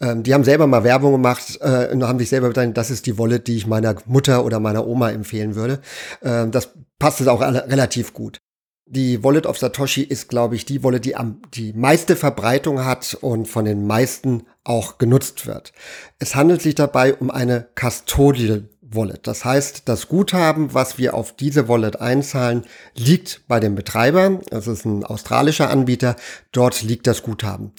Ähm, 0.00 0.22
die 0.22 0.32
haben 0.32 0.44
selber 0.44 0.66
mal 0.66 0.84
Werbung 0.84 1.12
gemacht 1.12 1.58
äh, 1.60 1.92
und 1.92 2.02
haben 2.04 2.18
sich 2.18 2.30
selber 2.30 2.48
bedankt, 2.48 2.78
das 2.78 2.90
ist 2.90 3.04
die 3.06 3.18
Wallet, 3.18 3.48
die 3.48 3.56
ich 3.56 3.66
meiner 3.66 3.96
Mutter 4.06 4.44
oder 4.44 4.60
meiner 4.60 4.86
Oma 4.86 5.10
empfehlen 5.10 5.56
würde. 5.56 5.80
Ähm, 6.22 6.52
das 6.52 6.70
passt 6.98 7.26
auch 7.28 7.40
relativ 7.40 8.14
gut. 8.14 8.40
Die 8.86 9.24
Wallet 9.24 9.46
of 9.46 9.58
Satoshi 9.58 10.02
ist, 10.02 10.28
glaube 10.28 10.56
ich, 10.56 10.66
die 10.66 10.84
Wallet, 10.84 11.06
die 11.06 11.16
am, 11.16 11.40
die 11.54 11.72
meiste 11.72 12.16
Verbreitung 12.16 12.84
hat 12.84 13.16
und 13.20 13.48
von 13.48 13.64
den 13.64 13.86
meisten 13.86 14.44
auch 14.62 14.98
genutzt 14.98 15.46
wird. 15.46 15.72
Es 16.18 16.34
handelt 16.34 16.60
sich 16.60 16.74
dabei 16.74 17.14
um 17.14 17.30
eine 17.30 17.68
Custodial 17.74 18.68
Wallet. 18.82 19.26
Das 19.26 19.44
heißt, 19.44 19.88
das 19.88 20.08
Guthaben, 20.08 20.74
was 20.74 20.98
wir 20.98 21.14
auf 21.14 21.34
diese 21.34 21.68
Wallet 21.68 22.00
einzahlen, 22.00 22.64
liegt 22.94 23.42
bei 23.48 23.58
dem 23.58 23.74
Betreiber. 23.74 24.40
Das 24.50 24.66
ist 24.66 24.84
ein 24.84 25.04
australischer 25.04 25.70
Anbieter. 25.70 26.16
Dort 26.52 26.82
liegt 26.82 27.06
das 27.06 27.22
Guthaben. 27.22 27.72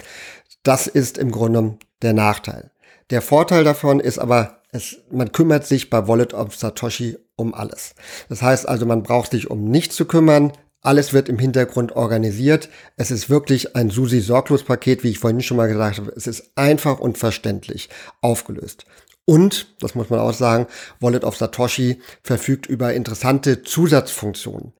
Das 0.64 0.88
ist 0.88 1.18
im 1.18 1.32
Grunde 1.32 1.78
der 2.02 2.14
Nachteil. 2.14 2.72
Der 3.12 3.22
Vorteil 3.22 3.64
davon 3.64 4.00
ist 4.00 4.18
aber, 4.18 4.62
es, 4.72 4.98
man 5.12 5.32
kümmert 5.32 5.66
sich 5.66 5.90
bei 5.90 6.08
Wallet 6.08 6.34
of 6.34 6.56
Satoshi 6.56 7.18
um 7.36 7.54
alles. 7.54 7.96
Das 8.30 8.42
heißt 8.42 8.68
also, 8.68 8.86
man 8.86 9.04
braucht 9.04 9.32
sich 9.32 9.50
um 9.50 9.66
nichts 9.66 9.96
zu 9.96 10.06
kümmern. 10.06 10.52
Alles 10.86 11.14
wird 11.14 11.30
im 11.30 11.40
Hintergrund 11.40 11.96
organisiert. 11.96 12.70
Es 12.96 13.10
ist 13.10 13.30
wirklich 13.30 13.76
ein 13.76 13.90
Susi-Sorglos-Paket, 13.90 15.04
wie 15.04 15.10
ich 15.10 15.20
vorhin 15.20 15.42
schon 15.42 15.58
mal 15.58 15.68
gesagt 15.68 15.98
habe. 15.98 16.14
Es 16.16 16.28
ist 16.28 16.52
einfach 16.56 17.00
und 17.00 17.18
verständlich 17.18 17.90
aufgelöst. 18.22 18.86
Und, 19.26 19.76
das 19.80 19.96
muss 19.96 20.12
man 20.12 20.20
auch 20.20 20.34
sagen, 20.34 20.68
Wallet 21.00 21.24
of 21.24 21.36
Satoshi 21.36 22.00
verfügt 22.22 22.68
über 22.68 22.94
interessante 22.94 23.64
Zusatzfunktionen. 23.64 24.74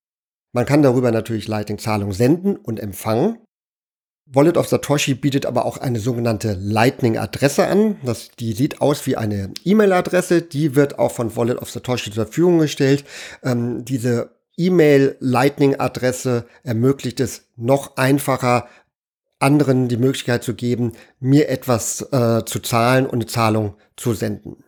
Man 0.54 0.66
kann 0.68 0.84
darüber 0.84 1.12
natürlich 1.12 1.48
Lightning-Zahlungen 1.48 2.14
senden 2.14 2.56
und 2.56 2.80
empfangen. 2.80 3.40
Wallet 4.28 4.58
of 4.58 4.68
Satoshi 4.68 5.16
bietet 5.16 5.46
aber 5.46 5.66
auch 5.66 5.78
eine 5.78 6.00
sogenannte 6.00 6.54
Lightning-Adresse 6.54 7.68
an. 7.68 7.98
Das, 8.04 8.30
die 8.40 8.54
sieht 8.54 8.82
aus 8.82 9.06
wie 9.08 9.18
eine 9.18 9.52
E-Mail-Adresse. 9.64 10.44
Die 10.44 10.76
wird 10.76 11.00
auch 11.00 11.12
von 11.12 11.36
Wallet 11.36 11.58
of 11.58 11.70
Satoshi 11.72 12.12
zur 12.12 12.26
Verfügung 12.26 12.60
gestellt. 12.60 13.06
Ähm, 13.44 13.86
diese 13.86 14.35
E-Mail-Lightning-Adresse 14.58 16.46
ermöglicht 16.64 17.20
es 17.20 17.48
noch 17.56 17.98
einfacher, 17.98 18.68
anderen 19.40 19.88
die 19.88 19.98
Möglichkeit 19.98 20.44
zu 20.44 20.56
geben, 20.56 20.94
mir 21.20 21.50
etwas 21.50 22.02
äh, 22.12 22.44
zu 22.46 22.60
zahlen 22.60 23.06
und 23.06 23.16
eine 23.16 23.26
Zahlung 23.26 23.76
zu 23.96 24.14
senden. 24.14 24.64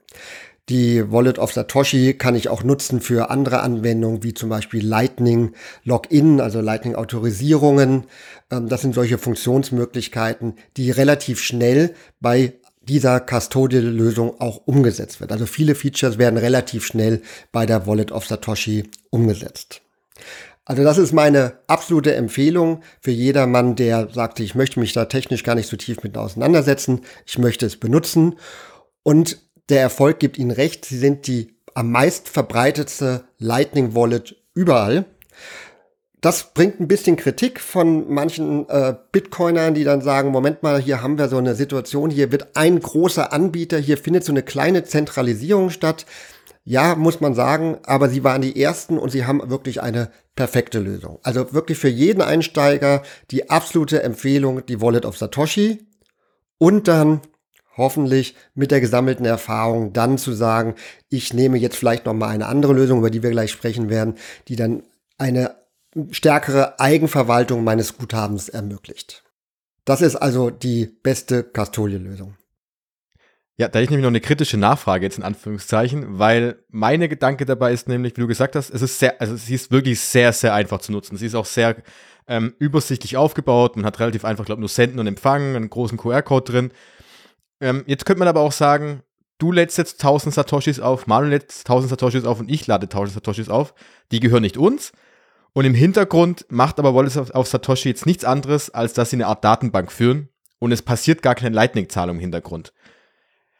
Die 0.69 1.09
Wallet 1.11 1.39
of 1.39 1.53
Satoshi 1.53 2.15
kann 2.15 2.35
ich 2.35 2.49
auch 2.49 2.61
nutzen 2.61 2.99
für 2.99 3.29
andere 3.29 3.61
Anwendungen, 3.61 4.23
wie 4.23 4.33
zum 4.33 4.49
Beispiel 4.49 4.85
Lightning 4.85 5.53
Login, 5.85 6.41
also 6.41 6.59
Lightning 6.59 6.95
Autorisierungen. 6.95 8.03
Ähm, 8.51 8.67
das 8.67 8.81
sind 8.81 8.93
solche 8.93 9.17
Funktionsmöglichkeiten, 9.17 10.55
die 10.75 10.91
relativ 10.91 11.39
schnell 11.39 11.95
bei 12.19 12.59
dieser 12.87 13.19
Custodial-Lösung 13.19 14.39
auch 14.39 14.61
umgesetzt 14.65 15.19
wird. 15.19 15.31
Also 15.31 15.45
viele 15.45 15.75
Features 15.75 16.17
werden 16.17 16.37
relativ 16.37 16.85
schnell 16.85 17.21
bei 17.51 17.65
der 17.65 17.87
Wallet 17.87 18.11
of 18.11 18.25
Satoshi 18.25 18.89
umgesetzt. 19.09 19.81
Also 20.65 20.83
das 20.83 20.97
ist 20.97 21.13
meine 21.13 21.59
absolute 21.67 22.13
Empfehlung 22.15 22.81
für 22.99 23.11
jedermann, 23.11 23.75
der 23.77 24.09
sagte, 24.11 24.43
ich 24.43 24.53
möchte 24.53 24.81
mich 24.81 24.91
da 24.91 25.05
technisch 25.05 25.43
gar 25.43 25.55
nicht 25.55 25.69
so 25.69 25.77
tief 25.77 26.03
mit 26.03 26.17
auseinandersetzen, 26.17 27.01
ich 27.25 27.37
möchte 27.37 27.65
es 27.65 27.77
benutzen. 27.77 28.35
Und 29.01 29.39
der 29.69 29.79
Erfolg 29.79 30.19
gibt 30.19 30.37
Ihnen 30.37 30.51
recht, 30.51 30.83
Sie 30.83 30.97
sind 30.97 31.27
die 31.27 31.55
am 31.73 31.91
meist 31.91 32.27
verbreitetste 32.27 33.23
Lightning 33.37 33.95
Wallet 33.95 34.35
überall. 34.53 35.05
Das 36.27 36.53
bringt 36.53 36.81
ein 36.81 36.89
bisschen 36.89 37.15
Kritik 37.15 37.61
von 37.61 38.13
manchen 38.13 38.67
äh, 38.67 38.95
Bitcoinern, 39.13 39.73
die 39.73 39.85
dann 39.85 40.01
sagen, 40.01 40.29
Moment 40.29 40.61
mal, 40.61 40.77
hier 40.77 41.01
haben 41.01 41.17
wir 41.17 41.29
so 41.29 41.37
eine 41.37 41.55
Situation, 41.55 42.09
hier 42.09 42.33
wird 42.33 42.57
ein 42.57 42.81
großer 42.81 43.31
Anbieter, 43.31 43.77
hier 43.77 43.97
findet 43.97 44.25
so 44.25 44.33
eine 44.33 44.43
kleine 44.43 44.83
Zentralisierung 44.83 45.69
statt. 45.69 46.05
Ja, 46.65 46.95
muss 46.95 47.21
man 47.21 47.33
sagen, 47.33 47.77
aber 47.85 48.09
sie 48.09 48.25
waren 48.25 48.41
die 48.41 48.61
ersten 48.61 48.97
und 48.97 49.09
sie 49.09 49.25
haben 49.25 49.49
wirklich 49.49 49.81
eine 49.81 50.11
perfekte 50.35 50.79
Lösung. 50.79 51.19
Also 51.23 51.53
wirklich 51.53 51.77
für 51.77 51.87
jeden 51.87 52.21
Einsteiger 52.21 53.03
die 53.31 53.49
absolute 53.49 54.03
Empfehlung, 54.03 54.65
die 54.65 54.81
Wallet 54.81 55.05
of 55.05 55.17
Satoshi 55.17 55.87
und 56.57 56.89
dann 56.89 57.21
hoffentlich 57.77 58.35
mit 58.53 58.71
der 58.71 58.81
gesammelten 58.81 59.25
Erfahrung 59.25 59.93
dann 59.93 60.17
zu 60.17 60.33
sagen, 60.33 60.75
ich 61.07 61.33
nehme 61.33 61.57
jetzt 61.57 61.77
vielleicht 61.77 62.05
noch 62.05 62.13
mal 62.13 62.27
eine 62.27 62.47
andere 62.47 62.73
Lösung, 62.73 62.99
über 62.99 63.11
die 63.11 63.23
wir 63.23 63.31
gleich 63.31 63.51
sprechen 63.51 63.89
werden, 63.89 64.15
die 64.49 64.57
dann 64.57 64.83
eine 65.17 65.55
stärkere 66.11 66.79
Eigenverwaltung 66.79 67.63
meines 67.63 67.97
Guthabens 67.97 68.49
ermöglicht. 68.49 69.23
Das 69.85 70.01
ist 70.01 70.15
also 70.15 70.49
die 70.49 70.85
beste 70.85 71.43
Castolie-Lösung. 71.43 72.35
Ja, 73.59 73.67
da 73.67 73.79
ich 73.79 73.89
nämlich 73.89 74.03
noch 74.03 74.09
eine 74.09 74.21
kritische 74.21 74.57
Nachfrage 74.57 75.05
jetzt 75.05 75.17
in 75.17 75.23
Anführungszeichen, 75.23 76.19
weil 76.19 76.63
meine 76.69 77.09
Gedanke 77.09 77.45
dabei 77.45 77.73
ist 77.73 77.87
nämlich, 77.87 78.15
wie 78.15 78.21
du 78.21 78.27
gesagt 78.27 78.55
hast, 78.55 78.69
es 78.69 78.83
ist 78.83 78.99
sehr, 78.99 79.19
also 79.19 79.35
sie 79.35 79.55
ist 79.55 79.71
wirklich 79.71 79.99
sehr, 79.99 80.31
sehr 80.31 80.53
einfach 80.53 80.79
zu 80.79 80.91
nutzen. 80.91 81.17
Sie 81.17 81.25
ist 81.25 81.33
auch 81.33 81.45
sehr 81.45 81.77
ähm, 82.27 82.53
übersichtlich 82.59 83.17
aufgebaut. 83.17 83.75
Man 83.75 83.85
hat 83.85 83.99
relativ 83.99 84.25
einfach, 84.25 84.45
glaube 84.45 84.59
nur 84.59 84.69
Senden 84.69 84.99
und 84.99 85.07
Empfangen, 85.07 85.55
einen 85.55 85.71
großen 85.71 85.97
QR-Code 85.97 86.51
drin. 86.51 86.71
Ähm, 87.59 87.83
jetzt 87.87 88.05
könnte 88.05 88.19
man 88.19 88.27
aber 88.27 88.41
auch 88.41 88.51
sagen, 88.51 89.01
du 89.39 89.51
lädst 89.51 89.79
jetzt 89.79 90.03
1000 90.03 90.35
Satoshis 90.35 90.79
auf, 90.79 91.07
Manu 91.07 91.27
lädt 91.27 91.51
1000 91.51 91.89
Satoshis 91.89 92.25
auf 92.25 92.39
und 92.39 92.51
ich 92.51 92.67
lade 92.67 92.85
1000 92.85 93.15
Satoshis 93.15 93.49
auf. 93.49 93.73
Die 94.11 94.19
gehören 94.19 94.43
nicht 94.43 94.57
uns. 94.57 94.91
Und 95.53 95.65
im 95.65 95.73
Hintergrund 95.73 96.45
macht 96.49 96.79
aber 96.79 96.93
Wallet 96.93 97.17
auf, 97.17 97.31
auf 97.31 97.47
Satoshi 97.47 97.89
jetzt 97.89 98.05
nichts 98.05 98.25
anderes, 98.25 98.69
als 98.69 98.93
dass 98.93 99.09
sie 99.09 99.15
eine 99.15 99.27
Art 99.27 99.43
Datenbank 99.43 99.91
führen 99.91 100.29
und 100.59 100.71
es 100.71 100.81
passiert 100.81 101.21
gar 101.21 101.35
keine 101.35 101.55
Lightning-Zahlung 101.55 102.17
im 102.17 102.21
Hintergrund. 102.21 102.73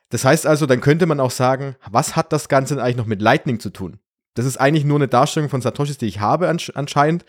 Das 0.10 0.24
heißt 0.24 0.48
also, 0.48 0.66
dann 0.66 0.82
könnte 0.82 1.06
man 1.06 1.20
auch 1.20 1.32
sagen, 1.32 1.76
was 1.90 2.16
hat 2.16 2.32
das 2.32 2.48
Ganze 2.48 2.82
eigentlich 2.82 2.98
noch 2.98 3.06
mit 3.06 3.22
Lightning 3.22 3.60
zu 3.60 3.70
tun? 3.72 4.00
Das 4.36 4.46
ist 4.46 4.58
eigentlich 4.58 4.86
nur 4.86 4.98
eine 4.98 5.08
Darstellung 5.08 5.50
von 5.50 5.62
Satoshis, 5.62 5.98
die 5.98 6.06
ich 6.06 6.20
habe 6.20 6.48
anscheinend. 6.48 7.26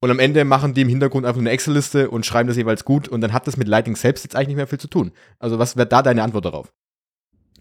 Und 0.00 0.10
am 0.10 0.18
Ende 0.18 0.44
machen 0.44 0.74
die 0.74 0.82
im 0.82 0.88
Hintergrund 0.88 1.24
einfach 1.24 1.40
eine 1.40 1.50
Excel-Liste 1.50 2.10
und 2.10 2.26
schreiben 2.26 2.48
das 2.48 2.56
jeweils 2.56 2.84
gut 2.84 3.08
und 3.08 3.20
dann 3.20 3.32
hat 3.32 3.46
das 3.46 3.56
mit 3.56 3.68
Lightning 3.68 3.96
selbst 3.96 4.24
jetzt 4.24 4.36
eigentlich 4.36 4.48
nicht 4.48 4.56
mehr 4.56 4.66
viel 4.66 4.80
zu 4.80 4.88
tun. 4.88 5.12
Also 5.38 5.58
was 5.58 5.76
wäre 5.76 5.86
da 5.86 6.02
deine 6.02 6.22
Antwort 6.22 6.44
darauf? 6.44 6.72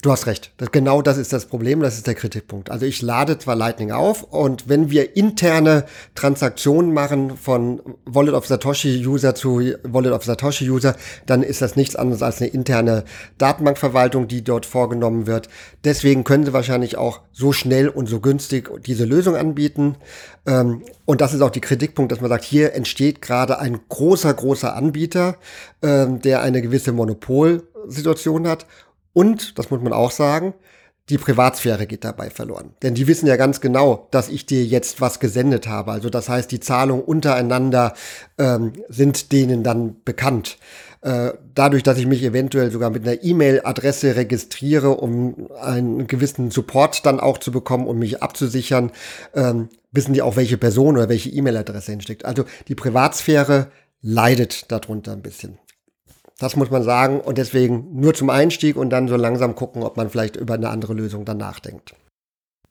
Du 0.01 0.11
hast 0.11 0.27
recht. 0.27 0.51
Genau 0.71 1.01
das 1.01 1.17
ist 1.17 1.33
das 1.33 1.45
Problem, 1.45 1.79
das 1.79 1.95
ist 1.95 2.05
der 2.05 2.15
Kritikpunkt. 2.15 2.69
Also 2.69 2.85
ich 2.85 3.01
lade 3.01 3.39
zwar 3.39 3.55
Lightning 3.55 3.91
auf 3.91 4.23
und 4.23 4.69
wenn 4.69 4.91
wir 4.91 5.15
interne 5.15 5.85
Transaktionen 6.15 6.93
machen 6.93 7.37
von 7.37 7.81
Wallet 8.05 8.35
of 8.35 8.45
Satoshi 8.45 9.05
User 9.07 9.33
zu 9.35 9.61
Wallet 9.83 10.11
of 10.11 10.23
Satoshi 10.23 10.69
User, 10.69 10.95
dann 11.25 11.43
ist 11.43 11.61
das 11.61 11.75
nichts 11.75 11.95
anderes 11.95 12.21
als 12.21 12.41
eine 12.41 12.51
interne 12.51 13.05
Datenbankverwaltung, 13.37 14.27
die 14.27 14.43
dort 14.43 14.65
vorgenommen 14.65 15.27
wird. 15.27 15.49
Deswegen 15.85 16.23
können 16.23 16.45
sie 16.45 16.53
wahrscheinlich 16.53 16.97
auch 16.97 17.21
so 17.31 17.51
schnell 17.51 17.87
und 17.89 18.07
so 18.07 18.19
günstig 18.19 18.69
diese 18.85 19.05
Lösung 19.05 19.35
anbieten. 19.35 19.95
Ähm, 20.45 20.83
und 21.05 21.21
das 21.21 21.33
ist 21.33 21.41
auch 21.41 21.49
die 21.49 21.61
Kritikpunkt, 21.61 22.11
dass 22.11 22.21
man 22.21 22.29
sagt, 22.29 22.43
hier 22.43 22.73
entsteht 22.73 23.21
gerade 23.21 23.59
ein 23.59 23.79
großer, 23.89 24.33
großer 24.33 24.75
Anbieter, 24.75 25.37
ähm, 25.81 26.21
der 26.21 26.41
eine 26.41 26.61
gewisse 26.61 26.91
Monopolsituation 26.91 28.47
hat 28.47 28.67
und, 29.15 29.57
das 29.57 29.71
muss 29.71 29.81
man 29.81 29.93
auch 29.93 30.11
sagen, 30.11 30.53
die 31.09 31.17
Privatsphäre 31.17 31.87
geht 31.87 32.03
dabei 32.03 32.29
verloren. 32.29 32.71
Denn 32.81 32.95
die 32.95 33.07
wissen 33.07 33.27
ja 33.27 33.37
ganz 33.37 33.61
genau, 33.61 34.07
dass 34.11 34.27
ich 34.27 34.45
dir 34.45 34.65
jetzt 34.65 35.01
was 35.01 35.19
gesendet 35.19 35.67
habe. 35.67 35.91
Also 35.91 36.09
das 36.09 36.29
heißt, 36.29 36.51
die 36.51 36.59
Zahlungen 36.59 37.03
untereinander 37.03 37.93
ähm, 38.37 38.73
sind 38.89 39.31
denen 39.31 39.63
dann 39.63 39.97
bekannt. 40.03 40.57
Äh, 41.01 41.33
dadurch, 41.53 41.83
dass 41.83 41.99
ich 41.99 42.07
mich 42.07 42.23
eventuell 42.23 42.71
sogar 42.71 42.89
mit 42.89 43.07
einer 43.07 43.23
E-Mail-Adresse 43.23 44.15
registriere, 44.15 44.95
um 44.97 45.47
einen 45.61 46.07
gewissen 46.07 46.49
Support 46.51 47.05
dann 47.05 47.19
auch 47.19 47.37
zu 47.37 47.51
bekommen, 47.51 47.87
um 47.87 47.99
mich 47.99 48.21
abzusichern, 48.23 48.91
ähm, 49.35 49.69
wissen 49.91 50.13
die 50.13 50.23
auch, 50.23 50.35
welche 50.35 50.57
Person 50.57 50.97
oder 50.97 51.07
welche 51.07 51.29
E-Mail-Adresse 51.29 51.91
hinsteckt. 51.91 52.25
Also 52.25 52.45
die 52.67 52.75
Privatsphäre 52.75 53.67
leidet 54.01 54.71
darunter 54.71 55.13
ein 55.13 55.21
bisschen. 55.21 55.59
Das 56.39 56.55
muss 56.55 56.69
man 56.69 56.83
sagen. 56.83 57.19
Und 57.21 57.37
deswegen 57.37 57.99
nur 57.99 58.13
zum 58.13 58.29
Einstieg 58.29 58.75
und 58.75 58.89
dann 58.89 59.07
so 59.07 59.15
langsam 59.15 59.55
gucken, 59.55 59.83
ob 59.83 59.97
man 59.97 60.09
vielleicht 60.09 60.35
über 60.35 60.55
eine 60.55 60.69
andere 60.69 60.93
Lösung 60.93 61.25
dann 61.25 61.37
nachdenkt. 61.37 61.95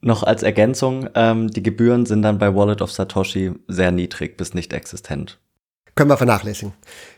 Noch 0.00 0.22
als 0.22 0.42
Ergänzung, 0.42 1.09
ähm, 1.14 1.48
die 1.48 1.62
Gebühren 1.62 2.05
sind 2.05 2.22
dann 2.22 2.38
bei 2.38 2.55
Wallet 2.55 2.83
of 2.83 2.92
Satoshi 2.92 3.53
sehr 3.68 3.90
niedrig 3.90 4.37
bis 4.37 4.53
nicht 4.53 4.74
existent. 4.74 5.38
Können 5.94 6.11
wir 6.11 6.18
vernachlässigen. 6.18 6.74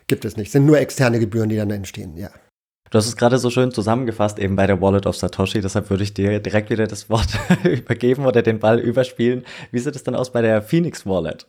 Gibt 0.07 0.25
es 0.25 0.37
nicht. 0.37 0.53
Sind 0.53 0.67
nur 0.67 0.79
externe 0.79 1.19
Gebühren, 1.19 1.49
die 1.49 1.57
dann 1.57 1.71
entstehen, 1.71 2.17
ja. 2.17 2.31
Du 2.91 2.99
hast 2.99 3.07
es 3.07 3.17
gerade 3.17 3.39
so 3.39 3.51
schön 3.51 3.73
zusammengefasst, 3.73 4.39
eben 4.39 4.55
bei 4.55 4.67
der 4.67 4.81
Wallet 4.81 5.07
of 5.07 5.17
Satoshi. 5.17 5.61
Deshalb 5.61 5.91
würde 5.91 6.05
ich 6.05 6.15
dir 6.15 6.39
direkt 6.39 6.71
wieder 6.71 6.87
das 6.87 7.11
Wort 7.11 7.29
übergeben 7.65 8.27
oder 8.27 8.43
den 8.43 8.61
Ball 8.61 8.79
überspielen. 8.79 9.45
Wie 9.73 9.79
sieht 9.79 9.97
es 9.97 10.05
dann 10.05 10.15
aus 10.15 10.31
bei 10.31 10.43
der 10.43 10.63
Phoenix 10.63 11.05
Wallet? 11.05 11.47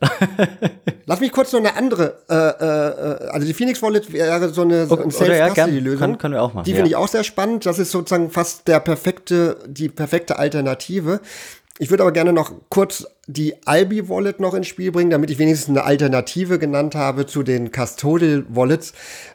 Lass 1.06 1.20
mich 1.20 1.32
kurz 1.32 1.52
noch 1.52 1.60
eine 1.60 1.76
andere, 1.76 2.18
äh, 2.28 2.34
äh, 2.34 3.28
also 3.30 3.46
die 3.46 3.54
Phoenix 3.54 3.80
Wallet 3.82 4.12
wäre 4.12 4.48
so 4.48 4.62
eine, 4.62 4.86
so 4.86 4.98
eine 4.98 5.10
Self-Custody-Lösung. 5.10 6.10
Ja, 6.10 6.16
können, 6.16 6.34
wir 6.34 6.42
auch 6.42 6.54
machen. 6.54 6.64
Die 6.64 6.72
ja. 6.72 6.76
finde 6.76 6.90
ich 6.90 6.96
auch 6.96 7.08
sehr 7.08 7.24
spannend. 7.24 7.66
Das 7.66 7.78
ist 7.78 7.92
sozusagen 7.92 8.30
fast 8.30 8.66
der 8.66 8.80
perfekte, 8.80 9.58
die 9.66 9.88
perfekte 9.88 10.38
Alternative. 10.38 11.20
Ich 11.80 11.90
würde 11.90 12.02
aber 12.02 12.12
gerne 12.12 12.32
noch 12.32 12.52
kurz 12.70 13.06
die 13.28 13.54
Albi 13.64 14.08
Wallet 14.08 14.40
noch 14.40 14.54
ins 14.54 14.66
Spiel 14.66 14.90
bringen, 14.90 15.10
damit 15.10 15.30
ich 15.30 15.38
wenigstens 15.38 15.68
eine 15.68 15.84
Alternative 15.84 16.58
genannt 16.58 16.96
habe 16.96 17.26
zu 17.26 17.44
den 17.44 17.70
Custodial 17.70 18.44
Wallets. 18.48 18.92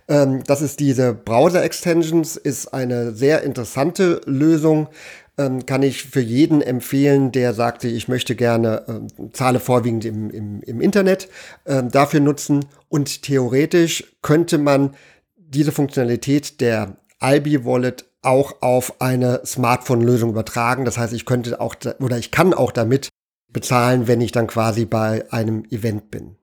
Ähm, 0.10 0.43
das 0.45 0.62
ist 0.62 0.82
diese 0.82 1.13
Browser 1.13 1.63
Extensions, 1.63 2.36
ist 2.36 2.73
eine 2.73 3.13
sehr 3.13 3.43
interessante 3.43 4.19
Lösung. 4.25 4.89
Ähm, 5.38 5.65
kann 5.65 5.84
ich 5.84 6.03
für 6.03 6.19
jeden 6.19 6.62
empfehlen, 6.62 7.32
der 7.32 7.53
sagte, 7.53 7.88
ich 7.88 8.08
möchte 8.08 8.36
gerne 8.36 8.84
äh, 8.88 9.32
zahle 9.32 9.60
vorwiegend 9.60 10.03
im, 10.03 10.29
im, 10.29 10.62
im 10.62 10.82
Internet 10.82 11.29
äh, 11.63 11.82
dafür 11.84 12.19
nutzen. 12.19 12.65
Und 12.89 13.23
theoretisch 13.23 14.15
könnte 14.21 14.58
man 14.58 14.95
diese 15.38 15.71
Funktionalität 15.71 16.60
der 16.60 16.97
Albi 17.19 17.63
Wallet 17.63 18.06
auch 18.23 18.62
auf 18.62 19.01
eine 19.01 19.41
Smartphone-Lösung 19.45 20.29
übertragen. 20.29 20.86
Das 20.86 20.97
heißt, 20.97 21.13
ich 21.13 21.25
könnte 21.25 21.59
auch 21.59 21.75
oder 21.99 22.17
ich 22.17 22.31
kann 22.31 22.53
auch 22.53 22.71
damit 22.71 23.09
bezahlen, 23.51 24.07
wenn 24.07 24.21
ich 24.21 24.31
dann 24.31 24.47
quasi 24.47 24.86
bei 24.86 25.31
einem 25.31 25.63
Event 25.69 26.09
bin. 26.09 26.38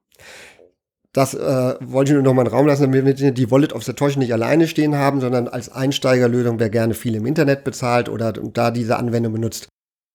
Das 1.13 1.35
äh, 1.35 1.75
wollte 1.81 2.13
ich 2.13 2.15
nur 2.15 2.23
noch 2.23 2.35
mal 2.35 2.43
in 2.43 2.49
den 2.49 2.55
Raum 2.55 2.69
lassen, 2.69 2.93
damit 2.93 3.19
wir 3.19 3.33
die 3.33 3.51
Wallet 3.51 3.73
of 3.73 3.83
Satoshi 3.83 4.21
nicht 4.21 4.33
alleine 4.33 4.69
stehen 4.69 4.95
haben, 4.95 5.21
sondern 5.21 5.49
als 5.49 5.69
Einsteigerlösung, 5.69 6.61
wer 6.61 6.71
gerne 6.71 6.95
viel 6.95 7.17
im 7.17 7.27
Internet 7.27 7.65
bezahlt 7.65 8.09
oder 8.09 8.33
da 8.33 8.71
diese 8.71 8.97
Anwendung 8.97 9.33
benutzt, 9.33 9.69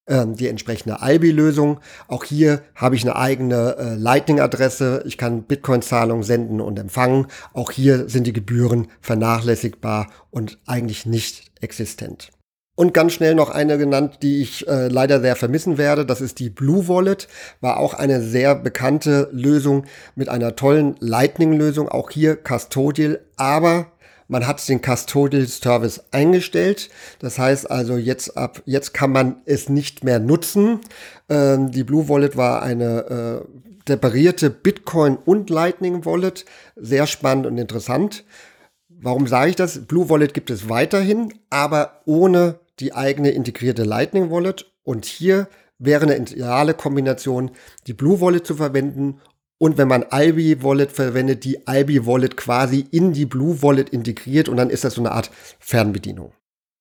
die 0.08 0.48
entsprechende 0.48 1.02
Albi-Lösung. 1.02 1.79
Auch 2.08 2.23
hier 2.23 2.62
habe 2.75 2.96
ich 2.96 3.04
eine 3.04 3.15
eigene 3.15 3.75
äh, 3.77 3.96
Lightning-Adresse. 3.96 5.04
Ich 5.08 5.17
kann 5.17 5.44
Bitcoin-Zahlungen 5.44 6.23
senden 6.23 6.62
und 6.62 6.77
empfangen. 6.77 7.27
Auch 7.54 7.71
hier 7.71 8.08
sind 8.08 8.27
die 8.27 8.34
Gebühren 8.34 8.88
vernachlässigbar 9.02 10.08
und 10.29 10.60
eigentlich 10.67 11.06
nicht 11.06 11.52
existent. 11.60 12.32
Und 12.77 12.94
ganz 12.94 13.13
schnell 13.13 13.36
noch 13.36 13.50
eine 13.50 13.77
genannt, 13.77 14.17
die 14.21 14.42
ich 14.42 14.67
äh, 14.67 14.90
leider 14.90 15.21
sehr 15.21 15.38
vermissen 15.38 15.77
werde. 15.77 16.06
Das 16.06 16.19
ist 16.19 16.40
die 16.40 16.50
Blue 16.50 16.90
Wallet. 16.90 17.29
War 17.62 17.77
auch 17.77 17.94
eine 17.94 18.21
sehr 18.21 18.54
bekannte 18.54 19.29
Lösung 19.32 19.86
mit 20.15 20.27
einer 20.27 20.58
tollen 20.58 20.98
Lightning-Lösung. 21.00 21.88
Auch 21.88 22.10
hier 22.10 22.36
Custodial. 22.36 23.21
Aber 23.38 23.94
man 24.28 24.48
hat 24.48 24.67
den 24.67 24.82
Custodial 24.82 25.48
Service 25.48 26.04
eingestellt. 26.12 26.90
Das 27.19 27.38
heißt 27.38 27.69
also 27.69 27.98
jetzt 27.98 28.38
ab, 28.38 28.62
jetzt 28.65 28.94
kann 28.94 29.12
man 29.12 29.38
es 29.46 29.69
nicht 29.69 30.04
mehr 30.04 30.19
nutzen. 30.19 30.80
Ähm, 31.30 31.71
die 31.71 31.84
Blue 31.84 32.10
Wallet 32.10 32.36
war 32.38 32.62
eine 32.62 33.44
äh, 33.46 33.65
separierte 33.88 34.50
Bitcoin 34.50 35.17
und 35.17 35.50
Lightning 35.50 36.06
Wallet. 36.06 36.46
Sehr 36.76 37.08
spannend 37.08 37.46
und 37.46 37.58
interessant. 37.58 38.26
Warum 38.90 39.28
sage 39.28 39.52
ich 39.52 39.56
das? 39.56 39.86
Blue 39.86 40.10
Wallet 40.10 40.34
gibt 40.34 40.50
es 40.50 40.69
weiterhin, 40.69 41.34
aber 41.50 42.02
ohne 42.06 42.60
die 42.80 42.94
eigene 42.94 43.32
integrierte 43.32 43.84
Lightning 43.84 44.32
Wallet. 44.32 44.71
Und 44.84 45.06
hier 45.06 45.48
wäre 45.78 46.04
eine 46.04 46.17
ideale 46.17 46.73
Kombination, 46.73 47.52
die 47.88 47.94
Blue 47.94 48.21
Wallet 48.21 48.46
zu 48.46 48.56
verwenden 48.56 49.19
und 49.58 49.77
wenn 49.77 49.87
man 49.87 50.03
Albi 50.03 50.63
Wallet 50.63 50.91
verwendet, 50.91 51.43
die 51.43 51.65
Albi 51.67 52.06
Wallet 52.06 52.35
quasi 52.35 52.85
in 52.91 53.13
die 53.13 53.25
Blue 53.25 53.62
Wallet 53.62 53.89
integriert 53.89 54.49
und 54.49 54.58
dann 54.58 54.69
ist 54.69 54.83
das 54.83 54.95
so 54.95 55.01
eine 55.01 55.12
Art 55.12 55.31
Fernbedienung. 55.60 56.33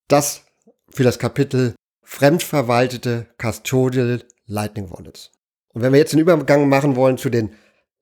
Das 0.09 0.45
für 0.91 1.05
das 1.05 1.19
Kapitel 1.19 1.75
fremdverwaltete 2.03 3.27
Custodial 3.39 4.23
Lightning 4.47 4.91
Wallets. 4.91 5.31
Und 5.73 5.83
wenn 5.83 5.93
wir 5.93 5.99
jetzt 5.99 6.13
den 6.13 6.21
Übergang 6.21 6.69
machen 6.69 6.97
wollen 6.97 7.19
zu 7.19 7.31
den 7.31 7.51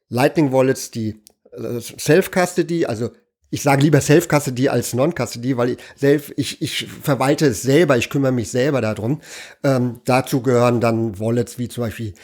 Lightning 0.08 0.52
Wallets, 0.52 0.90
die 0.90 1.22
äh, 1.52 1.80
Self-Custody, 1.80 2.86
also 2.86 3.10
ich 3.50 3.62
sage 3.62 3.82
lieber 3.82 4.00
Self-Custody 4.00 4.68
als 4.68 4.94
Non-Custody, 4.94 5.56
weil 5.56 5.70
ich, 5.70 5.78
self, 5.96 6.32
ich, 6.36 6.62
ich 6.62 6.86
verwalte 6.86 7.46
es 7.46 7.62
selber, 7.62 7.98
ich 7.98 8.10
kümmere 8.10 8.32
mich 8.32 8.50
selber 8.50 8.80
darum. 8.80 9.20
Ähm, 9.62 10.00
dazu 10.04 10.42
gehören 10.42 10.80
dann 10.80 11.18
Wallets 11.20 11.58
wie 11.58 11.68
zum 11.68 11.84
Beispiel 11.84 12.14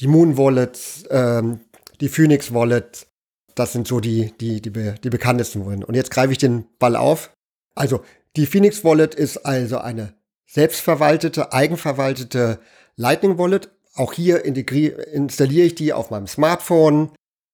die 0.00 0.06
Moon 0.06 0.36
Wallets, 0.36 1.04
ähm, 1.10 1.60
die 2.00 2.08
Phoenix 2.08 2.52
Wallet. 2.52 3.06
Das 3.54 3.72
sind 3.72 3.88
so 3.88 4.00
die, 4.00 4.32
die, 4.40 4.60
die, 4.62 4.70
die 4.70 5.10
bekanntesten 5.10 5.66
Wallet. 5.66 5.84
Und 5.84 5.94
jetzt 5.94 6.10
greife 6.10 6.32
ich 6.32 6.38
den 6.38 6.66
Ball 6.78 6.96
auf. 6.96 7.32
Also 7.74 8.02
die 8.36 8.46
Phoenix 8.46 8.84
Wallet 8.84 9.14
ist 9.14 9.38
also 9.38 9.78
eine 9.78 10.14
selbstverwaltete, 10.46 11.52
eigenverwaltete 11.52 12.60
Lightning 12.96 13.38
Wallet. 13.38 13.70
Auch 13.94 14.12
hier 14.12 14.44
installiere 14.44 15.66
ich 15.66 15.74
die 15.74 15.92
auf 15.92 16.10
meinem 16.10 16.28
Smartphone 16.28 17.10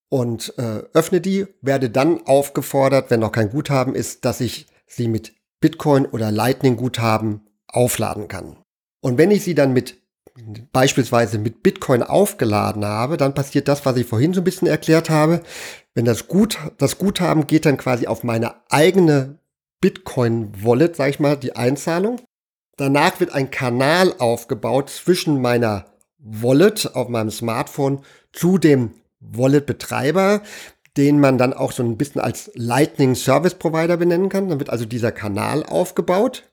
und 0.09 0.53
äh, 0.57 0.83
öffne 0.93 1.21
die, 1.21 1.47
werde 1.61 1.89
dann 1.89 2.25
aufgefordert, 2.27 3.09
wenn 3.09 3.21
noch 3.21 3.31
kein 3.31 3.49
Guthaben 3.49 3.95
ist, 3.95 4.25
dass 4.25 4.41
ich 4.41 4.67
sie 4.85 5.07
mit 5.07 5.33
Bitcoin 5.59 6.05
oder 6.05 6.31
Lightning 6.31 6.77
Guthaben 6.77 7.47
aufladen 7.67 8.27
kann. 8.27 8.57
Und 9.01 9.17
wenn 9.17 9.31
ich 9.31 9.43
sie 9.43 9.55
dann 9.55 9.73
mit 9.73 10.01
beispielsweise 10.71 11.37
mit 11.37 11.63
Bitcoin 11.63 12.03
aufgeladen 12.03 12.85
habe, 12.85 13.17
dann 13.17 13.33
passiert 13.33 13.67
das, 13.67 13.85
was 13.85 13.97
ich 13.97 14.05
vorhin 14.05 14.33
so 14.33 14.41
ein 14.41 14.43
bisschen 14.45 14.67
erklärt 14.67 15.09
habe. 15.09 15.41
Wenn 15.93 16.05
das 16.05 16.27
Gut, 16.27 16.57
das 16.77 16.97
Guthaben 16.97 17.47
geht 17.47 17.65
dann 17.65 17.77
quasi 17.77 18.07
auf 18.07 18.23
meine 18.23 18.55
eigene 18.69 19.39
Bitcoin-Wallet, 19.81 20.95
sag 20.95 21.09
ich 21.09 21.19
mal, 21.19 21.37
die 21.37 21.55
Einzahlung. 21.55 22.19
Danach 22.77 23.19
wird 23.19 23.33
ein 23.33 23.51
Kanal 23.51 24.13
aufgebaut 24.19 24.89
zwischen 24.89 25.41
meiner 25.41 25.85
Wallet 26.17 26.95
auf 26.95 27.07
meinem 27.07 27.31
Smartphone 27.31 28.01
zu 28.33 28.57
dem 28.57 28.91
Wallet-Betreiber, 29.19 30.41
den 30.97 31.19
man 31.19 31.37
dann 31.37 31.53
auch 31.53 31.71
so 31.71 31.83
ein 31.83 31.97
bisschen 31.97 32.21
als 32.21 32.51
Lightning 32.55 33.15
Service 33.15 33.55
Provider 33.55 33.97
benennen 33.97 34.29
kann. 34.29 34.49
Dann 34.49 34.59
wird 34.59 34.69
also 34.69 34.85
dieser 34.85 35.11
Kanal 35.11 35.63
aufgebaut. 35.63 36.43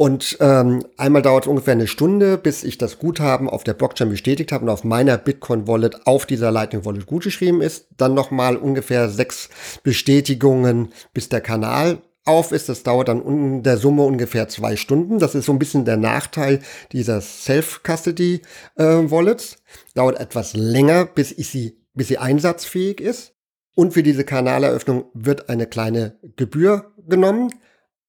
Und 0.00 0.38
ähm, 0.40 0.86
einmal 0.96 1.20
dauert 1.20 1.44
es 1.44 1.48
ungefähr 1.48 1.72
eine 1.72 1.86
Stunde, 1.86 2.38
bis 2.38 2.64
ich 2.64 2.78
das 2.78 2.98
Guthaben 2.98 3.50
auf 3.50 3.64
der 3.64 3.74
Blockchain 3.74 4.08
bestätigt 4.08 4.50
habe 4.50 4.64
und 4.64 4.70
auf 4.70 4.82
meiner 4.82 5.18
Bitcoin-Wallet 5.18 6.06
auf 6.06 6.24
dieser 6.24 6.50
Lightning-Wallet 6.50 7.04
gutgeschrieben 7.04 7.60
ist. 7.60 7.86
Dann 7.98 8.14
nochmal 8.14 8.56
ungefähr 8.56 9.10
sechs 9.10 9.50
Bestätigungen, 9.82 10.94
bis 11.12 11.28
der 11.28 11.42
Kanal 11.42 11.98
auf 12.24 12.50
ist. 12.50 12.70
Das 12.70 12.82
dauert 12.82 13.08
dann 13.08 13.22
in 13.22 13.62
der 13.62 13.76
Summe 13.76 14.04
ungefähr 14.04 14.48
zwei 14.48 14.76
Stunden. 14.76 15.18
Das 15.18 15.34
ist 15.34 15.44
so 15.44 15.52
ein 15.52 15.58
bisschen 15.58 15.84
der 15.84 15.98
Nachteil 15.98 16.60
dieser 16.92 17.20
Self-Custody-Wallets. 17.20 19.52
Äh, 19.52 19.56
dauert 19.92 20.18
etwas 20.18 20.54
länger, 20.54 21.04
bis 21.04 21.30
ich 21.30 21.50
sie, 21.50 21.76
bis 21.92 22.08
sie 22.08 22.16
einsatzfähig 22.16 23.02
ist. 23.02 23.34
Und 23.74 23.92
für 23.92 24.02
diese 24.02 24.24
Kanaleröffnung 24.24 25.10
wird 25.12 25.50
eine 25.50 25.66
kleine 25.66 26.18
Gebühr 26.36 26.90
genommen. 27.06 27.52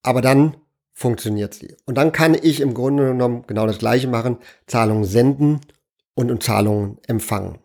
Aber 0.03 0.21
dann 0.21 0.55
funktioniert 0.93 1.53
sie. 1.53 1.75
Und 1.85 1.95
dann 1.95 2.11
kann 2.11 2.33
ich 2.33 2.61
im 2.61 2.73
Grunde 2.73 3.07
genommen 3.07 3.43
genau 3.47 3.65
das 3.65 3.79
gleiche 3.79 4.07
machen, 4.07 4.37
Zahlungen 4.67 5.05
senden 5.05 5.61
und 6.15 6.43
Zahlungen 6.43 6.97
empfangen. 7.07 7.59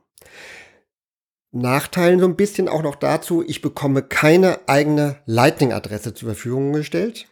Nachteilen 1.53 2.21
so 2.21 2.27
ein 2.27 2.37
bisschen 2.37 2.69
auch 2.69 2.83
noch 2.83 2.97
dazu, 2.97 3.43
ich 3.47 3.63
bekomme 3.63 4.03
keine 4.03 4.69
eigene 4.69 5.17
Lightning-Adresse 5.27 6.15
zur 6.15 6.29
Verfügung 6.29 6.73
gestellt. 6.73 7.27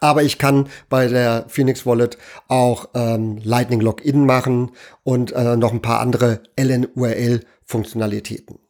Aber 0.00 0.22
ich 0.22 0.38
kann 0.38 0.68
bei 0.88 1.08
der 1.08 1.44
Phoenix 1.48 1.84
Wallet 1.84 2.16
auch 2.48 2.88
ähm, 2.94 3.38
Lightning 3.42 3.80
Login 3.80 4.24
machen 4.24 4.70
und 5.02 5.32
äh, 5.32 5.56
noch 5.56 5.72
ein 5.72 5.82
paar 5.82 5.98
andere 6.00 6.44
LNURL-Funktionalitäten. 6.58 8.60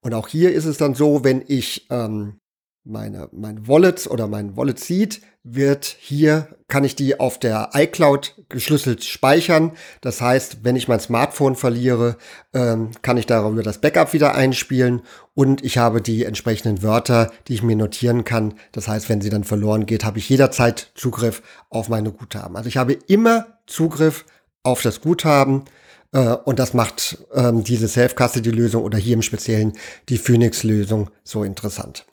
Und 0.00 0.14
auch 0.14 0.28
hier 0.28 0.52
ist 0.52 0.64
es 0.64 0.78
dann 0.78 0.94
so, 0.94 1.24
wenn 1.24 1.44
ich 1.46 1.86
ähm, 1.90 2.40
meine, 2.84 3.28
meine 3.32 3.68
Wallets 3.68 4.08
oder 4.08 4.26
mein 4.26 4.56
Wallet 4.56 4.80
Seed 4.80 5.20
wird 5.42 5.96
hier, 5.98 6.48
kann 6.68 6.84
ich 6.84 6.96
die 6.96 7.18
auf 7.18 7.38
der 7.38 7.70
iCloud 7.72 8.34
geschlüsselt 8.48 9.04
speichern. 9.04 9.72
Das 10.02 10.20
heißt, 10.20 10.58
wenn 10.64 10.76
ich 10.76 10.86
mein 10.86 11.00
Smartphone 11.00 11.56
verliere, 11.56 12.16
ähm, 12.52 12.90
kann 13.00 13.16
ich 13.16 13.26
darüber 13.26 13.62
das 13.62 13.80
Backup 13.80 14.12
wieder 14.12 14.34
einspielen 14.34 15.02
und 15.34 15.64
ich 15.64 15.78
habe 15.78 16.02
die 16.02 16.24
entsprechenden 16.24 16.82
Wörter, 16.82 17.32
die 17.48 17.54
ich 17.54 17.62
mir 17.62 17.76
notieren 17.76 18.24
kann. 18.24 18.54
Das 18.72 18.86
heißt, 18.86 19.08
wenn 19.08 19.22
sie 19.22 19.30
dann 19.30 19.44
verloren 19.44 19.86
geht, 19.86 20.04
habe 20.04 20.18
ich 20.18 20.28
jederzeit 20.28 20.92
Zugriff 20.94 21.42
auf 21.70 21.88
meine 21.88 22.12
Guthaben. 22.12 22.56
Also 22.56 22.68
ich 22.68 22.76
habe 22.76 22.92
immer 22.92 23.58
Zugriff 23.66 24.26
auf 24.62 24.82
das 24.82 25.00
Guthaben. 25.00 25.64
Äh, 26.12 26.34
und 26.44 26.58
das 26.58 26.74
macht 26.74 27.18
ähm, 27.32 27.64
diese 27.64 27.88
Self-Custody-Lösung 27.88 28.84
oder 28.84 28.98
hier 28.98 29.14
im 29.14 29.22
Speziellen 29.22 29.72
die 30.10 30.18
Phoenix-Lösung 30.18 31.10
so 31.24 31.44
interessant 31.44 32.04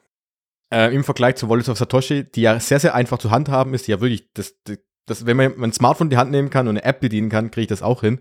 äh, 0.71 0.93
im 0.93 1.03
Vergleich 1.03 1.35
zu 1.35 1.49
Wallet 1.49 1.69
of 1.69 1.77
Satoshi, 1.77 2.23
die 2.23 2.41
ja 2.41 2.59
sehr, 2.59 2.79
sehr 2.79 2.95
einfach 2.95 3.17
zu 3.17 3.31
handhaben 3.31 3.73
ist, 3.73 3.87
die 3.87 3.91
ja 3.91 4.01
wirklich, 4.01 4.31
das, 4.33 4.55
das, 5.05 5.25
wenn 5.25 5.37
man 5.37 5.53
mein 5.57 5.73
Smartphone 5.73 6.07
in 6.07 6.11
die 6.11 6.17
Hand 6.17 6.31
nehmen 6.31 6.49
kann 6.49 6.67
und 6.67 6.77
eine 6.77 6.85
App 6.85 6.99
bedienen 6.99 7.29
kann, 7.29 7.51
kriege 7.51 7.63
ich 7.63 7.69
das 7.69 7.81
auch 7.81 8.01
hin. 8.01 8.19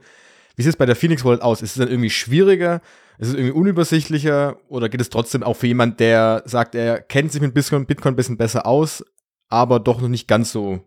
Wie 0.54 0.62
sieht 0.62 0.70
es 0.70 0.76
bei 0.76 0.86
der 0.86 0.96
Phoenix 0.96 1.24
Wallet 1.24 1.42
aus? 1.42 1.60
Ist 1.60 1.72
es 1.72 1.76
dann 1.76 1.88
irgendwie 1.88 2.10
schwieriger? 2.10 2.80
Ist 3.18 3.28
es 3.28 3.34
irgendwie 3.34 3.52
unübersichtlicher? 3.52 4.56
Oder 4.68 4.88
geht 4.88 5.00
es 5.00 5.10
trotzdem 5.10 5.42
auch 5.42 5.54
für 5.54 5.66
jemand, 5.66 6.00
der 6.00 6.42
sagt, 6.46 6.74
er 6.74 7.00
kennt 7.00 7.32
sich 7.32 7.42
mit 7.42 7.52
Bitcoin, 7.52 7.86
Bitcoin 7.86 8.14
ein 8.14 8.16
bisschen 8.16 8.38
besser 8.38 8.66
aus, 8.66 9.04
aber 9.48 9.80
doch 9.80 10.00
noch 10.00 10.08
nicht 10.08 10.28
ganz 10.28 10.52
so, 10.52 10.80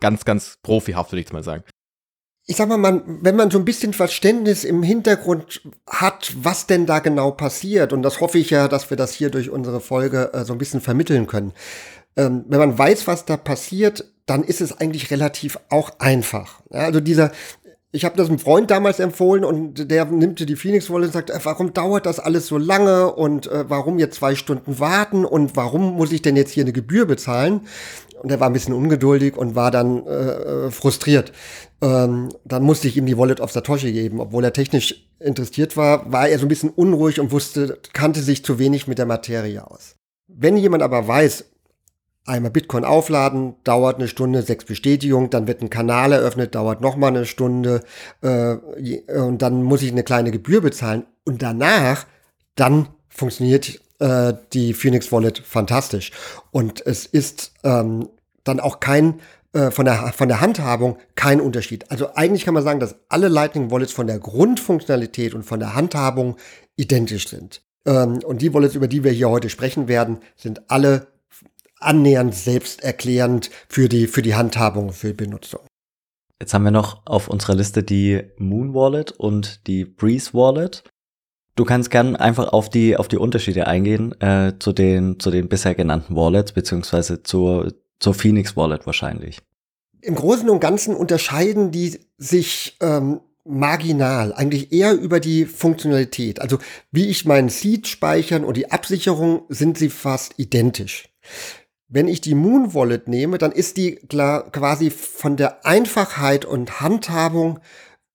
ganz, 0.00 0.24
ganz 0.24 0.58
profihaft, 0.62 1.12
würde 1.12 1.20
ich 1.20 1.26
jetzt 1.26 1.32
mal 1.32 1.44
sagen? 1.44 1.64
Ich 2.46 2.56
sag 2.56 2.68
mal, 2.68 2.78
man, 2.78 3.02
wenn 3.22 3.34
man 3.34 3.50
so 3.50 3.58
ein 3.58 3.64
bisschen 3.64 3.92
Verständnis 3.92 4.62
im 4.62 4.82
Hintergrund 4.82 5.62
hat, 5.88 6.32
was 6.40 6.66
denn 6.66 6.86
da 6.86 7.00
genau 7.00 7.32
passiert, 7.32 7.92
und 7.92 8.02
das 8.02 8.20
hoffe 8.20 8.38
ich 8.38 8.50
ja, 8.50 8.68
dass 8.68 8.88
wir 8.88 8.96
das 8.96 9.12
hier 9.12 9.30
durch 9.30 9.50
unsere 9.50 9.80
Folge 9.80 10.32
äh, 10.32 10.44
so 10.44 10.52
ein 10.52 10.58
bisschen 10.58 10.80
vermitteln 10.80 11.26
können. 11.26 11.52
Ähm, 12.16 12.44
wenn 12.48 12.60
man 12.60 12.78
weiß, 12.78 13.08
was 13.08 13.24
da 13.24 13.36
passiert, 13.36 14.12
dann 14.26 14.44
ist 14.44 14.60
es 14.60 14.78
eigentlich 14.80 15.10
relativ 15.10 15.58
auch 15.70 15.98
einfach. 15.98 16.60
Ja, 16.70 16.80
also 16.80 17.00
dieser, 17.00 17.32
ich 17.90 18.04
habe 18.04 18.16
das 18.16 18.28
einem 18.28 18.38
Freund 18.38 18.70
damals 18.70 19.00
empfohlen 19.00 19.44
und 19.44 19.90
der 19.90 20.04
nimmt 20.04 20.48
die 20.48 20.56
Phoenix 20.56 20.88
Wallet 20.88 21.08
und 21.08 21.12
sagt, 21.12 21.30
äh, 21.30 21.40
warum 21.42 21.72
dauert 21.72 22.06
das 22.06 22.20
alles 22.20 22.46
so 22.46 22.58
lange 22.58 23.12
und 23.12 23.48
äh, 23.48 23.68
warum 23.68 23.98
jetzt 23.98 24.16
zwei 24.16 24.36
Stunden 24.36 24.78
warten 24.78 25.24
und 25.24 25.56
warum 25.56 25.96
muss 25.96 26.12
ich 26.12 26.22
denn 26.22 26.36
jetzt 26.36 26.52
hier 26.52 26.64
eine 26.64 26.72
Gebühr 26.72 27.06
bezahlen? 27.06 27.62
Und 28.26 28.32
er 28.32 28.40
war 28.40 28.48
ein 28.50 28.54
bisschen 28.54 28.74
ungeduldig 28.74 29.36
und 29.36 29.54
war 29.54 29.70
dann 29.70 30.04
äh, 30.04 30.68
frustriert. 30.72 31.30
Ähm, 31.80 32.30
dann 32.44 32.64
musste 32.64 32.88
ich 32.88 32.96
ihm 32.96 33.06
die 33.06 33.16
Wallet 33.16 33.38
of 33.38 33.52
Satoshi 33.52 33.92
geben. 33.92 34.18
Obwohl 34.18 34.42
er 34.42 34.52
technisch 34.52 35.06
interessiert 35.20 35.76
war, 35.76 36.10
war 36.10 36.28
er 36.28 36.36
so 36.40 36.44
ein 36.44 36.48
bisschen 36.48 36.70
unruhig 36.70 37.20
und 37.20 37.30
wusste, 37.30 37.78
kannte 37.92 38.22
sich 38.22 38.44
zu 38.44 38.58
wenig 38.58 38.88
mit 38.88 38.98
der 38.98 39.06
Materie 39.06 39.64
aus. 39.64 39.94
Wenn 40.26 40.56
jemand 40.56 40.82
aber 40.82 41.06
weiß, 41.06 41.44
einmal 42.24 42.50
Bitcoin 42.50 42.84
aufladen, 42.84 43.54
dauert 43.62 43.98
eine 43.98 44.08
Stunde, 44.08 44.42
sechs 44.42 44.64
Bestätigungen, 44.64 45.30
dann 45.30 45.46
wird 45.46 45.62
ein 45.62 45.70
Kanal 45.70 46.10
eröffnet, 46.10 46.56
dauert 46.56 46.80
nochmal 46.80 47.10
eine 47.10 47.26
Stunde 47.26 47.82
äh, 48.22 48.56
und 49.16 49.40
dann 49.40 49.62
muss 49.62 49.82
ich 49.82 49.92
eine 49.92 50.02
kleine 50.02 50.32
Gebühr 50.32 50.62
bezahlen 50.62 51.06
und 51.24 51.42
danach, 51.42 52.08
dann 52.56 52.88
funktioniert 53.08 53.80
äh, 53.98 54.34
die 54.52 54.74
Phoenix 54.74 55.10
Wallet 55.12 55.38
fantastisch. 55.38 56.12
Und 56.50 56.84
es 56.86 57.06
ist 57.06 57.52
ähm, 57.64 58.08
dann 58.48 58.60
auch 58.60 58.80
kein 58.80 59.20
äh, 59.52 59.70
von 59.70 59.86
der, 59.86 60.12
von 60.12 60.28
der 60.28 60.40
Handhabung 60.40 60.98
kein 61.14 61.40
Unterschied. 61.40 61.90
Also 61.90 62.14
eigentlich 62.14 62.44
kann 62.44 62.54
man 62.54 62.62
sagen, 62.62 62.80
dass 62.80 62.96
alle 63.08 63.28
Lightning 63.28 63.70
Wallets 63.70 63.92
von 63.92 64.06
der 64.06 64.18
Grundfunktionalität 64.18 65.34
und 65.34 65.44
von 65.44 65.60
der 65.60 65.74
Handhabung 65.74 66.36
identisch 66.76 67.28
sind. 67.28 67.62
Ähm, 67.86 68.20
und 68.24 68.42
die 68.42 68.52
Wallets, 68.52 68.74
über 68.74 68.88
die 68.88 69.02
wir 69.02 69.12
hier 69.12 69.30
heute 69.30 69.48
sprechen 69.48 69.88
werden, 69.88 70.18
sind 70.36 70.70
alle 70.70 71.06
annähernd 71.78 72.34
selbsterklärend 72.34 73.50
für 73.68 73.88
die, 73.88 74.06
für 74.06 74.22
die 74.22 74.34
Handhabung, 74.34 74.92
für 74.92 75.08
die 75.08 75.24
Benutzung. 75.24 75.60
Jetzt 76.40 76.52
haben 76.52 76.64
wir 76.64 76.70
noch 76.70 77.00
auf 77.06 77.28
unserer 77.28 77.54
Liste 77.54 77.82
die 77.82 78.24
Moon 78.36 78.74
Wallet 78.74 79.12
und 79.12 79.66
die 79.66 79.86
Breeze 79.86 80.34
Wallet. 80.34 80.84
Du 81.54 81.64
kannst 81.64 81.90
gern 81.90 82.14
einfach 82.14 82.52
auf 82.52 82.68
die, 82.68 82.98
auf 82.98 83.08
die 83.08 83.16
Unterschiede 83.16 83.66
eingehen 83.66 84.20
äh, 84.20 84.52
zu, 84.58 84.74
den, 84.74 85.18
zu 85.18 85.30
den 85.30 85.48
bisher 85.48 85.74
genannten 85.74 86.14
Wallets, 86.14 86.52
beziehungsweise 86.52 87.22
zur, 87.22 87.72
zur 87.98 88.14
Phoenix 88.14 88.56
Wallet 88.56 88.86
wahrscheinlich. 88.86 89.40
Im 90.00 90.14
Großen 90.14 90.48
und 90.48 90.60
Ganzen 90.60 90.94
unterscheiden 90.94 91.70
die 91.70 91.98
sich 92.18 92.76
ähm, 92.80 93.20
marginal, 93.46 94.32
eigentlich 94.32 94.72
eher 94.72 94.94
über 94.94 95.20
die 95.20 95.46
Funktionalität. 95.46 96.40
Also 96.40 96.58
wie 96.90 97.08
ich 97.08 97.24
meinen 97.24 97.48
Seed 97.48 97.86
speichern 97.86 98.44
und 98.44 98.56
die 98.56 98.70
Absicherung 98.70 99.42
sind 99.48 99.78
sie 99.78 99.90
fast 99.90 100.34
identisch. 100.36 101.08
Wenn 101.88 102.08
ich 102.08 102.20
die 102.20 102.34
Moon 102.34 102.74
Wallet 102.74 103.08
nehme, 103.08 103.38
dann 103.38 103.52
ist 103.52 103.76
die 103.76 103.96
klar, 103.96 104.50
quasi 104.50 104.90
von 104.90 105.36
der 105.36 105.64
Einfachheit 105.64 106.44
und 106.44 106.80
Handhabung 106.80 107.60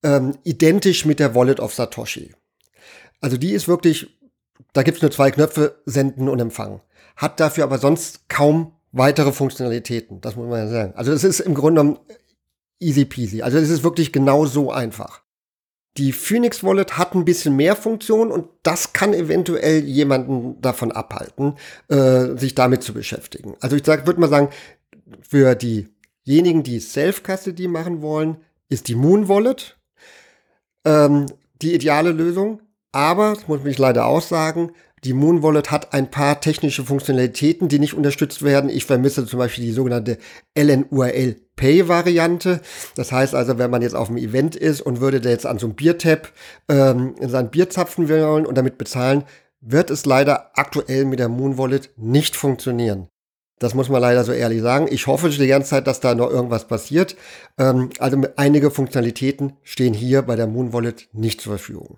ähm, 0.04 0.38
identisch 0.44 1.06
mit 1.06 1.20
der 1.20 1.36
Wallet 1.36 1.60
of 1.60 1.74
Satoshi. 1.74 2.34
Also 3.22 3.38
die 3.38 3.52
ist 3.52 3.68
wirklich, 3.68 4.20
da 4.74 4.84
gibt's 4.84 5.02
nur 5.02 5.12
zwei 5.12 5.32
Knöpfe, 5.32 5.82
senden 5.86 6.28
und 6.28 6.40
empfangen. 6.40 6.82
Hat 7.16 7.40
dafür 7.40 7.64
aber 7.64 7.78
sonst 7.78 8.28
kaum 8.28 8.74
weitere 8.92 9.32
Funktionalitäten, 9.32 10.22
das 10.22 10.36
muss 10.36 10.48
man 10.48 10.60
ja 10.60 10.68
sagen. 10.68 10.94
Also 10.96 11.12
es 11.12 11.24
ist 11.24 11.40
im 11.40 11.54
Grunde 11.54 11.82
genommen 11.82 12.00
easy 12.80 13.06
peasy. 13.06 13.42
Also 13.42 13.58
es 13.58 13.70
ist 13.70 13.84
wirklich 13.84 14.12
genau 14.12 14.46
so 14.46 14.72
einfach. 14.72 15.24
Die 15.98 16.14
Phoenix 16.14 16.64
Wallet 16.64 16.98
hat 16.98 17.16
ein 17.16 17.26
bisschen 17.26 17.56
mehr 17.56 17.76
Funktion 17.76 18.32
und 18.32 18.48
das 18.64 18.94
kann 18.94 19.14
eventuell 19.14 19.84
jemanden 19.84 20.62
davon 20.62 20.92
abhalten, 20.92 21.56
äh, 21.90 22.38
sich 22.38 22.56
damit 22.56 22.82
zu 22.82 22.94
beschäftigen. 22.94 23.56
Also 23.60 23.76
ich 23.76 23.86
würde 23.86 24.20
mal 24.20 24.30
sagen, 24.30 24.50
für 25.22 25.56
diejenigen, 25.56 26.64
die 26.64 26.80
Self-Custody 26.80 27.68
machen 27.68 28.02
wollen, 28.02 28.38
ist 28.70 28.88
die 28.88 28.96
Moon 28.96 29.28
Wallet 29.28 29.78
ähm, 30.86 31.26
die 31.62 31.74
ideale 31.74 32.12
Lösung. 32.12 32.62
Aber, 32.94 33.34
das 33.36 33.48
muss 33.48 33.66
ich 33.66 33.78
leider 33.78 34.06
auch 34.06 34.22
sagen, 34.22 34.72
die 35.04 35.14
Moon 35.14 35.42
Wallet 35.42 35.72
hat 35.72 35.94
ein 35.94 36.12
paar 36.12 36.42
technische 36.42 36.84
Funktionalitäten, 36.84 37.68
die 37.68 37.80
nicht 37.80 37.96
unterstützt 37.96 38.44
werden. 38.44 38.70
Ich 38.70 38.86
vermisse 38.86 39.26
zum 39.26 39.40
Beispiel 39.40 39.66
die 39.66 39.72
sogenannte 39.72 40.18
LNURL 40.56 41.38
Pay 41.56 41.88
Variante. 41.88 42.62
Das 42.96 43.12
heißt 43.12 43.34
also, 43.34 43.58
wenn 43.58 43.72
man 43.72 43.82
jetzt 43.82 43.96
auf 43.96 44.10
einem 44.10 44.18
Event 44.18 44.56
ist 44.56 44.82
und 44.82 45.02
würde 45.02 45.28
jetzt 45.28 45.48
an 45.48 45.58
so 45.58 45.68
einem 45.68 45.76
Biertap 45.76 46.32
ähm, 46.70 47.16
in 47.20 47.30
sein 47.30 47.50
Bier 47.50 47.70
zapfen 47.70 48.10
wollen 48.10 48.46
und 48.46 48.56
damit 48.58 48.78
bezahlen, 48.78 49.24
wird 49.60 49.90
es 49.90 50.06
leider 50.06 50.52
aktuell 50.54 51.06
mit 51.06 51.20
der 51.20 51.30
Moon 51.30 51.58
Wallet 51.58 51.90
nicht 51.98 52.36
funktionieren. 52.36 53.08
Das 53.58 53.76
muss 53.76 53.90
man 53.90 54.02
leider 54.02 54.24
so 54.24 54.32
ehrlich 54.32 54.62
sagen. 54.62 54.88
Ich 54.90 55.06
hoffe 55.06 55.30
die 55.30 55.48
ganze 55.48 55.70
Zeit, 55.70 55.86
dass 55.86 56.00
da 56.00 56.16
noch 56.16 56.30
irgendwas 56.30 56.68
passiert. 56.68 57.16
Ähm, 57.58 57.90
also 57.98 58.22
einige 58.36 58.70
Funktionalitäten 58.70 59.54
stehen 59.64 59.94
hier 59.94 60.22
bei 60.22 60.36
der 60.36 60.48
Moon 60.48 60.74
Wallet 60.74 61.10
nicht 61.14 61.42
zur 61.42 61.54
Verfügung. 61.54 61.98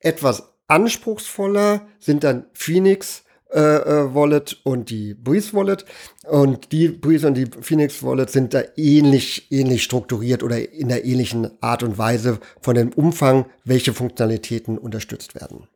Etwas 0.00 0.54
anspruchsvoller 0.70 1.86
sind 1.98 2.24
dann 2.24 2.46
Phoenix 2.52 3.24
äh, 3.52 3.58
äh, 3.58 4.14
Wallet 4.14 4.60
und 4.62 4.90
die 4.90 5.14
Breeze 5.14 5.52
Wallet. 5.54 5.84
Und 6.24 6.70
die 6.70 6.88
Breeze 6.88 7.26
und 7.26 7.34
die 7.34 7.46
Phoenix 7.60 8.02
Wallet 8.04 8.30
sind 8.30 8.54
da 8.54 8.62
ähnlich, 8.76 9.50
ähnlich 9.50 9.82
strukturiert 9.82 10.44
oder 10.44 10.72
in 10.72 10.88
der 10.88 11.04
ähnlichen 11.04 11.50
Art 11.60 11.82
und 11.82 11.98
Weise 11.98 12.38
von 12.60 12.76
dem 12.76 12.92
Umfang, 12.92 13.46
welche 13.64 13.92
Funktionalitäten 13.92 14.78
unterstützt 14.78 15.34
werden. 15.34 15.66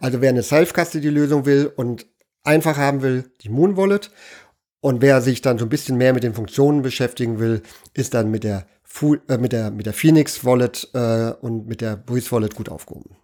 Also 0.00 0.20
wer 0.20 0.30
eine 0.30 0.42
Self-Custody-Lösung 0.42 1.46
will 1.46 1.72
und 1.76 2.06
einfach 2.42 2.76
haben 2.76 3.02
will, 3.02 3.30
die 3.42 3.50
Moon 3.50 3.76
Wallet. 3.76 4.10
Und 4.80 5.00
wer 5.00 5.22
sich 5.22 5.42
dann 5.42 5.58
so 5.58 5.66
ein 5.66 5.68
bisschen 5.68 5.96
mehr 5.96 6.12
mit 6.12 6.24
den 6.24 6.34
Funktionen 6.34 6.82
beschäftigen 6.82 7.38
will, 7.38 7.62
ist 7.94 8.14
dann 8.14 8.32
mit 8.32 8.42
der, 8.42 8.66
Fu 8.82 9.14
äh, 9.28 9.38
mit 9.38 9.52
der, 9.52 9.70
mit 9.70 9.86
der 9.86 9.92
Phoenix 9.92 10.44
Wallet 10.44 10.88
äh, 10.92 11.34
und 11.40 11.68
mit 11.68 11.80
der 11.80 11.94
Breeze 11.94 12.32
Wallet 12.32 12.56
gut 12.56 12.68
aufgehoben. 12.68 13.16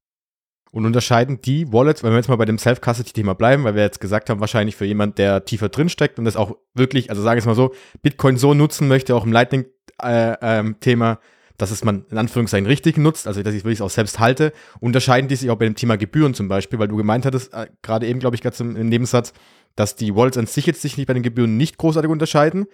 Und 0.70 0.84
unterscheiden 0.84 1.40
die 1.40 1.72
Wallets, 1.72 2.02
wenn 2.02 2.10
wir 2.10 2.16
jetzt 2.16 2.28
mal 2.28 2.36
bei 2.36 2.44
dem 2.44 2.58
Self-Custody-Thema 2.58 3.34
bleiben, 3.34 3.64
weil 3.64 3.74
wir 3.74 3.82
jetzt 3.82 4.00
gesagt 4.00 4.28
haben, 4.28 4.40
wahrscheinlich 4.40 4.76
für 4.76 4.84
jemand, 4.84 5.18
der 5.18 5.44
tiefer 5.44 5.68
drin 5.70 5.88
steckt 5.88 6.18
und 6.18 6.24
das 6.24 6.36
auch 6.36 6.56
wirklich, 6.74 7.10
also 7.10 7.22
sage 7.22 7.38
ich 7.38 7.42
es 7.42 7.46
mal 7.46 7.54
so, 7.54 7.74
Bitcoin 8.02 8.36
so 8.36 8.54
nutzen 8.54 8.86
möchte, 8.86 9.14
auch 9.14 9.24
im 9.24 9.32
Lightning-Thema, 9.32 11.10
äh, 11.10 11.12
ähm, 11.12 11.18
dass 11.56 11.70
es 11.70 11.84
man 11.84 12.04
in 12.10 12.18
Anführungszeichen 12.18 12.66
richtig 12.66 12.98
nutzt, 12.98 13.26
also 13.26 13.42
dass 13.42 13.54
ich 13.54 13.64
wirklich 13.64 13.82
auch 13.82 13.90
selbst 13.90 14.20
halte, 14.20 14.52
unterscheiden 14.78 15.28
die 15.28 15.36
sich 15.36 15.50
auch 15.50 15.56
bei 15.56 15.64
dem 15.64 15.74
Thema 15.74 15.96
Gebühren 15.96 16.34
zum 16.34 16.48
Beispiel, 16.48 16.78
weil 16.78 16.88
du 16.88 16.96
gemeint 16.96 17.26
hattest, 17.26 17.52
äh, 17.54 17.66
gerade 17.82 18.06
eben, 18.06 18.20
glaube 18.20 18.36
ich, 18.36 18.42
gerade 18.42 18.56
im 18.62 18.88
Nebensatz, 18.88 19.32
dass 19.74 19.96
die 19.96 20.14
Wallets 20.14 20.38
an 20.38 20.46
sich 20.46 20.66
jetzt 20.66 20.82
sich 20.82 20.96
nicht 20.96 21.06
bei 21.06 21.14
den 21.14 21.22
Gebühren 21.22 21.56
nicht 21.56 21.78
großartig 21.78 22.10
unterscheiden. 22.10 22.66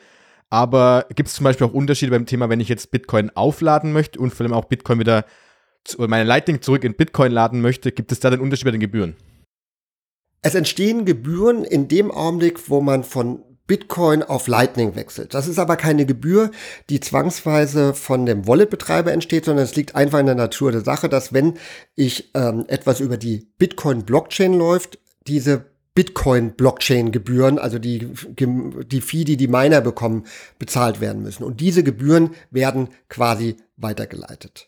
Aber 0.51 1.07
gibt 1.15 1.29
es 1.29 1.35
zum 1.35 1.45
Beispiel 1.45 1.67
auch 1.67 1.73
Unterschiede 1.73 2.11
beim 2.11 2.27
Thema, 2.27 2.49
wenn 2.49 2.61
ich 2.61 2.69
jetzt 2.69 2.91
Bitcoin 2.91 3.31
aufladen 3.35 3.93
möchte 3.93 4.19
und 4.19 4.33
vor 4.33 4.45
allem 4.45 4.53
auch 4.53 4.67
Bitcoin 4.67 4.99
wieder 4.99 5.25
meine 5.99 6.25
Lightning 6.25 6.63
zurück 6.63 6.85
in 6.85 6.95
Bitcoin 6.95 7.33
laden 7.33 7.61
möchte, 7.61 7.93
gibt 7.93 8.13
es 8.13 8.21
da 8.21 8.31
den 8.31 8.41
Unterschied 8.41 8.65
bei 8.65 8.71
den 8.71 8.81
Gebühren? 8.81 9.17
Es 10.43 10.55
entstehen 10.55 11.05
Gebühren 11.05 11.65
in 11.65 11.89
dem 11.89 12.11
Augenblick, 12.11 12.69
wo 12.69 12.81
man 12.81 13.03
von 13.03 13.43
Bitcoin 13.67 14.23
auf 14.23 14.47
Lightning 14.47 14.95
wechselt. 14.95 15.33
Das 15.33 15.49
ist 15.49 15.59
aber 15.59 15.77
keine 15.77 16.05
Gebühr, 16.05 16.51
die 16.91 17.01
zwangsweise 17.01 17.95
von 17.95 18.27
dem 18.27 18.47
Wallet-Betreiber 18.47 19.11
entsteht, 19.11 19.47
sondern 19.47 19.65
es 19.65 19.75
liegt 19.75 19.95
einfach 19.95 20.19
in 20.19 20.27
der 20.27 20.35
Natur 20.35 20.71
der 20.71 20.83
Sache, 20.83 21.09
dass 21.09 21.33
wenn 21.33 21.55
ich 21.95 22.31
ähm, 22.35 22.67
etwas 22.69 23.01
über 23.01 23.17
die 23.17 23.49
Bitcoin-Blockchain 23.57 24.53
läuft, 24.53 24.99
diese 25.27 25.65
Bitcoin-Blockchain-Gebühren, 25.95 27.59
also 27.59 27.79
die, 27.79 28.11
die 28.37 29.01
Fee, 29.01 29.25
die 29.25 29.39
die 29.39 29.49
Miner 29.49 29.81
bekommen, 29.81 30.25
bezahlt 30.59 31.01
werden 31.01 31.23
müssen. 31.23 31.45
Und 31.45 31.61
diese 31.61 31.83
Gebühren 31.83 32.35
werden 32.51 32.89
quasi 33.09 33.57
weitergeleitet. 33.77 34.67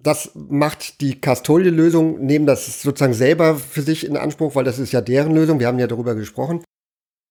Das 0.00 0.30
macht 0.34 1.00
die 1.00 1.20
Custodial-Lösung, 1.20 2.24
nehmen 2.24 2.46
das 2.46 2.82
sozusagen 2.82 3.14
selber 3.14 3.56
für 3.56 3.82
sich 3.82 4.06
in 4.06 4.16
Anspruch, 4.16 4.54
weil 4.54 4.64
das 4.64 4.78
ist 4.78 4.92
ja 4.92 5.00
deren 5.00 5.34
Lösung. 5.34 5.58
Wir 5.58 5.66
haben 5.66 5.78
ja 5.78 5.88
darüber 5.88 6.14
gesprochen. 6.14 6.62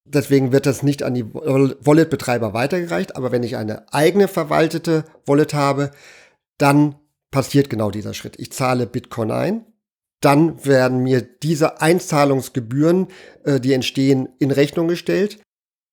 Deswegen 0.04 0.52
wird 0.52 0.66
das 0.66 0.82
nicht 0.82 1.02
an 1.02 1.14
die 1.14 1.32
Wallet-Betreiber 1.32 2.52
weitergereicht. 2.52 3.16
Aber 3.16 3.32
wenn 3.32 3.42
ich 3.42 3.56
eine 3.56 3.92
eigene 3.92 4.28
verwaltete 4.28 5.04
Wallet 5.26 5.54
habe, 5.54 5.90
dann 6.58 6.96
passiert 7.30 7.70
genau 7.70 7.90
dieser 7.90 8.14
Schritt. 8.14 8.38
Ich 8.38 8.52
zahle 8.52 8.86
Bitcoin 8.86 9.30
ein. 9.30 9.66
Dann 10.20 10.64
werden 10.64 11.02
mir 11.02 11.22
diese 11.22 11.80
Einzahlungsgebühren, 11.80 13.08
äh, 13.44 13.60
die 13.60 13.72
entstehen, 13.72 14.28
in 14.38 14.50
Rechnung 14.50 14.88
gestellt 14.88 15.38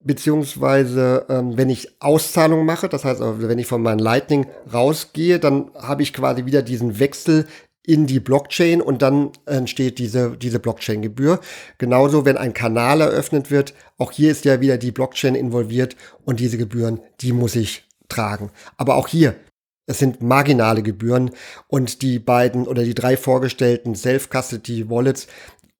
beziehungsweise 0.05 1.25
ähm, 1.29 1.57
wenn 1.57 1.69
ich 1.69 2.01
Auszahlungen 2.01 2.65
mache, 2.65 2.87
das 2.87 3.03
heißt, 3.03 3.19
wenn 3.21 3.59
ich 3.59 3.67
von 3.67 3.81
meinem 3.81 3.99
Lightning 3.99 4.45
rausgehe, 4.71 5.39
dann 5.39 5.71
habe 5.75 6.03
ich 6.03 6.13
quasi 6.13 6.45
wieder 6.45 6.61
diesen 6.61 6.99
Wechsel 6.99 7.47
in 7.85 8.07
die 8.07 8.19
Blockchain 8.19 8.81
und 8.81 9.01
dann 9.01 9.31
entsteht 9.45 9.99
diese, 9.99 10.37
diese 10.37 10.59
Blockchain-Gebühr. 10.59 11.39
Genauso, 11.77 12.25
wenn 12.25 12.37
ein 12.37 12.53
Kanal 12.53 13.01
eröffnet 13.01 13.51
wird, 13.51 13.73
auch 13.97 14.11
hier 14.11 14.31
ist 14.31 14.45
ja 14.45 14.61
wieder 14.61 14.77
die 14.77 14.91
Blockchain 14.91 15.35
involviert 15.35 15.95
und 16.23 16.39
diese 16.39 16.57
Gebühren, 16.57 16.99
die 17.21 17.33
muss 17.33 17.55
ich 17.55 17.87
tragen. 18.07 18.51
Aber 18.77 18.95
auch 18.95 19.07
hier, 19.07 19.35
es 19.87 19.99
sind 19.99 20.21
marginale 20.21 20.81
Gebühren 20.81 21.31
und 21.67 22.01
die 22.01 22.17
beiden 22.17 22.67
oder 22.67 22.83
die 22.83 22.95
drei 22.95 23.17
vorgestellten 23.17 23.93
Self-Custody-Wallets, 23.93 25.27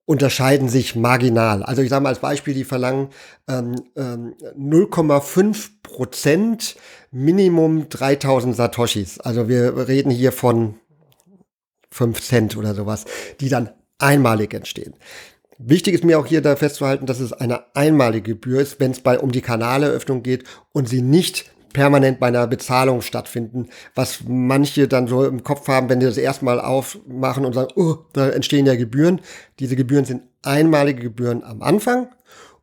unterscheiden 0.06 0.68
sich 0.68 0.94
marginal. 0.94 1.62
Also 1.62 1.82
ich 1.82 1.90
sage 1.90 2.02
mal 2.02 2.10
als 2.10 2.20
Beispiel, 2.20 2.54
die 2.54 2.64
verlangen 2.64 3.08
ähm, 3.48 3.74
ähm, 3.96 4.34
0,5 4.58 5.70
Prozent 5.82 6.76
Minimum 7.10 7.88
3000 7.88 8.56
Satoshis. 8.56 9.20
Also 9.20 9.48
wir 9.48 9.88
reden 9.88 10.10
hier 10.10 10.32
von 10.32 10.76
5 11.90 12.22
Cent 12.22 12.56
oder 12.56 12.74
sowas, 12.74 13.04
die 13.40 13.48
dann 13.48 13.70
einmalig 13.98 14.54
entstehen. 14.54 14.94
Wichtig 15.58 15.94
ist 15.94 16.04
mir 16.04 16.18
auch 16.18 16.26
hier 16.26 16.42
da 16.42 16.54
festzuhalten, 16.54 17.06
dass 17.06 17.18
es 17.18 17.32
eine 17.32 17.74
einmalige 17.74 18.32
Gebühr 18.34 18.60
ist, 18.60 18.78
wenn 18.78 18.90
es 18.90 19.00
bei 19.00 19.18
um 19.18 19.32
die 19.32 19.40
Kanaleröffnung 19.40 20.22
geht 20.22 20.44
und 20.72 20.88
sie 20.88 21.00
nicht 21.00 21.50
permanent 21.76 22.18
bei 22.18 22.28
einer 22.28 22.46
Bezahlung 22.46 23.02
stattfinden, 23.02 23.68
was 23.94 24.20
manche 24.26 24.88
dann 24.88 25.06
so 25.06 25.26
im 25.26 25.44
Kopf 25.44 25.68
haben, 25.68 25.90
wenn 25.90 26.00
die 26.00 26.06
das 26.06 26.16
erstmal 26.16 26.58
aufmachen 26.58 27.44
und 27.44 27.52
sagen, 27.52 27.68
oh, 27.76 27.96
da 28.14 28.30
entstehen 28.30 28.64
ja 28.64 28.76
Gebühren. 28.76 29.20
Diese 29.58 29.76
Gebühren 29.76 30.06
sind 30.06 30.22
einmalige 30.40 31.02
Gebühren 31.02 31.44
am 31.44 31.60
Anfang 31.60 32.08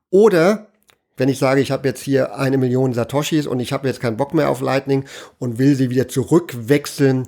oder 0.09 0.69
wenn 1.15 1.29
ich 1.29 1.37
sage, 1.37 1.61
ich 1.61 1.69
habe 1.69 1.87
jetzt 1.87 2.01
hier 2.01 2.35
eine 2.35 2.57
Million 2.57 2.93
Satoshis 2.93 3.45
und 3.45 3.59
ich 3.59 3.71
habe 3.71 3.87
jetzt 3.87 4.01
keinen 4.01 4.17
Bock 4.17 4.33
mehr 4.33 4.49
auf 4.49 4.61
Lightning 4.61 5.05
und 5.37 5.59
will 5.59 5.75
sie 5.75 5.91
wieder 5.91 6.07
zurückwechseln 6.07 7.27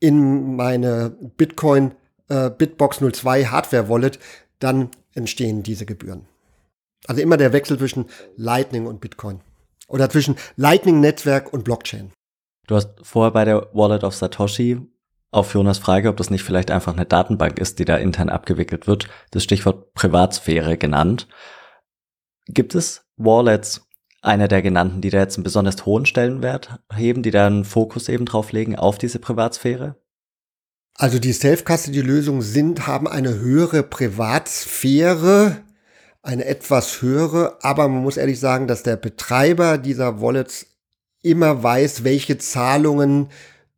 in 0.00 0.56
meine 0.56 1.14
Bitcoin 1.36 1.92
äh, 2.28 2.48
Bitbox 2.48 3.00
02 3.12 3.44
Hardware 3.44 3.90
Wallet, 3.90 4.18
dann 4.58 4.88
entstehen 5.12 5.62
diese 5.62 5.84
Gebühren. 5.84 6.22
Also 7.06 7.20
immer 7.20 7.36
der 7.36 7.52
Wechsel 7.52 7.76
zwischen 7.76 8.06
Lightning 8.36 8.86
und 8.86 9.02
Bitcoin. 9.02 9.40
Oder 9.88 10.10
zwischen 10.10 10.36
Lightning-Netzwerk 10.56 11.52
und 11.52 11.64
Blockchain. 11.64 12.12
Du 12.66 12.74
hast 12.74 12.90
vorher 13.02 13.30
bei 13.30 13.44
der 13.44 13.68
Wallet 13.72 14.02
of 14.02 14.14
Satoshi 14.14 14.80
auf 15.30 15.54
Jonas 15.54 15.78
Frage, 15.78 16.08
ob 16.08 16.16
das 16.16 16.30
nicht 16.30 16.42
vielleicht 16.42 16.70
einfach 16.70 16.94
eine 16.94 17.06
Datenbank 17.06 17.58
ist, 17.58 17.78
die 17.78 17.84
da 17.84 17.96
intern 17.96 18.28
abgewickelt 18.28 18.86
wird, 18.86 19.08
das 19.30 19.44
Stichwort 19.44 19.92
Privatsphäre 19.94 20.76
genannt. 20.76 21.28
Gibt 22.46 22.74
es 22.74 23.04
Wallets, 23.16 23.86
einer 24.22 24.48
der 24.48 24.62
genannten, 24.62 25.00
die 25.00 25.10
da 25.10 25.18
jetzt 25.18 25.36
einen 25.36 25.44
besonders 25.44 25.84
hohen 25.84 26.06
Stellenwert 26.06 26.80
heben, 26.92 27.22
die 27.22 27.30
da 27.30 27.46
einen 27.46 27.64
Fokus 27.64 28.08
eben 28.08 28.24
drauf 28.24 28.52
legen 28.52 28.76
auf 28.76 28.98
diese 28.98 29.18
Privatsphäre? 29.18 29.96
Also 30.94 31.18
die 31.18 31.32
Self-Custody-Lösungen 31.32 32.40
sind, 32.40 32.86
haben 32.86 33.06
eine 33.06 33.38
höhere 33.38 33.82
Privatsphäre, 33.82 35.58
eine 36.26 36.44
etwas 36.44 37.02
höhere, 37.02 37.56
aber 37.62 37.88
man 37.88 38.02
muss 38.02 38.16
ehrlich 38.16 38.40
sagen, 38.40 38.66
dass 38.66 38.82
der 38.82 38.96
Betreiber 38.96 39.78
dieser 39.78 40.20
Wallets 40.20 40.66
immer 41.22 41.62
weiß, 41.62 42.04
welche 42.04 42.36
Zahlungen 42.38 43.28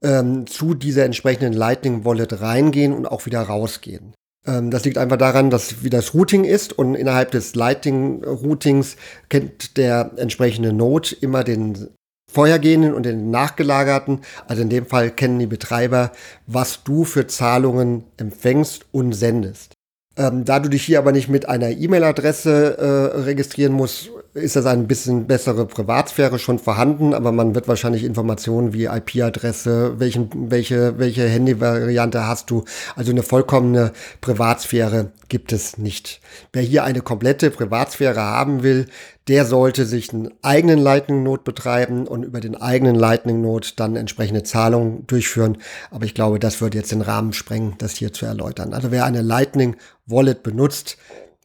ähm, 0.02 0.46
zu 0.46 0.74
dieser 0.74 1.04
entsprechenden 1.04 1.52
Lightning 1.52 2.04
Wallet 2.04 2.40
reingehen 2.40 2.92
und 2.92 3.06
auch 3.06 3.26
wieder 3.26 3.42
rausgehen. 3.42 4.14
Ähm, 4.46 4.70
das 4.70 4.84
liegt 4.84 4.98
einfach 4.98 5.18
daran, 5.18 5.50
dass 5.50 5.82
wie 5.82 5.90
das 5.90 6.14
Routing 6.14 6.44
ist 6.44 6.72
und 6.72 6.94
innerhalb 6.94 7.30
des 7.32 7.54
Lightning 7.54 8.24
Routings 8.24 8.96
kennt 9.28 9.76
der 9.76 10.12
entsprechende 10.16 10.72
Node 10.72 11.16
immer 11.20 11.44
den 11.44 11.88
vorhergehenden 12.30 12.94
und 12.94 13.04
den 13.04 13.30
nachgelagerten. 13.30 14.20
Also 14.46 14.62
in 14.62 14.70
dem 14.70 14.86
Fall 14.86 15.10
kennen 15.10 15.38
die 15.38 15.46
Betreiber, 15.46 16.12
was 16.46 16.82
du 16.84 17.04
für 17.04 17.26
Zahlungen 17.26 18.04
empfängst 18.16 18.86
und 18.92 19.12
sendest. 19.12 19.77
Ähm, 20.18 20.44
da 20.44 20.58
du 20.58 20.68
dich 20.68 20.82
hier 20.82 20.98
aber 20.98 21.12
nicht 21.12 21.28
mit 21.28 21.48
einer 21.48 21.70
E-Mail-Adresse 21.70 22.76
äh, 22.76 23.18
registrieren 23.20 23.72
musst, 23.72 24.10
ist 24.34 24.56
das 24.56 24.66
ein 24.66 24.86
bisschen 24.86 25.26
bessere 25.26 25.66
Privatsphäre 25.66 26.38
schon 26.38 26.58
vorhanden, 26.58 27.14
aber 27.14 27.32
man 27.32 27.54
wird 27.54 27.68
wahrscheinlich 27.68 28.04
Informationen 28.04 28.72
wie 28.72 28.84
IP-Adresse, 28.84 29.98
welchen, 29.98 30.50
welche, 30.50 30.98
welche 30.98 31.28
Handy-Variante 31.28 32.26
hast 32.26 32.50
du, 32.50 32.64
also 32.96 33.10
eine 33.10 33.22
vollkommene 33.22 33.92
Privatsphäre 34.20 35.12
gibt 35.28 35.52
es 35.52 35.78
nicht. 35.78 36.20
Wer 36.52 36.62
hier 36.62 36.84
eine 36.84 37.00
komplette 37.00 37.50
Privatsphäre 37.50 38.20
haben 38.20 38.62
will, 38.62 38.86
der 39.28 39.44
sollte 39.44 39.84
sich 39.84 40.12
einen 40.12 40.30
eigenen 40.42 40.78
Lightning 40.78 41.22
Node 41.22 41.42
betreiben 41.42 42.06
und 42.06 42.22
über 42.22 42.40
den 42.40 42.56
eigenen 42.56 42.96
Lightning 42.96 43.42
Node 43.42 43.68
dann 43.76 43.94
entsprechende 43.96 44.42
Zahlungen 44.42 45.06
durchführen. 45.06 45.58
Aber 45.90 46.06
ich 46.06 46.14
glaube, 46.14 46.38
das 46.38 46.60
würde 46.60 46.78
jetzt 46.78 46.92
den 46.92 47.02
Rahmen 47.02 47.34
sprengen, 47.34 47.74
das 47.78 47.92
hier 47.92 48.12
zu 48.12 48.24
erläutern. 48.24 48.72
Also 48.72 48.90
wer 48.90 49.04
eine 49.04 49.22
Lightning 49.22 49.76
Wallet 50.06 50.42
benutzt, 50.42 50.96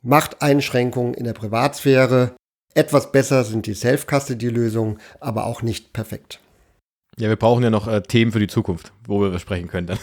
macht 0.01 0.41
Einschränkungen 0.41 1.13
in 1.13 1.25
der 1.25 1.33
Privatsphäre. 1.33 2.33
Etwas 2.75 3.11
besser 3.11 3.43
sind 3.43 3.67
die 3.67 3.73
Self-Custody-Lösungen, 3.73 4.99
aber 5.19 5.45
auch 5.45 5.61
nicht 5.61 5.93
perfekt. 5.93 6.39
Ja, 7.17 7.29
wir 7.29 7.35
brauchen 7.35 7.63
ja 7.63 7.69
noch 7.69 7.87
äh, 7.87 8.01
Themen 8.01 8.31
für 8.31 8.39
die 8.39 8.47
Zukunft, 8.47 8.91
wo 9.05 9.21
wir 9.21 9.37
sprechen 9.39 9.67
können. 9.67 9.87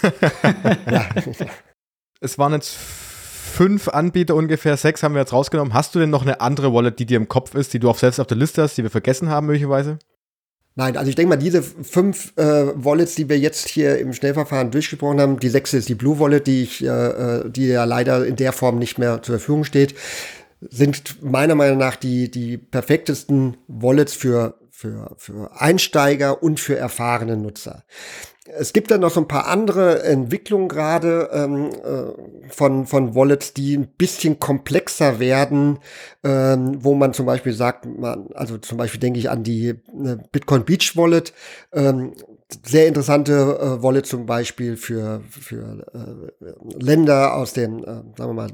ja. 0.91 1.09
Es 2.21 2.39
waren 2.39 2.53
jetzt 2.53 2.77
fünf 3.51 3.89
Anbieter 3.89 4.37
ungefähr, 4.37 4.77
sechs 4.77 5.03
haben 5.03 5.15
wir 5.15 5.21
jetzt 5.21 5.33
rausgenommen. 5.33 5.75
Hast 5.75 5.95
du 5.95 5.99
denn 5.99 6.11
noch 6.11 6.23
eine 6.23 6.41
andere 6.41 6.73
Wallet, 6.73 6.99
die 6.99 7.07
dir 7.07 7.17
im 7.17 7.29
Kopf 7.29 7.55
ist, 7.55 7.75
die 7.75 7.81
du 7.81 7.91
auch 7.91 7.99
selbst 7.99 8.21
auf 8.21 8.27
der 8.27 8.37
Liste 8.37 8.63
hast, 8.63 8.79
die 8.79 8.83
wir 8.83 8.91
vergessen 8.91 9.29
haben 9.29 9.49
möglicherweise? 9.49 9.99
Nein, 10.77 10.97
also 10.97 11.11
ich 11.11 11.17
denke 11.17 11.31
mal, 11.31 11.37
diese 11.37 11.63
fünf 11.63 12.33
äh, 12.37 12.73
Wallets, 12.75 13.17
die 13.17 13.29
wir 13.29 13.39
jetzt 13.39 13.69
hier 13.69 13.99
im 13.99 14.13
Schnellverfahren 14.13 14.71
durchgesprochen 14.71 15.21
haben, 15.21 15.41
die 15.41 15.49
sechste 15.49 15.77
ist 15.77 15.89
die 15.89 15.97
Blue 15.97 16.21
Wallet, 16.21 16.47
die 16.47 16.63
ich, 16.63 16.85
äh, 16.85 16.87
äh, 16.87 17.51
die 17.51 17.67
ja 17.67 17.85
leider 17.85 18.25
in 18.25 18.37
der 18.37 18.53
Form 18.53 18.79
nicht 18.79 18.97
mehr 18.97 19.21
zur 19.21 19.39
Verfügung 19.39 19.65
steht, 19.65 19.95
sind 20.61 21.23
meiner 21.23 21.55
Meinung 21.55 21.79
nach 21.79 21.97
die, 21.97 22.31
die 22.31 22.59
perfektesten 22.59 23.57
Wallets 23.67 24.15
für, 24.15 24.59
für, 24.71 25.15
für 25.17 25.51
Einsteiger 25.61 26.43
und 26.43 26.61
für 26.61 26.77
erfahrene 26.77 27.37
Nutzer. 27.37 27.85
Es 28.59 28.73
gibt 28.73 28.91
dann 28.91 29.01
noch 29.01 29.11
so 29.11 29.21
ein 29.21 29.29
paar 29.29 29.47
andere 29.47 30.03
Entwicklungen 30.03 30.69
gerade 30.69 31.31
ähm, 31.33 31.71
äh, 31.85 32.51
von, 32.53 32.87
von 32.87 33.15
Wallets, 33.15 33.55
die 33.55 33.77
ein 33.77 33.87
bisschen 33.87 34.41
komplexer 34.41 35.21
werden, 35.21 35.79
ähm, 36.25 36.79
wo 36.81 36.95
man 36.95 37.15
zum 37.15 37.27
Beispiel 37.27 37.53
sagt, 37.53 37.87
man, 37.87 38.29
also 38.35 38.59
zum 38.59 38.79
Beispiel 38.79 38.99
denke 38.99 39.21
ich 39.21 39.31
an 39.31 39.45
die 39.45 39.69
äh, 39.69 40.17
Bitcoin 40.33 40.65
Beach 40.65 40.97
Wallet, 40.97 41.33
ähm, 41.73 42.15
sehr 42.67 42.89
interessante 42.89 43.33
äh, 43.61 43.83
Wallet 43.83 44.07
zum 44.07 44.27
Beispiel 44.27 44.77
für, 44.77 45.23
für 45.29 45.87
äh, 45.95 46.83
Länder 46.83 47.37
aus 47.37 47.53
dem, 47.53 47.79
äh, 47.79 47.87
sagen 47.87 48.17
wir 48.17 48.33
mal, 48.33 48.51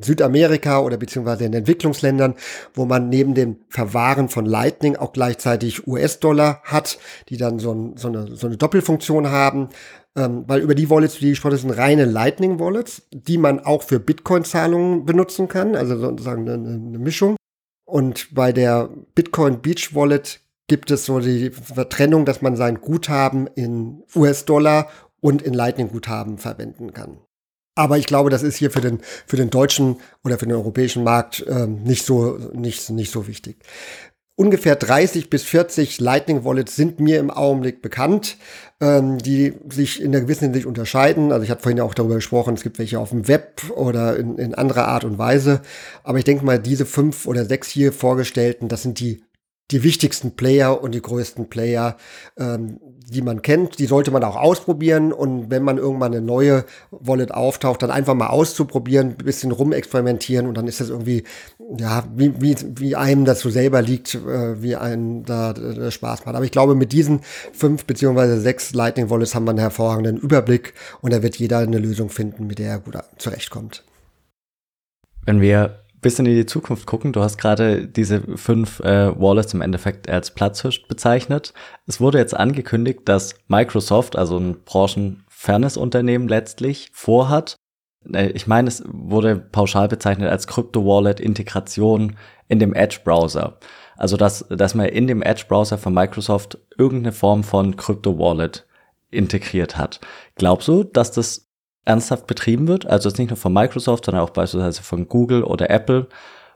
Südamerika 0.00 0.80
oder 0.80 0.96
beziehungsweise 0.96 1.44
in 1.44 1.52
Entwicklungsländern, 1.52 2.34
wo 2.74 2.84
man 2.84 3.08
neben 3.08 3.34
dem 3.34 3.56
Verwahren 3.68 4.28
von 4.28 4.46
Lightning 4.46 4.96
auch 4.96 5.12
gleichzeitig 5.12 5.86
US-Dollar 5.86 6.62
hat, 6.64 6.98
die 7.28 7.36
dann 7.36 7.58
so, 7.58 7.72
ein, 7.72 7.96
so, 7.96 8.08
eine, 8.08 8.36
so 8.36 8.46
eine 8.46 8.56
Doppelfunktion 8.56 9.30
haben. 9.30 9.68
Ähm, 10.16 10.44
weil 10.46 10.60
über 10.60 10.74
die 10.74 10.90
Wallets, 10.90 11.18
die 11.18 11.32
ich 11.32 11.38
spreche, 11.38 11.58
sind 11.58 11.70
reine 11.70 12.04
Lightning-Wallets, 12.04 13.02
die 13.12 13.38
man 13.38 13.60
auch 13.60 13.82
für 13.82 14.00
Bitcoin-Zahlungen 14.00 15.06
benutzen 15.06 15.48
kann, 15.48 15.76
also 15.76 15.96
sozusagen 15.96 16.48
eine, 16.48 16.54
eine 16.54 16.98
Mischung. 16.98 17.36
Und 17.84 18.34
bei 18.34 18.52
der 18.52 18.90
Bitcoin 19.14 19.60
Beach 19.60 19.94
Wallet 19.94 20.40
gibt 20.66 20.90
es 20.90 21.06
so 21.06 21.20
die 21.20 21.50
Vertrennung, 21.50 22.24
dass 22.24 22.42
man 22.42 22.56
sein 22.56 22.80
Guthaben 22.80 23.46
in 23.54 24.02
US-Dollar 24.14 24.88
und 25.20 25.42
in 25.42 25.54
Lightning-Guthaben 25.54 26.38
verwenden 26.38 26.92
kann. 26.92 27.18
Aber 27.78 27.96
ich 27.96 28.06
glaube, 28.06 28.28
das 28.28 28.42
ist 28.42 28.56
hier 28.56 28.72
für 28.72 28.80
den, 28.80 28.98
für 29.24 29.36
den 29.36 29.50
deutschen 29.50 29.98
oder 30.24 30.36
für 30.36 30.46
den 30.46 30.56
europäischen 30.56 31.04
Markt 31.04 31.44
ähm, 31.48 31.84
nicht, 31.84 32.04
so, 32.04 32.36
nicht, 32.52 32.90
nicht 32.90 33.12
so 33.12 33.28
wichtig. 33.28 33.58
Ungefähr 34.34 34.74
30 34.74 35.30
bis 35.30 35.44
40 35.44 36.00
Lightning 36.00 36.44
Wallets 36.44 36.74
sind 36.74 36.98
mir 36.98 37.20
im 37.20 37.30
Augenblick 37.30 37.80
bekannt, 37.80 38.36
ähm, 38.80 39.18
die 39.18 39.54
sich 39.70 40.02
in 40.02 40.10
der 40.10 40.22
gewissen 40.22 40.46
Hinsicht 40.46 40.66
unterscheiden. 40.66 41.30
Also 41.30 41.44
ich 41.44 41.50
hatte 41.52 41.62
vorhin 41.62 41.78
ja 41.78 41.84
auch 41.84 41.94
darüber 41.94 42.16
gesprochen, 42.16 42.54
es 42.54 42.64
gibt 42.64 42.80
welche 42.80 42.98
auf 42.98 43.10
dem 43.10 43.28
Web 43.28 43.62
oder 43.76 44.16
in, 44.16 44.38
in 44.38 44.56
anderer 44.56 44.88
Art 44.88 45.04
und 45.04 45.16
Weise. 45.16 45.60
Aber 46.02 46.18
ich 46.18 46.24
denke 46.24 46.44
mal, 46.44 46.58
diese 46.58 46.84
fünf 46.84 47.26
oder 47.26 47.44
sechs 47.44 47.68
hier 47.68 47.92
vorgestellten, 47.92 48.66
das 48.66 48.82
sind 48.82 48.98
die 48.98 49.22
die 49.70 49.82
wichtigsten 49.82 50.32
Player 50.32 50.82
und 50.82 50.94
die 50.94 51.02
größten 51.02 51.50
Player, 51.50 51.96
ähm, 52.38 52.80
die 53.06 53.20
man 53.20 53.42
kennt, 53.42 53.78
die 53.78 53.86
sollte 53.86 54.10
man 54.10 54.24
auch 54.24 54.36
ausprobieren 54.36 55.12
und 55.12 55.50
wenn 55.50 55.62
man 55.62 55.76
irgendwann 55.76 56.12
eine 56.12 56.22
neue 56.22 56.64
Wallet 56.90 57.32
auftaucht, 57.32 57.82
dann 57.82 57.90
einfach 57.90 58.14
mal 58.14 58.28
auszuprobieren, 58.28 59.10
ein 59.10 59.24
bisschen 59.24 59.52
rumexperimentieren 59.52 60.46
und 60.46 60.56
dann 60.56 60.68
ist 60.68 60.80
das 60.80 60.88
irgendwie, 60.88 61.24
ja, 61.78 62.04
wie, 62.14 62.40
wie, 62.40 62.56
wie 62.76 62.96
einem 62.96 63.26
so 63.34 63.50
selber 63.50 63.82
liegt, 63.82 64.14
äh, 64.14 64.62
wie 64.62 64.76
einem 64.76 65.24
da 65.24 65.52
äh, 65.52 65.90
Spaß 65.90 66.24
macht. 66.24 66.34
Aber 66.34 66.44
ich 66.44 66.50
glaube, 66.50 66.74
mit 66.74 66.92
diesen 66.92 67.20
fünf 67.52 67.84
beziehungsweise 67.84 68.40
sechs 68.40 68.72
Lightning 68.72 69.10
Wallets 69.10 69.34
haben 69.34 69.44
wir 69.44 69.50
einen 69.50 69.58
hervorragenden 69.58 70.16
Überblick 70.16 70.72
und 71.02 71.12
da 71.12 71.22
wird 71.22 71.36
jeder 71.36 71.58
eine 71.58 71.78
Lösung 71.78 72.08
finden, 72.08 72.46
mit 72.46 72.58
der 72.58 72.70
er 72.70 72.78
gut 72.78 72.96
zurechtkommt. 73.18 73.84
Wenn 75.26 75.42
wir 75.42 75.80
bisschen 76.00 76.26
in 76.26 76.34
die 76.34 76.46
Zukunft 76.46 76.86
gucken. 76.86 77.12
Du 77.12 77.20
hast 77.20 77.38
gerade 77.38 77.86
diese 77.86 78.20
fünf 78.36 78.80
äh, 78.80 79.18
Wallets 79.18 79.54
im 79.54 79.60
Endeffekt 79.60 80.08
als 80.08 80.32
Platzhirsch 80.32 80.86
bezeichnet. 80.86 81.52
Es 81.86 82.00
wurde 82.00 82.18
jetzt 82.18 82.36
angekündigt, 82.36 83.00
dass 83.04 83.34
Microsoft, 83.48 84.16
also 84.16 84.38
ein 84.38 84.62
Branchenfairness-Unternehmen 84.64 86.28
letztlich, 86.28 86.90
vorhat, 86.92 87.56
äh, 88.12 88.28
ich 88.28 88.46
meine, 88.46 88.68
es 88.68 88.84
wurde 88.86 89.36
pauschal 89.36 89.88
bezeichnet 89.88 90.30
als 90.30 90.46
Crypto-Wallet-Integration 90.46 92.16
in 92.48 92.58
dem 92.58 92.74
Edge-Browser. 92.74 93.58
Also, 93.96 94.16
dass, 94.16 94.46
dass 94.48 94.74
man 94.74 94.86
in 94.86 95.06
dem 95.06 95.22
Edge-Browser 95.22 95.78
von 95.78 95.92
Microsoft 95.92 96.58
irgendeine 96.76 97.12
Form 97.12 97.42
von 97.42 97.76
Crypto-Wallet 97.76 98.66
integriert 99.10 99.76
hat. 99.76 100.00
Glaubst 100.36 100.68
du, 100.68 100.84
dass 100.84 101.10
das 101.10 101.47
ernsthaft 101.84 102.26
betrieben 102.26 102.68
wird? 102.68 102.86
Also 102.86 103.08
jetzt 103.08 103.18
nicht 103.18 103.30
nur 103.30 103.36
von 103.36 103.52
Microsoft, 103.52 104.04
sondern 104.04 104.24
auch 104.24 104.30
beispielsweise 104.30 104.82
von 104.82 105.08
Google 105.08 105.42
oder 105.42 105.70
Apple. 105.70 106.08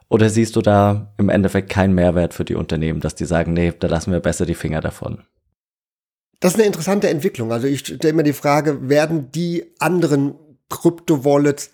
Oder 0.09 0.29
siehst 0.29 0.57
du 0.57 0.61
da 0.61 1.15
im 1.17 1.31
Endeffekt 1.31 1.71
keinen 1.71 1.95
Mehrwert 1.95 2.35
für 2.35 2.45
die 2.45 2.55
Unternehmen, 2.55 3.01
dass 3.01 3.15
die 3.15 3.25
sagen, 3.25 3.55
nee, 3.55 3.73
da 3.79 3.89
lassen 3.89 4.13
wir 4.13 4.21
besser 4.21 4.45
die 4.45 4.55
Finger 4.55 4.81
davon? 4.81 5.23
Das 6.41 6.53
ist 6.53 6.59
eine 6.59 6.67
interessante 6.67 7.09
Entwicklung. 7.09 7.53
Also 7.53 7.67
ich 7.67 7.81
stelle 7.81 8.13
mir 8.13 8.25
die 8.25 8.33
Frage, 8.33 8.89
werden 8.89 9.31
die 9.33 9.73
anderen 9.79 10.35
Krypto-Wallets 10.69 11.71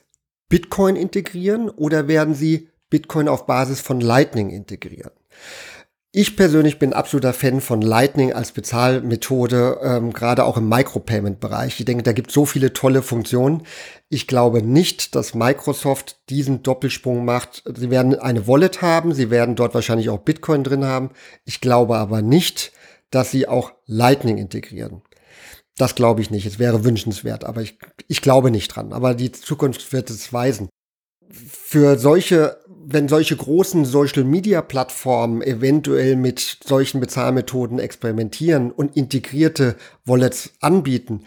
Bitcoin 0.48 0.94
integrieren 0.94 1.68
oder 1.68 2.06
werden 2.06 2.34
sie 2.34 2.68
Bitcoin 2.90 3.28
auf 3.28 3.46
Basis 3.46 3.80
von 3.80 4.00
Lightning 4.00 4.50
integrieren? 4.50 5.10
Ich 6.10 6.36
persönlich 6.36 6.78
bin 6.78 6.94
absoluter 6.94 7.34
Fan 7.34 7.60
von 7.60 7.82
Lightning 7.82 8.32
als 8.32 8.52
Bezahlmethode, 8.52 9.78
ähm, 9.82 10.14
gerade 10.14 10.44
auch 10.44 10.56
im 10.56 10.66
Micropayment-Bereich. 10.66 11.78
Ich 11.78 11.84
denke, 11.84 12.02
da 12.02 12.12
gibt 12.12 12.28
es 12.28 12.34
so 12.34 12.46
viele 12.46 12.72
tolle 12.72 13.02
Funktionen. 13.02 13.64
Ich 14.08 14.26
glaube 14.26 14.62
nicht, 14.62 15.14
dass 15.14 15.34
Microsoft 15.34 16.18
diesen 16.30 16.62
Doppelsprung 16.62 17.26
macht. 17.26 17.62
Sie 17.76 17.90
werden 17.90 18.18
eine 18.18 18.46
Wallet 18.46 18.80
haben, 18.80 19.12
sie 19.12 19.28
werden 19.28 19.54
dort 19.54 19.74
wahrscheinlich 19.74 20.08
auch 20.08 20.20
Bitcoin 20.20 20.64
drin 20.64 20.86
haben. 20.86 21.10
Ich 21.44 21.60
glaube 21.60 21.98
aber 21.98 22.22
nicht, 22.22 22.72
dass 23.10 23.30
sie 23.30 23.46
auch 23.46 23.72
Lightning 23.84 24.38
integrieren. 24.38 25.02
Das 25.76 25.94
glaube 25.94 26.22
ich 26.22 26.30
nicht. 26.30 26.46
Es 26.46 26.58
wäre 26.58 26.84
wünschenswert, 26.84 27.44
aber 27.44 27.60
ich, 27.60 27.78
ich 28.08 28.22
glaube 28.22 28.50
nicht 28.50 28.68
dran. 28.68 28.94
Aber 28.94 29.14
die 29.14 29.30
Zukunft 29.30 29.92
wird 29.92 30.08
es 30.08 30.32
weisen. 30.32 30.70
Für 31.30 31.98
solche 31.98 32.58
wenn 32.90 33.06
solche 33.06 33.36
großen 33.36 33.84
Social-Media-Plattformen 33.84 35.42
eventuell 35.42 36.16
mit 36.16 36.58
solchen 36.64 37.00
Bezahlmethoden 37.00 37.78
experimentieren 37.78 38.70
und 38.70 38.96
integrierte 38.96 39.76
Wallets 40.06 40.52
anbieten, 40.60 41.20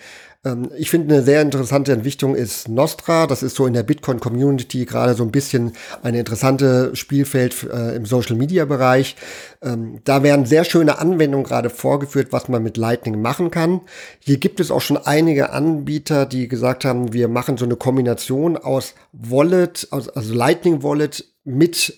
Ähm, 0.44 0.72
ich 0.76 0.90
finde 0.90 1.14
eine 1.14 1.24
sehr 1.24 1.42
interessante 1.42 1.92
Entwicklung 1.94 2.36
ist 2.36 2.68
Nostra. 2.68 3.28
Das 3.28 3.44
ist 3.44 3.56
so 3.56 3.68
in 3.68 3.74
der 3.74 3.84
Bitcoin-Community 3.84 4.86
gerade 4.86 5.14
so 5.14 5.24
ein 5.24 5.32
bisschen 5.32 5.74
eine 6.02 6.20
interessante 6.20 6.96
Spielfeld 6.96 7.68
äh, 7.72 7.96
im 7.96 8.06
Social-Media-Bereich. 8.06 9.16
Ähm, 9.62 10.02
da 10.04 10.24
werden 10.24 10.46
sehr 10.46 10.64
schöne 10.64 10.98
Anwendungen 10.98 11.46
gerade 11.46 11.70
vorgeführt, 11.70 12.30
was 12.32 12.50
man 12.50 12.64
mit 12.64 12.78
Lightning 12.78 13.22
machen 13.22 13.52
kann. 13.52 13.82
Hier 14.20 14.38
gibt 14.38 14.60
es 14.60 14.72
auch 14.72 14.82
schon 14.82 14.98
einige 14.98 15.52
Anbieter, 15.52 16.26
die 16.26 16.48
gesagt 16.48 16.86
haben, 16.86 17.14
wir 17.14 17.28
machen 17.28 17.58
so 17.58 17.66
eine 17.66 17.76
Kombination 17.76 18.58
aus 18.58 18.96
Wallet, 19.12 19.88
also 19.92 20.12
Lightning 20.34 20.82
Wallet 20.82 21.31
mit 21.44 21.98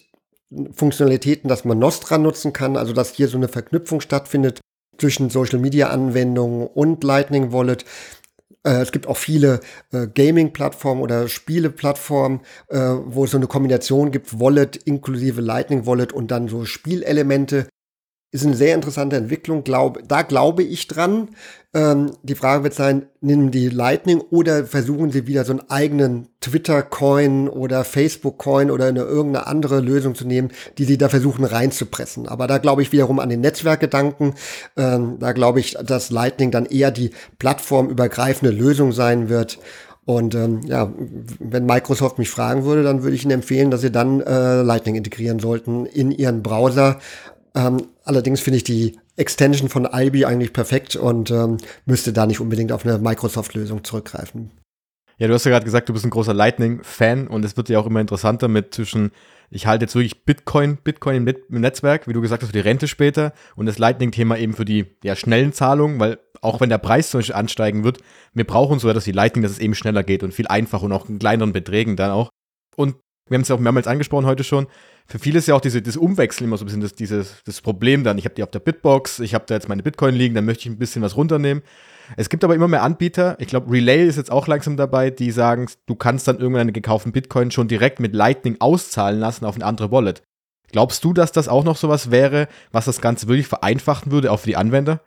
Funktionalitäten, 0.74 1.48
dass 1.48 1.66
man 1.66 1.80
Nostra 1.80 2.18
nutzen 2.18 2.54
kann, 2.54 2.78
also 2.78 2.94
dass 2.94 3.14
hier 3.14 3.28
so 3.28 3.38
eine 3.38 3.48
Verknüpfung 3.48 4.02
stattfindet 4.02 4.62
zwischen 4.98 5.30
Social 5.30 5.60
Media 5.60 5.90
Anwendungen 5.90 6.68
und 6.68 7.04
Lightning 7.04 7.52
Wallet. 7.52 7.86
Äh, 8.64 8.82
es 8.82 8.92
gibt 8.92 9.08
auch 9.08 9.18
viele 9.18 9.60
äh, 9.92 10.08
Gaming-Plattformen 10.08 11.02
oder 11.02 11.28
Spiele-Plattformen, 11.28 12.42
äh, 12.70 12.78
wo 12.78 13.26
es 13.26 13.32
so 13.32 13.38
eine 13.38 13.48
Kombination 13.48 14.12
gibt, 14.12 14.40
Wallet 14.40 14.78
inklusive 14.78 15.42
Lightning 15.42 15.86
Wallet 15.86 16.14
und 16.14 16.30
dann 16.32 16.48
so 16.48 16.66
Spielelemente, 16.66 17.68
ist 18.34 18.46
eine 18.46 18.56
sehr 18.56 18.74
interessante 18.74 19.16
Entwicklung. 19.16 19.64
Glaub, 19.64 20.00
da 20.08 20.24
glaube 20.24 20.64
ich 20.64 20.88
dran. 20.88 21.30
Ähm, 21.76 22.12
die 22.24 22.34
Frage 22.34 22.64
wird 22.64 22.74
sein, 22.74 23.06
nehmen 23.22 23.52
die 23.52 23.70
Lightning 23.70 24.22
oder 24.32 24.66
versuchen 24.66 25.12
sie 25.12 25.28
wieder 25.28 25.46
so 25.46 25.54
einen 25.54 25.70
eigenen 25.70 26.30
Twitter-Coin 26.42 27.48
oder 27.48 27.84
Facebook-Coin 27.84 28.72
oder 28.72 28.88
eine 28.88 29.02
irgendeine 29.02 29.46
andere 29.46 29.82
Lösung 29.82 30.16
zu 30.16 30.26
nehmen, 30.26 30.50
die 30.80 30.86
sie 30.86 30.98
da 30.98 31.10
versuchen 31.10 31.46
reinzupressen. 31.46 32.28
Aber 32.28 32.48
da 32.48 32.58
glaube 32.58 32.82
ich 32.82 32.92
wiederum 32.92 33.20
an 33.20 33.30
den 33.30 33.42
Netzwerkgedanken. 33.42 34.34
Ähm, 34.78 35.18
da 35.20 35.32
glaube 35.32 35.60
ich, 35.60 35.78
dass 35.86 36.10
Lightning 36.10 36.50
dann 36.50 36.66
eher 36.66 36.90
die 36.90 37.12
plattformübergreifende 37.38 38.52
Lösung 38.52 38.94
sein 38.94 39.30
wird. 39.30 39.60
Und 40.06 40.36
ähm, 40.36 40.62
ja, 40.66 40.92
wenn 41.40 41.66
Microsoft 41.66 42.18
mich 42.18 42.30
fragen 42.30 42.66
würde, 42.66 42.84
dann 42.84 43.04
würde 43.04 43.16
ich 43.16 43.24
Ihnen 43.24 43.32
empfehlen, 43.32 43.72
dass 43.72 43.82
Sie 43.82 43.92
dann 43.92 44.20
äh, 44.20 44.62
Lightning 44.62 44.96
integrieren 44.96 45.40
sollten 45.40 45.86
in 45.86 46.12
Ihren 46.12 46.44
Browser, 46.44 47.00
ähm, 47.56 47.88
allerdings 48.04 48.42
finde 48.42 48.58
ich 48.58 48.64
die 48.64 48.98
Extension 49.16 49.70
von 49.70 49.86
Albi 49.86 50.26
eigentlich 50.26 50.54
perfekt 50.54 50.96
und 50.96 51.30
ähm, 51.32 51.58
müsste 51.86 52.14
da 52.14 52.26
nicht 52.26 52.40
unbedingt 52.40 52.72
auf 52.72 52.86
eine 52.86 52.98
Microsoft-Lösung 52.98 53.84
zurückgreifen. 53.84 54.52
Ja, 55.18 55.28
du 55.28 55.36
hast 55.36 55.46
ja 55.46 55.52
gerade 55.52 55.66
gesagt, 55.66 55.90
du 55.90 55.94
bist 55.94 56.06
ein 56.06 56.10
großer 56.10 56.34
Lightning-Fan 56.34 57.28
und 57.28 57.46
es 57.46 57.56
wird 57.56 57.70
ja 57.70 57.80
auch 57.80 57.86
immer 57.86 58.02
interessanter 58.02 58.48
mit 58.48 58.74
zwischen, 58.74 59.12
ich 59.52 59.68
halte 59.68 59.86
jetzt 59.86 59.94
wirklich 59.94 60.26
Bitcoin, 60.26 60.78
Bitcoin 60.78 61.16
im, 61.16 61.28
im 61.28 61.62
Netzwerk, 61.62 62.08
wie 62.08 62.14
du 62.14 62.22
gesagt 62.22 62.42
hast, 62.42 62.50
für 62.50 62.54
die 62.54 62.68
Rente 62.68 62.88
später 62.88 63.34
und 63.56 63.68
das 63.68 63.78
Lightning-Thema 63.78 64.38
eben 64.38 64.54
für 64.54 64.66
die 64.66 64.86
ja, 65.04 65.16
schnellen 65.16 65.54
Zahlungen, 65.54 66.00
weil 66.00 66.18
auch 66.42 66.60
wenn 66.60 66.70
der 66.70 66.80
Preis 66.80 67.12
zum 67.12 67.20
Beispiel 67.20 67.36
ansteigen 67.36 67.84
wird, 67.84 68.00
wir 68.34 68.46
brauchen 68.46 68.80
so 68.80 68.90
etwas 68.90 69.06
wie 69.06 69.12
Lightning, 69.12 69.44
dass 69.44 69.52
es 69.52 69.60
eben 69.60 69.76
schneller 69.76 70.04
geht 70.04 70.24
und 70.24 70.34
viel 70.34 70.48
einfacher 70.48 70.84
und 70.84 70.92
auch 70.92 71.08
in 71.08 71.20
kleineren 71.20 71.54
Beträgen 71.54 71.96
dann 71.96 72.12
auch. 72.12 72.30
Und 72.76 72.96
wir 73.30 73.36
haben 73.36 73.44
es 73.44 73.48
ja 73.48 73.56
auch 73.56 73.60
mehrmals 73.60 73.88
angesprochen 73.88 74.26
heute 74.26 74.44
schon, 74.44 74.68
für 75.06 75.20
viele 75.20 75.40
ist 75.40 75.48
ja 75.48 75.56
auch 75.56 75.62
diese, 75.62 75.82
das 75.82 75.98
Umwechseln 75.98 76.48
immer 76.48 76.58
so 76.58 76.64
ein 76.64 76.68
bisschen 76.68 76.82
das, 76.82 76.94
dieses, 76.94 77.44
das 77.46 77.62
Problem 77.62 78.04
dann. 78.04 78.18
Ich 78.18 78.26
habe 78.26 78.36
die 78.36 78.44
auf 78.44 78.52
der 78.52 78.60
Bitbox, 78.60 79.20
ich 79.20 79.34
habe 79.34 79.46
da 79.48 79.56
jetzt 79.56 79.68
meine 79.68 79.84
Bitcoin 79.84 80.16
liegen, 80.16 80.34
dann 80.34 80.46
möchte 80.46 80.62
ich 80.62 80.68
ein 80.68 80.78
bisschen 80.78 81.02
was 81.02 81.18
runternehmen. 81.18 81.64
Es 82.18 82.30
gibt 82.30 82.44
aber 82.44 82.56
immer 82.56 82.68
mehr 82.68 82.84
Anbieter, 82.84 83.38
ich 83.40 83.48
glaube, 83.48 83.72
Relay 83.72 84.06
ist 84.08 84.18
jetzt 84.18 84.32
auch 84.32 84.48
langsam 84.48 84.76
dabei, 84.76 85.10
die 85.10 85.32
sagen, 85.32 85.68
du 85.86 85.96
kannst 85.96 86.28
dann 86.28 86.40
irgendwann 86.40 86.62
einen 86.62 86.74
gekauften 86.74 87.12
Bitcoin 87.12 87.52
schon 87.52 87.68
direkt 87.68 88.00
mit 88.00 88.14
Lightning 88.14 88.58
auszahlen 88.60 89.20
lassen 89.20 89.46
auf 89.46 89.56
eine 89.56 89.66
andere 89.66 89.92
Wallet. 89.92 90.22
Glaubst 90.72 91.04
du, 91.04 91.14
dass 91.14 91.32
das 91.32 91.48
auch 91.48 91.64
noch 91.64 91.78
sowas 91.78 92.12
wäre, 92.12 92.48
was 92.72 92.86
das 92.86 93.00
Ganze 93.00 93.28
wirklich 93.28 93.48
vereinfachen 93.48 94.12
würde, 94.12 94.32
auch 94.32 94.40
für 94.40 94.50
die 94.50 94.58
Anwender? 94.58 95.02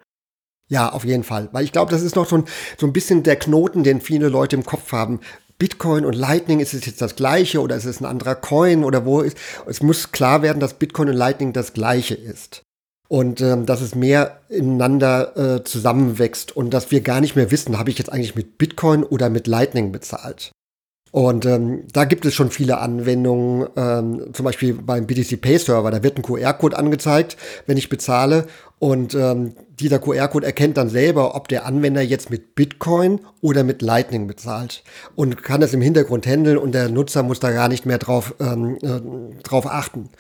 Ja, 0.69 0.91
auf 0.91 1.05
jeden 1.05 1.25
Fall. 1.25 1.49
Weil 1.53 1.65
ich 1.65 1.73
glaube, 1.73 1.91
das 1.91 2.03
ist 2.03 2.17
noch 2.17 2.27
so 2.27 2.39
ein, 2.39 2.45
so 2.79 2.87
ein 2.87 2.93
bisschen 2.93 3.23
der 3.23 3.37
Knoten, 3.37 3.85
den 3.85 4.01
viele 4.01 4.29
Leute 4.29 4.57
im 4.57 4.65
Kopf 4.65 4.93
haben. 4.93 5.21
Bitcoin 5.59 6.05
und 6.05 6.15
Lightning, 6.15 6.61
ist 6.61 6.75
es 6.75 6.85
jetzt 6.85 7.01
das 7.01 7.17
gleiche 7.17 7.61
oder 7.61 7.77
ist 7.77 7.85
es 7.87 8.01
ein 8.01 8.07
anderer 8.07 8.35
Coin 8.35 8.85
oder 8.85 9.05
wo 9.05 9.21
ist? 9.21 9.39
Es 9.67 9.83
muss 9.83 10.13
klar 10.13 10.43
werden, 10.43 10.61
dass 10.61 10.75
Bitcoin 10.75 11.09
und 11.09 11.17
Lightning 11.17 11.53
das 11.53 11.73
gleiche 11.73 12.15
ist. 12.15 12.63
Und 13.09 13.41
ähm, 13.41 13.67
dass 13.67 13.81
es 13.81 13.95
mehr 13.95 14.41
ineinander 14.49 15.37
äh, 15.37 15.65
zusammenwächst 15.65 16.57
und 16.57 16.71
dass 16.71 16.91
wir 16.91 17.01
gar 17.01 17.21
nicht 17.21 17.37
mehr 17.37 17.51
wissen, 17.51 17.79
habe 17.79 17.91
ich 17.91 17.99
jetzt 17.99 18.13
eigentlich 18.13 18.35
mit 18.35 18.59
Bitcoin 18.59 19.05
oder 19.05 19.31
mit 19.31 19.47
Lightning 19.47 19.93
bezahlt. 19.93 20.51
Und 21.17 21.47
ähm, 21.47 21.85
da 21.95 22.05
gibt 22.05 22.27
es 22.27 22.35
schon 22.35 22.51
viele 22.51 22.77
Anwendungen, 22.77 23.71
ähm, 23.75 24.35
zum 24.35 24.45
Beispiel 24.45 24.75
beim 24.75 25.07
BTC 25.07 25.41
Pay 25.41 25.57
Server, 25.57 25.91
da 25.91 26.03
wird 26.03 26.19
ein 26.19 26.23
QR-Code 26.23 26.77
angezeigt, 26.77 27.39
wenn 27.65 27.79
ich 27.79 27.89
bezahle. 27.89 28.47
Und 28.79 29.15
ähm, 29.15 29.55
dieser 29.81 29.99
QR-Code 29.99 30.45
erkennt 30.45 30.77
dann 30.77 30.91
selber, 30.91 31.35
ob 31.35 31.49
der 31.49 31.65
Anwender 31.65 32.03
jetzt 32.03 32.29
mit 32.29 32.55
Bitcoin 32.55 33.21
oder 33.41 33.65
mit 33.65 33.81
Lightning 33.81 34.27
bezahlt 34.27 34.85
und 35.15 35.43
kann 35.43 35.63
das 35.63 35.73
im 35.73 35.81
Hintergrund 35.81 36.27
handeln 36.27 36.59
und 36.59 36.73
der 36.73 36.91
Nutzer 36.91 37.23
muss 37.23 37.41
da 37.41 37.51
gar 37.51 37.69
nicht 37.69 37.87
mehr 37.87 37.97
drauf, 37.97 38.35
ähm, 38.39 38.77
äh, 38.83 39.43
drauf 39.43 39.65
achten. 39.67 40.11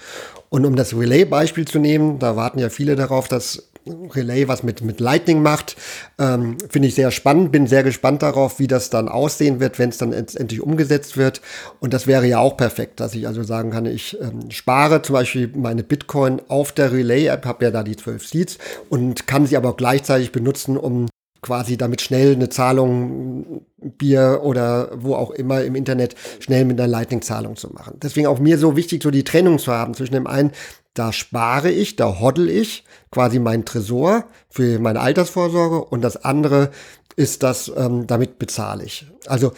Und 0.48 0.64
um 0.64 0.76
das 0.76 0.96
Relay-Beispiel 0.96 1.66
zu 1.66 1.78
nehmen, 1.78 2.18
da 2.18 2.36
warten 2.36 2.58
ja 2.58 2.70
viele 2.70 2.96
darauf, 2.96 3.28
dass 3.28 3.68
Relay 3.86 4.48
was 4.48 4.62
mit, 4.62 4.82
mit 4.82 5.00
Lightning 5.00 5.42
macht. 5.42 5.76
Ähm, 6.18 6.56
Finde 6.68 6.88
ich 6.88 6.94
sehr 6.94 7.10
spannend, 7.10 7.52
bin 7.52 7.66
sehr 7.66 7.82
gespannt 7.82 8.22
darauf, 8.22 8.58
wie 8.58 8.66
das 8.66 8.90
dann 8.90 9.08
aussehen 9.08 9.60
wird, 9.60 9.78
wenn 9.78 9.90
es 9.90 9.98
dann 9.98 10.12
endlich 10.12 10.60
umgesetzt 10.60 11.16
wird. 11.16 11.40
Und 11.80 11.94
das 11.94 12.06
wäre 12.06 12.26
ja 12.26 12.38
auch 12.38 12.56
perfekt, 12.56 13.00
dass 13.00 13.14
ich 13.14 13.26
also 13.26 13.42
sagen 13.42 13.70
kann, 13.70 13.86
ich 13.86 14.18
ähm, 14.20 14.50
spare 14.50 15.02
zum 15.02 15.14
Beispiel 15.14 15.50
meine 15.54 15.82
Bitcoin 15.82 16.40
auf 16.48 16.72
der 16.72 16.92
Relay-App, 16.92 17.46
habe 17.46 17.64
ja 17.64 17.70
da 17.70 17.82
die 17.82 17.96
12 17.96 18.26
Seeds 18.26 18.58
und 18.88 19.26
kann 19.26 19.46
sie 19.46 19.56
aber 19.56 19.70
auch 19.70 19.76
gleichzeitig 19.76 20.32
benutzen, 20.32 20.76
um 20.76 21.06
quasi 21.46 21.76
damit 21.76 22.00
schnell 22.00 22.34
eine 22.34 22.48
Zahlung, 22.48 23.64
Bier 23.76 24.40
oder 24.42 24.90
wo 24.96 25.14
auch 25.14 25.30
immer 25.30 25.62
im 25.62 25.76
Internet 25.76 26.16
schnell 26.40 26.64
mit 26.64 26.80
einer 26.80 26.88
Lightning-Zahlung 26.88 27.54
zu 27.54 27.68
machen. 27.68 27.98
Deswegen 28.02 28.26
auch 28.26 28.40
mir 28.40 28.58
so 28.58 28.74
wichtig, 28.74 29.04
so 29.04 29.12
die 29.12 29.22
Trennung 29.22 29.60
zu 29.60 29.72
haben 29.72 29.94
zwischen 29.94 30.14
dem 30.14 30.26
einen, 30.26 30.50
da 30.94 31.12
spare 31.12 31.70
ich, 31.70 31.94
da 31.94 32.18
hoddel 32.18 32.50
ich 32.50 32.84
quasi 33.12 33.38
mein 33.38 33.64
Tresor 33.64 34.24
für 34.48 34.80
meine 34.80 35.00
Altersvorsorge 35.00 35.84
und 35.84 36.02
das 36.02 36.16
andere 36.24 36.70
ist 37.14 37.44
das, 37.44 37.70
ähm, 37.76 38.08
damit 38.08 38.40
bezahle 38.40 38.84
ich. 38.84 39.06
Also 39.26 39.52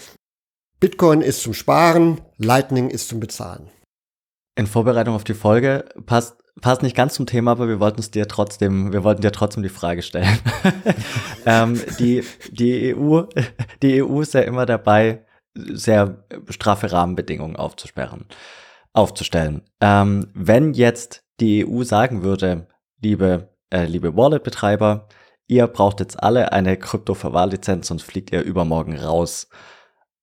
Bitcoin 0.78 1.22
ist 1.22 1.40
zum 1.40 1.54
Sparen, 1.54 2.20
Lightning 2.36 2.90
ist 2.90 3.08
zum 3.08 3.18
Bezahlen. 3.18 3.70
In 4.56 4.66
Vorbereitung 4.66 5.14
auf 5.14 5.24
die 5.24 5.34
Folge 5.34 5.86
passt 6.04 6.36
passt 6.60 6.82
nicht 6.82 6.96
ganz 6.96 7.14
zum 7.14 7.26
Thema, 7.26 7.52
aber 7.52 7.68
wir 7.68 7.80
wollten 7.80 8.00
es 8.00 8.10
dir 8.10 8.28
trotzdem, 8.28 8.92
wir 8.92 9.04
wollten 9.04 9.22
dir 9.22 9.32
trotzdem 9.32 9.62
die 9.62 9.68
Frage 9.68 10.02
stellen. 10.02 10.38
ähm, 11.46 11.80
die, 11.98 12.24
die 12.50 12.94
EU, 12.94 13.22
die 13.82 14.02
EU 14.02 14.20
ist 14.20 14.34
ja 14.34 14.40
immer 14.40 14.66
dabei, 14.66 15.24
sehr 15.54 16.24
straffe 16.50 16.92
Rahmenbedingungen 16.92 17.56
aufzusperren, 17.56 18.26
aufzustellen. 18.92 19.62
Ähm, 19.80 20.30
wenn 20.34 20.72
jetzt 20.72 21.24
die 21.40 21.66
EU 21.66 21.82
sagen 21.82 22.22
würde, 22.22 22.68
liebe, 23.00 23.48
äh, 23.70 23.84
liebe 23.84 24.16
Wallet-Betreiber, 24.16 25.08
ihr 25.46 25.66
braucht 25.66 26.00
jetzt 26.00 26.22
alle 26.22 26.52
eine 26.52 26.76
Krypto-Verwahrlizenz, 26.76 27.88
sonst 27.88 28.02
fliegt 28.02 28.32
ihr 28.32 28.42
übermorgen 28.42 28.96
raus. 28.96 29.48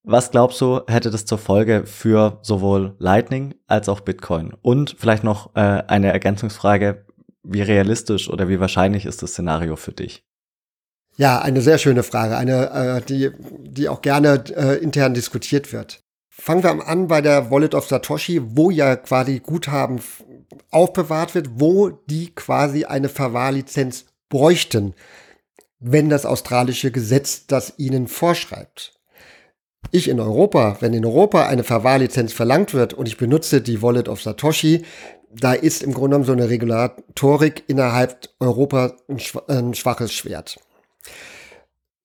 Was 0.07 0.29
glaubst 0.29 0.61
du, 0.61 0.81
hätte 0.85 1.09
das 1.09 1.25
zur 1.25 1.39
Folge 1.39 1.87
für 1.87 2.37
sowohl 2.43 2.95
Lightning 2.99 3.55
als 3.65 3.89
auch 3.89 4.01
Bitcoin? 4.01 4.53
Und 4.61 4.95
vielleicht 4.99 5.23
noch 5.23 5.55
äh, 5.55 5.59
eine 5.59 6.13
Ergänzungsfrage, 6.13 7.03
wie 7.41 7.63
realistisch 7.63 8.29
oder 8.29 8.47
wie 8.47 8.59
wahrscheinlich 8.59 9.07
ist 9.07 9.23
das 9.23 9.31
Szenario 9.31 9.75
für 9.75 9.93
dich? 9.93 10.23
Ja, 11.17 11.41
eine 11.41 11.61
sehr 11.61 11.79
schöne 11.79 12.03
Frage, 12.03 12.37
eine, 12.37 12.69
äh, 12.69 13.01
die, 13.01 13.31
die 13.63 13.89
auch 13.89 14.03
gerne 14.03 14.43
äh, 14.55 14.77
intern 14.77 15.15
diskutiert 15.15 15.73
wird. 15.73 16.03
Fangen 16.29 16.61
wir 16.61 16.87
an 16.87 17.07
bei 17.07 17.21
der 17.21 17.49
Wallet 17.49 17.73
of 17.73 17.87
Satoshi, 17.87 18.41
wo 18.43 18.69
ja 18.69 18.97
quasi 18.97 19.39
Guthaben 19.39 20.01
aufbewahrt 20.69 21.33
wird, 21.33 21.49
wo 21.55 21.89
die 21.89 22.35
quasi 22.35 22.85
eine 22.85 23.09
Verwahrlizenz 23.09 24.05
bräuchten, 24.29 24.93
wenn 25.79 26.09
das 26.09 26.27
australische 26.27 26.91
Gesetz 26.91 27.47
das 27.47 27.73
ihnen 27.77 28.07
vorschreibt 28.07 28.94
ich 29.91 30.09
in 30.09 30.19
Europa, 30.19 30.77
wenn 30.79 30.93
in 30.93 31.05
Europa 31.05 31.47
eine 31.47 31.63
Verwahrlizenz 31.63 32.33
verlangt 32.33 32.73
wird 32.73 32.93
und 32.93 33.07
ich 33.07 33.17
benutze 33.17 33.61
die 33.61 33.81
Wallet 33.81 34.09
of 34.09 34.21
Satoshi, 34.21 34.83
da 35.31 35.53
ist 35.53 35.83
im 35.83 35.93
Grunde 35.93 36.17
genommen 36.17 36.25
so 36.25 36.31
eine 36.31 36.49
Regulatorik 36.49 37.63
innerhalb 37.67 38.29
Europa 38.39 38.93
ein, 39.07 39.19
ein 39.47 39.73
schwaches 39.73 40.13
Schwert. 40.13 40.57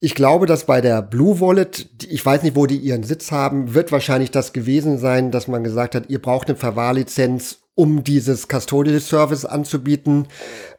Ich 0.02 0.14
glaube, 0.14 0.46
dass 0.46 0.64
bei 0.64 0.80
der 0.80 1.02
Blue 1.02 1.40
Wallet, 1.40 1.90
ich 2.08 2.24
weiß 2.24 2.42
nicht, 2.42 2.56
wo 2.56 2.66
die 2.66 2.78
ihren 2.78 3.02
Sitz 3.02 3.30
haben, 3.30 3.74
wird 3.74 3.92
wahrscheinlich 3.92 4.30
das 4.30 4.54
gewesen 4.54 4.98
sein, 4.98 5.30
dass 5.30 5.46
man 5.46 5.62
gesagt 5.62 5.94
hat, 5.94 6.08
ihr 6.08 6.22
braucht 6.22 6.48
eine 6.48 6.56
Verwahrlizenz, 6.56 7.58
um 7.74 8.02
dieses 8.02 8.48
Custodial 8.48 9.00
Service 9.00 9.44
anzubieten. 9.44 10.26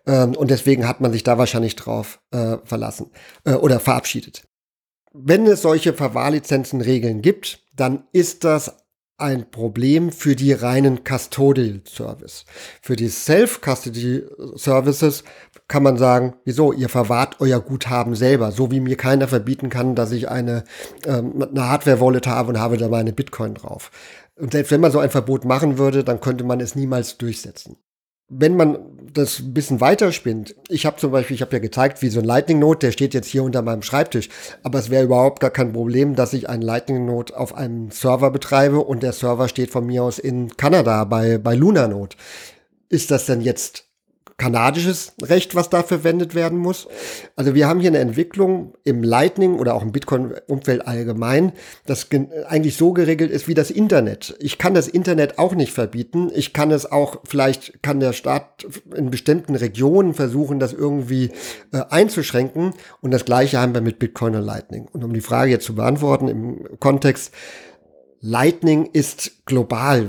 Ähm, 0.08 0.36
und 0.36 0.50
deswegen 0.50 0.88
hat 0.88 1.02
man 1.02 1.12
sich 1.12 1.24
da 1.24 1.38
wahrscheinlich 1.38 1.76
drauf 1.76 2.20
äh, 2.32 2.58
verlassen 2.64 3.12
äh, 3.46 3.54
oder 3.54 3.80
verabschiedet 3.80 4.44
wenn 5.14 5.46
es 5.46 5.62
solche 5.62 5.94
Verwahrlizenzenregeln 5.94 7.22
gibt, 7.22 7.60
dann 7.76 8.04
ist 8.12 8.44
das 8.44 8.78
ein 9.18 9.52
Problem 9.52 10.12
für 10.12 10.36
die 10.36 10.52
reinen 10.52 11.04
Custodial 11.04 11.82
Service. 11.88 12.46
Für 12.82 12.96
die 12.96 13.08
Self-Custody 13.08 14.24
Services 14.56 15.24
kann 15.68 15.84
man 15.84 15.98
sagen, 15.98 16.34
wieso, 16.44 16.74
ihr 16.74 16.90
verwahrt 16.90 17.36
euer 17.40 17.60
Guthaben 17.60 18.16
selber, 18.16 18.52
so 18.52 18.72
wie 18.72 18.80
mir 18.80 18.98
keiner 18.98 19.28
verbieten 19.28 19.70
kann, 19.70 19.94
dass 19.94 20.12
ich 20.12 20.30
eine, 20.30 20.64
ähm, 21.06 21.46
eine 21.50 21.70
Hardware-Wallet 21.70 22.26
habe 22.26 22.50
und 22.50 22.60
habe 22.60 22.78
da 22.78 22.90
meine 22.90 23.14
Bitcoin 23.14 23.54
drauf. 23.54 23.92
Und 24.36 24.54
selbst 24.54 24.72
wenn 24.72 24.82
man 24.82 24.92
so 24.92 25.00
ein 25.00 25.12
Verbot 25.12 25.46
machen 25.46 25.78
würde, 25.78 26.04
dann 26.04 26.20
könnte 26.20 26.44
man 26.44 26.60
es 26.60 26.74
niemals 26.74 27.18
durchsetzen 27.18 27.78
wenn 28.32 28.56
man 28.56 28.80
das 29.14 29.40
ein 29.40 29.54
bisschen 29.54 29.82
weiterspinnt, 29.82 30.56
ich 30.70 30.86
habe 30.86 30.96
zum 30.96 31.12
Beispiel, 31.12 31.36
ich 31.36 31.42
habe 31.42 31.52
ja 31.52 31.60
gezeigt, 31.60 32.02
wie 32.02 32.08
so 32.08 32.20
ein 32.20 32.26
Lightning 32.26 32.60
Note, 32.60 32.88
der 32.88 32.94
steht 32.94 33.14
jetzt 33.14 33.28
hier 33.28 33.44
unter 33.44 33.62
meinem 33.62 33.82
Schreibtisch, 33.82 34.30
aber 34.64 34.80
es 34.80 34.90
wäre 34.90 35.04
überhaupt 35.04 35.42
gar 35.42 35.50
kein 35.50 35.74
Problem, 35.74 36.16
dass 36.16 36.32
ich 36.32 36.48
einen 36.48 36.62
Lightning 36.62 37.06
Note 37.06 37.38
auf 37.38 37.54
einem 37.54 37.92
Server 37.92 38.32
betreibe 38.32 38.80
und 38.80 39.04
der 39.04 39.12
Server 39.12 39.50
steht 39.50 39.70
von 39.70 39.86
mir 39.86 40.04
aus 40.04 40.18
in 40.18 40.56
Kanada 40.56 41.04
bei, 41.04 41.38
bei 41.38 41.56
Lunarnode. 41.56 42.16
Ist 42.88 43.12
das 43.12 43.26
denn 43.26 43.42
jetzt 43.42 43.91
kanadisches 44.42 45.14
Recht, 45.22 45.54
was 45.54 45.70
da 45.70 45.84
verwendet 45.84 46.34
werden 46.34 46.58
muss. 46.58 46.88
Also 47.36 47.54
wir 47.54 47.68
haben 47.68 47.80
hier 47.80 47.92
eine 47.92 48.00
Entwicklung 48.00 48.74
im 48.84 49.04
Lightning 49.04 49.60
oder 49.60 49.76
auch 49.76 49.84
im 49.84 49.92
Bitcoin-Umfeld 49.92 50.88
allgemein, 50.88 51.52
das 51.86 52.08
eigentlich 52.48 52.76
so 52.76 52.92
geregelt 52.92 53.30
ist 53.30 53.48
wie 53.48 53.54
das 53.54 53.70
Internet. 53.70 54.36
Ich 54.40 54.58
kann 54.58 54.74
das 54.74 54.88
Internet 54.88 55.38
auch 55.38 55.54
nicht 55.54 55.74
verbieten. 55.74 56.32
Ich 56.34 56.54
kann 56.54 56.72
es 56.72 56.92
auch, 56.92 57.18
vielleicht 57.24 57.84
kann 57.84 58.00
der 58.00 58.14
Staat 58.14 58.66
in 58.96 59.12
bestimmten 59.12 59.56
Regionen 59.56 60.16
versuchen, 60.16 60.58
das 60.58 60.74
irgendwie 60.74 61.30
äh, 61.72 61.84
einzuschränken. 61.92 62.74
Und 63.00 63.12
das 63.12 63.26
Gleiche 63.26 63.60
haben 63.60 63.76
wir 63.76 63.82
mit 63.82 64.00
Bitcoin 64.00 64.36
und 64.36 64.44
Lightning. 64.44 64.88
Und 64.92 65.04
um 65.04 65.14
die 65.14 65.22
Frage 65.22 65.52
jetzt 65.52 65.68
zu 65.68 65.76
beantworten 65.76 66.28
im 66.28 66.80
Kontext, 66.80 67.32
Lightning 68.24 68.86
ist 68.94 69.46
global, 69.46 70.08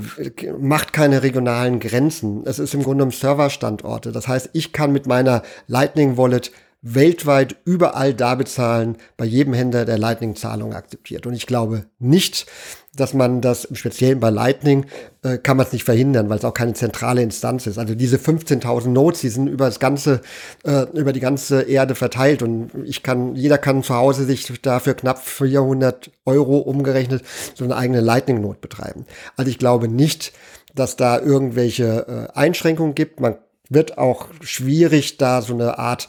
macht 0.60 0.92
keine 0.92 1.22
regionalen 1.22 1.80
Grenzen. 1.80 2.42
Es 2.44 2.58
ist 2.58 2.74
im 2.74 2.82
Grunde 2.82 2.98
genommen 2.98 3.12
Serverstandorte. 3.12 4.12
Das 4.12 4.28
heißt, 4.28 4.50
ich 4.52 4.72
kann 4.72 4.92
mit 4.92 5.06
meiner 5.06 5.42
Lightning 5.66 6.18
Wallet 6.18 6.52
weltweit 6.82 7.56
überall 7.64 8.12
da 8.12 8.34
bezahlen, 8.34 8.96
bei 9.16 9.24
jedem 9.24 9.54
Händler, 9.54 9.86
der 9.86 9.98
Lightning-Zahlung 9.98 10.74
akzeptiert. 10.74 11.26
Und 11.26 11.32
ich 11.32 11.46
glaube 11.46 11.86
nicht, 11.98 12.46
dass 12.94 13.14
man 13.14 13.40
das 13.40 13.64
im 13.64 13.76
Speziellen 13.76 14.20
bei 14.20 14.28
Lightning 14.28 14.84
äh, 15.22 15.38
kann 15.38 15.56
man 15.56 15.66
es 15.66 15.72
nicht 15.72 15.84
verhindern, 15.84 16.28
weil 16.28 16.38
es 16.38 16.44
auch 16.44 16.52
keine 16.52 16.74
zentrale 16.74 17.22
Instanz 17.22 17.66
ist. 17.66 17.78
Also 17.78 17.94
diese 17.94 18.18
15.000 18.18 18.88
Nodes, 18.88 19.22
die 19.22 19.30
sind 19.30 19.46
über 19.46 19.64
das 19.64 19.80
ganze, 19.80 20.20
äh, 20.64 20.82
über 20.92 21.14
die 21.14 21.20
ganze 21.20 21.62
Erde 21.62 21.94
verteilt 21.94 22.42
und 22.42 22.70
ich 22.84 23.02
kann, 23.02 23.34
jeder 23.34 23.56
kann 23.56 23.82
zu 23.82 23.94
Hause 23.94 24.24
sich 24.24 24.60
dafür 24.60 24.94
knapp 24.94 25.24
400 25.24 26.10
Euro 26.26 26.58
umgerechnet 26.58 27.22
so 27.54 27.64
eine 27.64 27.76
eigene 27.76 28.00
Lightning 28.00 28.42
Node 28.42 28.58
betreiben. 28.60 29.06
Also 29.36 29.50
ich 29.50 29.58
glaube 29.58 29.88
nicht, 29.88 30.32
dass 30.74 30.96
da 30.96 31.18
irgendwelche 31.18 32.28
äh, 32.34 32.38
Einschränkungen 32.38 32.94
gibt. 32.94 33.20
Man 33.20 33.36
wird 33.70 33.96
auch 33.96 34.28
schwierig, 34.42 35.16
da 35.16 35.40
so 35.40 35.54
eine 35.54 35.78
Art 35.78 36.08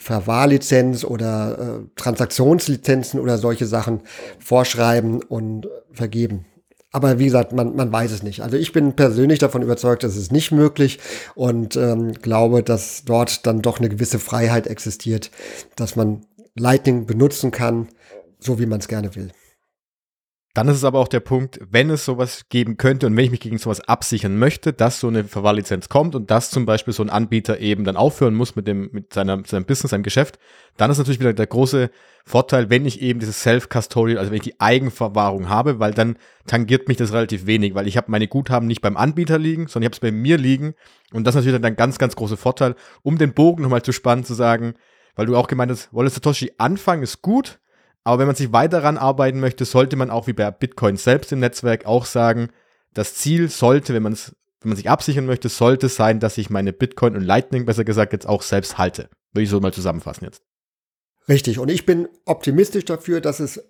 Verwahrlizenz 0.00 1.04
oder 1.04 1.58
äh, 1.58 1.86
Transaktionslizenzen 1.94 3.20
oder 3.20 3.36
solche 3.36 3.66
Sachen 3.66 4.00
vorschreiben 4.38 5.22
und 5.22 5.68
vergeben. 5.92 6.46
Aber 6.90 7.18
wie 7.18 7.26
gesagt, 7.26 7.52
man, 7.52 7.76
man 7.76 7.92
weiß 7.92 8.10
es 8.10 8.22
nicht. 8.22 8.40
Also 8.40 8.56
ich 8.56 8.72
bin 8.72 8.94
persönlich 8.94 9.38
davon 9.38 9.62
überzeugt, 9.62 10.02
dass 10.02 10.16
es 10.16 10.32
nicht 10.32 10.50
möglich 10.50 10.98
und 11.34 11.76
ähm, 11.76 12.14
glaube, 12.14 12.62
dass 12.62 13.04
dort 13.04 13.46
dann 13.46 13.62
doch 13.62 13.78
eine 13.78 13.90
gewisse 13.90 14.18
Freiheit 14.18 14.66
existiert, 14.66 15.30
dass 15.76 15.94
man 15.94 16.22
Lightning 16.56 17.06
benutzen 17.06 17.50
kann, 17.52 17.88
so 18.40 18.58
wie 18.58 18.66
man 18.66 18.80
es 18.80 18.88
gerne 18.88 19.14
will. 19.14 19.30
Dann 20.52 20.66
ist 20.66 20.78
es 20.78 20.84
aber 20.84 20.98
auch 20.98 21.06
der 21.06 21.20
Punkt, 21.20 21.60
wenn 21.70 21.90
es 21.90 22.04
sowas 22.04 22.46
geben 22.48 22.76
könnte 22.76 23.06
und 23.06 23.16
wenn 23.16 23.24
ich 23.24 23.30
mich 23.30 23.38
gegen 23.38 23.58
sowas 23.58 23.80
absichern 23.80 24.36
möchte, 24.36 24.72
dass 24.72 24.98
so 24.98 25.06
eine 25.06 25.22
Verwahrlizenz 25.22 25.88
kommt 25.88 26.16
und 26.16 26.28
dass 26.32 26.50
zum 26.50 26.66
Beispiel 26.66 26.92
so 26.92 27.04
ein 27.04 27.10
Anbieter 27.10 27.60
eben 27.60 27.84
dann 27.84 27.96
aufhören 27.96 28.34
muss 28.34 28.56
mit 28.56 28.66
dem, 28.66 28.90
mit 28.90 29.14
seiner, 29.14 29.44
seinem 29.46 29.64
Business, 29.64 29.92
seinem 29.92 30.02
Geschäft, 30.02 30.40
dann 30.76 30.90
ist 30.90 30.98
natürlich 30.98 31.20
wieder 31.20 31.32
der 31.34 31.46
große 31.46 31.90
Vorteil, 32.24 32.68
wenn 32.68 32.84
ich 32.84 33.00
eben 33.00 33.20
dieses 33.20 33.42
Self-Custodial, 33.42 34.18
also 34.18 34.32
wenn 34.32 34.38
ich 34.38 34.42
die 34.42 34.60
Eigenverwahrung 34.60 35.48
habe, 35.48 35.78
weil 35.78 35.94
dann 35.94 36.16
tangiert 36.48 36.88
mich 36.88 36.96
das 36.96 37.12
relativ 37.12 37.46
wenig, 37.46 37.76
weil 37.76 37.86
ich 37.86 37.96
habe 37.96 38.10
meine 38.10 38.26
Guthaben 38.26 38.66
nicht 38.66 38.82
beim 38.82 38.96
Anbieter 38.96 39.38
liegen, 39.38 39.68
sondern 39.68 39.84
ich 39.84 39.98
habe 39.98 40.06
es 40.06 40.12
bei 40.12 40.12
mir 40.12 40.36
liegen 40.36 40.74
und 41.12 41.28
das 41.28 41.36
ist 41.36 41.42
natürlich 41.42 41.60
dann 41.60 41.70
ein 41.70 41.76
ganz, 41.76 41.98
ganz 41.98 42.16
großer 42.16 42.36
Vorteil, 42.36 42.74
um 43.02 43.18
den 43.18 43.34
Bogen 43.34 43.62
nochmal 43.62 43.82
zu 43.82 43.92
spannen, 43.92 44.24
zu 44.24 44.34
sagen, 44.34 44.74
weil 45.14 45.26
du 45.26 45.36
auch 45.36 45.46
gemeint 45.46 45.70
hast, 45.70 45.94
Wallace 45.94 46.14
Satoshi 46.14 46.50
Anfang 46.58 47.02
ist 47.02 47.22
gut, 47.22 47.59
aber 48.04 48.20
wenn 48.20 48.26
man 48.26 48.36
sich 48.36 48.52
weiter 48.52 48.80
daran 48.80 48.98
arbeiten 48.98 49.40
möchte, 49.40 49.64
sollte 49.64 49.96
man 49.96 50.10
auch 50.10 50.26
wie 50.26 50.32
bei 50.32 50.50
Bitcoin 50.50 50.96
selbst 50.96 51.32
im 51.32 51.40
Netzwerk 51.40 51.86
auch 51.86 52.06
sagen, 52.06 52.48
das 52.94 53.14
Ziel 53.14 53.48
sollte, 53.48 53.94
wenn 53.94 54.02
wenn 54.62 54.68
man 54.68 54.76
sich 54.76 54.90
absichern 54.90 55.26
möchte, 55.26 55.48
sollte 55.48 55.88
sein, 55.88 56.20
dass 56.20 56.36
ich 56.36 56.50
meine 56.50 56.72
Bitcoin 56.72 57.16
und 57.16 57.22
Lightning, 57.22 57.64
besser 57.64 57.84
gesagt, 57.84 58.12
jetzt 58.12 58.28
auch 58.28 58.42
selbst 58.42 58.76
halte. 58.76 59.08
Würde 59.32 59.44
ich 59.44 59.50
so 59.50 59.60
mal 59.60 59.72
zusammenfassen 59.72 60.24
jetzt. 60.24 60.42
Richtig. 61.28 61.58
Und 61.58 61.70
ich 61.70 61.86
bin 61.86 62.08
optimistisch 62.26 62.84
dafür, 62.84 63.20
dass 63.20 63.40
es 63.40 63.62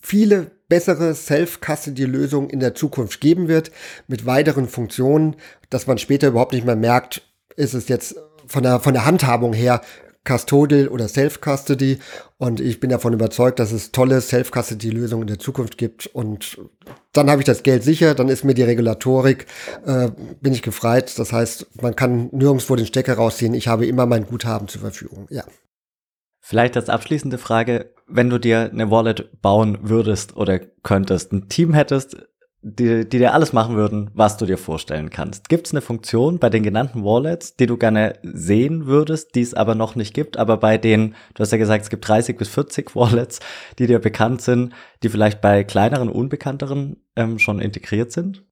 viele 0.00 0.52
bessere 0.68 1.14
Self-Custody-Lösungen 1.14 2.50
in 2.50 2.60
der 2.60 2.74
Zukunft 2.74 3.20
geben 3.20 3.48
wird, 3.48 3.70
mit 4.06 4.26
weiteren 4.26 4.68
Funktionen, 4.68 5.36
dass 5.70 5.86
man 5.86 5.98
später 5.98 6.28
überhaupt 6.28 6.52
nicht 6.52 6.66
mehr 6.66 6.76
merkt, 6.76 7.22
ist 7.56 7.74
es 7.74 7.88
jetzt 7.88 8.16
von 8.46 8.62
der, 8.62 8.80
von 8.80 8.94
der 8.94 9.06
Handhabung 9.06 9.52
her 9.52 9.80
Custodial 10.28 10.88
oder 10.88 11.08
Self-Custody. 11.08 11.98
Und 12.36 12.60
ich 12.60 12.80
bin 12.80 12.90
davon 12.90 13.12
überzeugt, 13.12 13.58
dass 13.58 13.72
es 13.72 13.92
tolle 13.92 14.20
Self-Custody-Lösungen 14.20 15.22
in 15.22 15.28
der 15.28 15.38
Zukunft 15.38 15.78
gibt. 15.78 16.06
Und 16.06 16.58
dann 17.12 17.30
habe 17.30 17.40
ich 17.40 17.46
das 17.46 17.62
Geld 17.62 17.82
sicher, 17.82 18.14
dann 18.14 18.28
ist 18.28 18.44
mir 18.44 18.54
die 18.54 18.62
Regulatorik, 18.62 19.46
äh, 19.86 20.10
bin 20.40 20.52
ich 20.52 20.62
gefreit. 20.62 21.18
Das 21.18 21.32
heißt, 21.32 21.82
man 21.82 21.96
kann 21.96 22.28
nirgendwo 22.32 22.76
den 22.76 22.86
Stecker 22.86 23.14
rausziehen. 23.14 23.54
Ich 23.54 23.68
habe 23.68 23.86
immer 23.86 24.06
mein 24.06 24.26
Guthaben 24.26 24.68
zur 24.68 24.82
Verfügung. 24.82 25.26
Ja. 25.30 25.44
Vielleicht 26.40 26.76
als 26.76 26.88
abschließende 26.88 27.38
Frage, 27.38 27.92
wenn 28.06 28.30
du 28.30 28.38
dir 28.38 28.70
eine 28.72 28.90
Wallet 28.90 29.42
bauen 29.42 29.78
würdest 29.82 30.36
oder 30.36 30.58
könntest, 30.58 31.32
ein 31.32 31.48
Team 31.48 31.74
hättest, 31.74 32.16
die, 32.62 33.08
die 33.08 33.18
dir 33.18 33.34
alles 33.34 33.52
machen 33.52 33.76
würden, 33.76 34.10
was 34.14 34.36
du 34.36 34.44
dir 34.44 34.58
vorstellen 34.58 35.10
kannst. 35.10 35.48
Gibt 35.48 35.66
es 35.66 35.72
eine 35.72 35.80
Funktion 35.80 36.38
bei 36.38 36.50
den 36.50 36.62
genannten 36.62 37.04
Wallets, 37.04 37.56
die 37.56 37.66
du 37.66 37.76
gerne 37.76 38.14
sehen 38.22 38.86
würdest, 38.86 39.34
die 39.34 39.42
es 39.42 39.54
aber 39.54 39.74
noch 39.74 39.94
nicht 39.94 40.12
gibt, 40.12 40.36
aber 40.36 40.56
bei 40.56 40.76
denen, 40.76 41.14
du 41.34 41.40
hast 41.40 41.52
ja 41.52 41.58
gesagt, 41.58 41.84
es 41.84 41.90
gibt 41.90 42.06
30 42.08 42.36
bis 42.36 42.48
40 42.48 42.94
Wallets, 42.96 43.40
die 43.78 43.86
dir 43.86 44.00
bekannt 44.00 44.42
sind, 44.42 44.72
die 45.02 45.08
vielleicht 45.08 45.40
bei 45.40 45.62
kleineren, 45.62 46.08
unbekannteren 46.08 46.96
ähm, 47.16 47.38
schon 47.38 47.60
integriert 47.60 48.12
sind? 48.12 48.44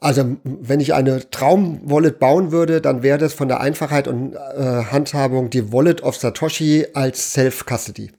Also 0.00 0.36
wenn 0.44 0.80
ich 0.80 0.92
eine 0.92 1.30
Traum-Wallet 1.30 2.18
bauen 2.18 2.52
würde, 2.52 2.82
dann 2.82 3.02
wäre 3.02 3.16
das 3.16 3.32
von 3.32 3.48
der 3.48 3.60
Einfachheit 3.60 4.06
und 4.06 4.34
äh, 4.34 4.84
Handhabung 4.90 5.48
die 5.48 5.72
Wallet 5.72 6.02
of 6.02 6.16
Satoshi 6.16 6.86
als 6.92 7.32
Self-Custody. 7.32 8.10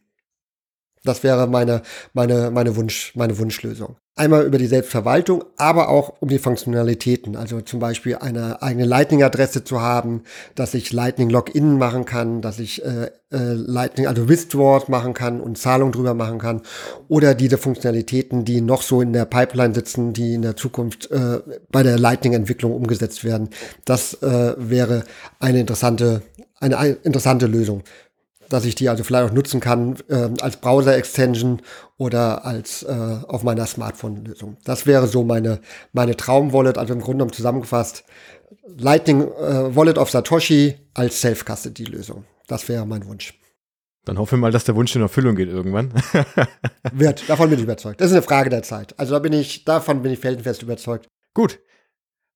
Das 1.06 1.24
wäre 1.24 1.48
meine, 1.48 1.82
meine, 2.14 2.52
meine 2.52 2.76
Wunsch, 2.76 3.14
meine 3.16 3.38
Wunschlösung. 3.38 3.96
Einmal 4.18 4.46
über 4.46 4.58
die 4.58 4.68
Selbstverwaltung, 4.68 5.44
aber 5.58 5.90
auch 5.90 6.14
um 6.22 6.30
die 6.30 6.40
Funktionalitäten. 6.40 7.36
Also 7.36 7.60
zum 7.60 7.82
Beispiel 7.82 8.16
eine 8.16 8.62
eigene 8.62 8.86
Lightning-Adresse 8.86 9.66
zu 9.66 9.82
haben, 9.82 10.24
dass 10.56 10.74
ich 10.74 10.94
Lightning 10.94 11.30
Login 11.30 11.78
machen 11.78 12.06
kann, 12.06 12.42
dass 12.42 12.60
ich 12.60 12.86
äh, 12.86 13.08
äh, 13.30 13.54
Lightning, 13.54 14.08
also 14.08 14.30
Withdraws 14.30 14.88
machen 14.88 15.14
kann 15.14 15.42
und 15.42 15.58
Zahlungen 15.58 15.92
drüber 15.92 16.14
machen 16.14 16.40
kann. 16.40 16.62
Oder 17.10 17.36
diese 17.36 17.58
Funktionalitäten, 17.58 18.46
die 18.46 18.62
noch 18.62 18.84
so 18.84 19.02
in 19.02 19.12
der 19.12 19.26
Pipeline 19.26 19.76
sitzen, 19.76 20.14
die 20.14 20.36
in 20.36 20.44
der 20.44 20.56
Zukunft 20.56 21.12
äh, 21.12 21.40
bei 21.70 21.84
der 21.84 22.00
Lightning-Entwicklung 22.00 22.74
umgesetzt 22.74 23.26
werden. 23.26 23.50
Das 23.84 24.22
äh, 24.24 24.56
wäre 24.58 25.04
eine 25.40 25.60
interessante, 25.60 26.22
eine 26.62 26.98
interessante 27.04 27.48
Lösung 27.48 27.84
dass 28.50 28.66
ich 28.66 28.76
die 28.76 28.90
also 28.90 29.04
vielleicht 29.04 29.30
auch 29.30 29.34
nutzen 29.34 29.60
kann 29.60 29.98
äh, 30.10 30.30
als 30.42 30.58
Browser-Extension 30.58 31.62
oder 31.98 32.46
als 32.46 32.84
äh, 32.84 33.18
auf 33.28 33.44
meiner 33.44 33.66
Smartphone-Lösung. 33.66 34.58
Das 34.64 34.86
wäre 34.86 35.08
so 35.08 35.24
meine, 35.24 35.60
meine 35.94 36.16
Traum-Wallet, 36.16 36.78
also 36.78 36.94
im 36.94 37.00
Grunde 37.00 37.18
genommen 37.18 37.34
zusammengefasst 37.34 38.04
Lightning 38.78 39.22
äh, 39.22 39.76
Wallet 39.76 39.98
of 39.98 40.10
Satoshi 40.10 40.76
als 40.94 41.22
Self-Custody-Lösung. 41.22 42.26
Das 42.48 42.68
wäre 42.68 42.86
mein 42.86 43.06
Wunsch. 43.08 43.34
Dann 44.06 44.20
hoffe 44.20 44.36
ich 44.36 44.42
mal, 44.42 44.52
dass 44.52 44.64
der 44.64 44.76
Wunsch 44.76 44.96
in 44.96 45.02
Erfüllung 45.02 45.36
geht 45.36 45.50
irgendwann. 45.50 45.92
Wird, 46.92 47.24
davon 47.28 47.50
bin 47.50 47.58
ich 47.58 47.64
überzeugt. 47.64 48.00
Das 48.00 48.08
ist 48.08 48.14
eine 48.14 48.22
Frage 48.22 48.50
der 48.50 48.62
Zeit. 48.62 48.98
Also 49.00 49.14
da 49.14 49.20
bin 49.20 49.34
ich, 49.34 49.66
davon 49.66 50.04
bin 50.04 50.12
ich 50.12 50.20
feldenfest 50.20 50.62
überzeugt. 50.62 51.08
Gut, 51.34 51.60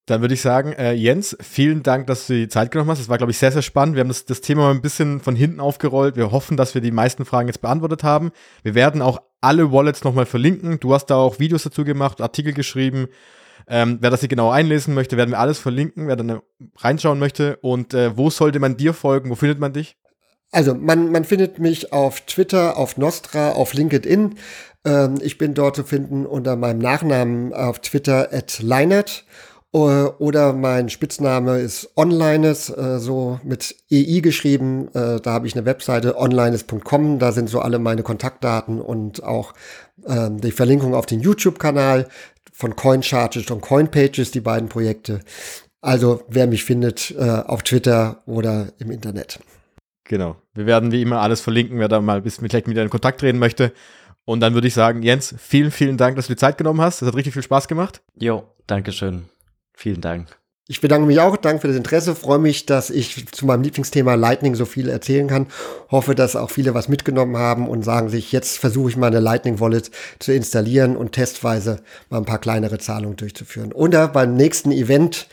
dann 0.06 0.22
würde 0.22 0.34
ich 0.34 0.41
sagen, 0.41 0.74
äh, 0.74 0.93
Jens, 0.93 1.38
vielen 1.39 1.84
Dank, 1.84 2.08
dass 2.08 2.28
du 2.28 2.34
die 2.34 2.47
Zeit 2.47 2.72
genommen 2.72 2.89
hast. 2.89 3.00
Das 3.00 3.10
war, 3.10 3.18
glaube 3.18 3.32
ich, 3.32 3.38
sehr, 3.38 3.52
sehr 3.52 3.62
spannend. 3.62 3.95
Wir 3.95 4.02
haben 4.02 4.08
das, 4.08 4.26
das 4.26 4.41
Thema 4.41 4.64
mal 4.64 4.72
ein 4.72 4.82
bisschen 4.82 5.20
von 5.20 5.36
hinten 5.36 5.60
aufgerollt. 5.60 6.16
Wir 6.16 6.32
hoffen, 6.32 6.58
dass 6.58 6.74
wir 6.74 6.82
die 6.82 6.91
meisten 6.91 7.26
Fragen 7.26 7.47
jetzt 7.47 7.62
beantwortet 7.62 8.04
haben. 8.04 8.32
Wir 8.64 8.76
werden 8.76 9.02
auch 9.02 9.22
alle 9.41 9.72
Wallets 9.72 10.04
nochmal 10.04 10.26
verlinken. 10.26 10.80
Du 10.80 10.93
hast 10.93 11.08
da 11.08 11.16
auch 11.16 11.39
Videos 11.39 11.64
dazu 11.64 11.86
gemacht, 11.86 12.22
Artikel 12.22 12.54
geschrieben. 12.54 13.08
Ähm, 13.68 14.00
wer 14.02 14.10
das 14.10 14.22
hier 14.22 14.30
genau 14.30 14.50
einlesen 14.50 14.95
möchte, 14.95 15.16
werden 15.16 15.30
wir 15.30 15.39
alles 15.39 15.60
verlinken, 15.60 16.08
wer 16.08 16.16
dann 16.16 16.41
reinschauen 16.78 17.20
möchte. 17.20 17.58
Und 17.58 17.93
äh, 17.93 18.18
wo 18.18 18.32
sollte 18.32 18.60
man 18.60 18.78
dir 18.78 18.93
folgen? 18.93 19.30
Wo 19.30 19.36
findet 19.36 19.60
man 19.60 19.74
dich? 19.74 19.95
Also 20.52 20.74
man, 20.74 21.12
man 21.12 21.26
findet 21.26 21.60
mich 21.60 21.93
auf 21.93 22.22
Twitter, 22.22 22.78
auf 22.78 22.97
Nostra, 22.97 23.52
auf 23.52 23.74
LinkedIn. 23.74 24.36
Ähm, 24.86 25.16
ich 25.22 25.38
bin 25.38 25.54
dort 25.54 25.76
zu 25.76 25.84
finden 25.84 26.26
unter 26.26 26.56
meinem 26.56 26.80
Nachnamen 26.80 27.54
auf 27.54 27.80
Twitter 27.80 28.30
at 28.34 28.60
Leinert. 28.62 29.26
Oder 29.72 30.53
mein 30.53 30.89
Spitzname 30.89 31.59
ist 31.59 31.91
Onlines, 31.95 32.70
äh, 32.72 32.97
so 32.97 33.39
mit 33.43 33.76
EI 33.91 34.20
geschrieben. 34.22 34.88
Äh, 34.95 35.20
da 35.22 35.32
habe 35.32 35.45
ich 35.45 35.55
eine 35.55 35.65
Webseite 35.65 36.17
onlines.com. 36.17 37.20
Da 37.20 37.32
sind 37.32 37.49
so 37.49 37.59
alle 37.59 37.78
meine 37.78 38.01
Kontaktdaten 38.01 38.82
und 38.82 39.24
auch 39.24 39.53
äh, 40.05 40.30
die 40.32 40.51
Verlinkung 40.51 40.95
auf 40.95 41.05
den 41.05 41.20
YouTube-Kanal 41.20 42.07
von 42.51 42.76
CoinCharges 42.76 43.51
und 43.51 43.61
CoinPages, 43.61 44.32
die 44.32 44.41
beiden 44.41 44.70
Projekte. 44.70 45.20
Also 45.82 46.24
wer 46.28 46.47
mich 46.47 46.63
findet 46.63 47.11
äh, 47.11 47.24
auf 47.24 47.61
Twitter 47.61 48.24
oder 48.26 48.70
im 48.80 48.89
Internet. 48.89 49.39
Genau. 50.03 50.36
Wir 50.55 50.65
werden 50.65 50.91
wie 50.91 51.03
immer 51.03 51.22
alles 51.22 51.41
verlinken, 51.41 51.78
wer 51.78 51.88
da 51.88 52.01
mal 52.01 52.22
bis 52.22 52.41
mit 52.41 52.51
vielleicht 52.51 52.67
mit 52.67 52.76
in 52.76 52.89
Kontakt 52.89 53.20
treten 53.20 53.38
möchte. 53.38 53.72
Und 54.26 54.41
dann 54.41 54.55
würde 54.55 54.67
ich 54.67 54.74
sagen, 54.74 55.03
Jens, 55.03 55.36
vielen, 55.38 55.70
vielen 55.70 55.97
Dank, 55.97 56.15
dass 56.15 56.28
du 56.28 56.34
die 56.34 56.39
Zeit 56.39 56.57
genommen 56.57 56.82
hast. 56.82 57.01
Das 57.01 57.07
hat 57.07 57.15
richtig 57.15 57.34
viel 57.34 57.43
Spaß 57.43 57.67
gemacht. 57.67 58.01
Jo, 58.15 58.43
Dankeschön. 58.65 59.30
Vielen 59.80 60.01
Dank. 60.01 60.27
Ich 60.67 60.82
bedanke 60.82 61.07
mich 61.07 61.21
auch, 61.21 61.38
danke 61.38 61.61
für 61.61 61.67
das 61.69 61.77
Interesse, 61.77 62.13
freue 62.13 62.38
mich, 62.38 62.65
dass 62.65 62.89
ich 62.89 63.32
zu 63.32 63.45
meinem 63.45 63.61
Lieblingsthema 63.61 64.15
Lightning 64.15 64.53
so 64.53 64.65
viel 64.65 64.89
erzählen 64.89 65.27
kann. 65.30 65.47
Hoffe, 65.89 66.15
dass 66.15 66.36
auch 66.36 66.49
viele 66.49 66.73
was 66.73 66.89
mitgenommen 66.89 67.38
haben 67.38 67.65
und 67.65 67.84
sagen 67.84 68.09
sich, 68.09 68.34
jetzt 68.34 68.57
versuche 68.57 68.89
ich 68.89 68.97
mal 68.97 69.07
eine 69.07 69.21
Lightning 69.21 69.61
Wallet 69.61 69.89
zu 70.19 70.34
installieren 70.34 70.97
und 70.97 71.13
testweise 71.13 71.77
mal 72.09 72.17
ein 72.17 72.25
paar 72.25 72.39
kleinere 72.39 72.77
Zahlungen 72.77 73.15
durchzuführen. 73.15 73.71
Oder 73.71 74.09
beim 74.09 74.36
nächsten 74.36 74.73
Event 74.73 75.27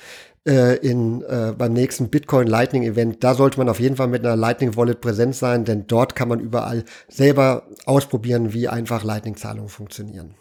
äh, 0.47 0.77
in, 0.77 1.23
äh, 1.23 1.53
beim 1.59 1.73
nächsten 1.73 2.09
Bitcoin 2.09 2.47
Lightning 2.47 2.85
Event, 2.85 3.25
da 3.25 3.35
sollte 3.35 3.59
man 3.59 3.69
auf 3.69 3.81
jeden 3.81 3.97
Fall 3.97 4.07
mit 4.07 4.25
einer 4.25 4.37
Lightning 4.37 4.77
Wallet 4.77 5.01
präsent 5.01 5.35
sein, 5.35 5.65
denn 5.65 5.89
dort 5.89 6.15
kann 6.15 6.29
man 6.29 6.39
überall 6.39 6.85
selber 7.09 7.65
ausprobieren, 7.85 8.53
wie 8.53 8.69
einfach 8.69 9.03
Lightning 9.03 9.35
Zahlungen 9.35 9.71
funktionieren. 9.71 10.37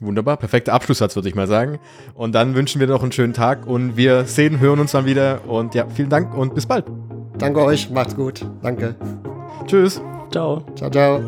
Wunderbar, 0.00 0.36
perfekter 0.36 0.74
Abschlusssatz, 0.74 1.16
würde 1.16 1.28
ich 1.28 1.34
mal 1.34 1.46
sagen. 1.46 1.78
Und 2.14 2.34
dann 2.34 2.54
wünschen 2.54 2.80
wir 2.80 2.86
noch 2.86 3.02
einen 3.02 3.12
schönen 3.12 3.32
Tag 3.32 3.66
und 3.66 3.96
wir 3.96 4.24
sehen, 4.24 4.60
hören 4.60 4.80
uns 4.80 4.92
dann 4.92 5.06
wieder. 5.06 5.40
Und 5.46 5.74
ja, 5.74 5.86
vielen 5.88 6.10
Dank 6.10 6.36
und 6.36 6.54
bis 6.54 6.66
bald. 6.66 6.84
Danke 7.38 7.62
euch, 7.62 7.90
macht's 7.90 8.14
gut. 8.14 8.46
Danke. 8.62 8.94
Tschüss. 9.66 10.00
Ciao. 10.30 10.62
Ciao, 10.74 10.90
ciao. 10.90 11.20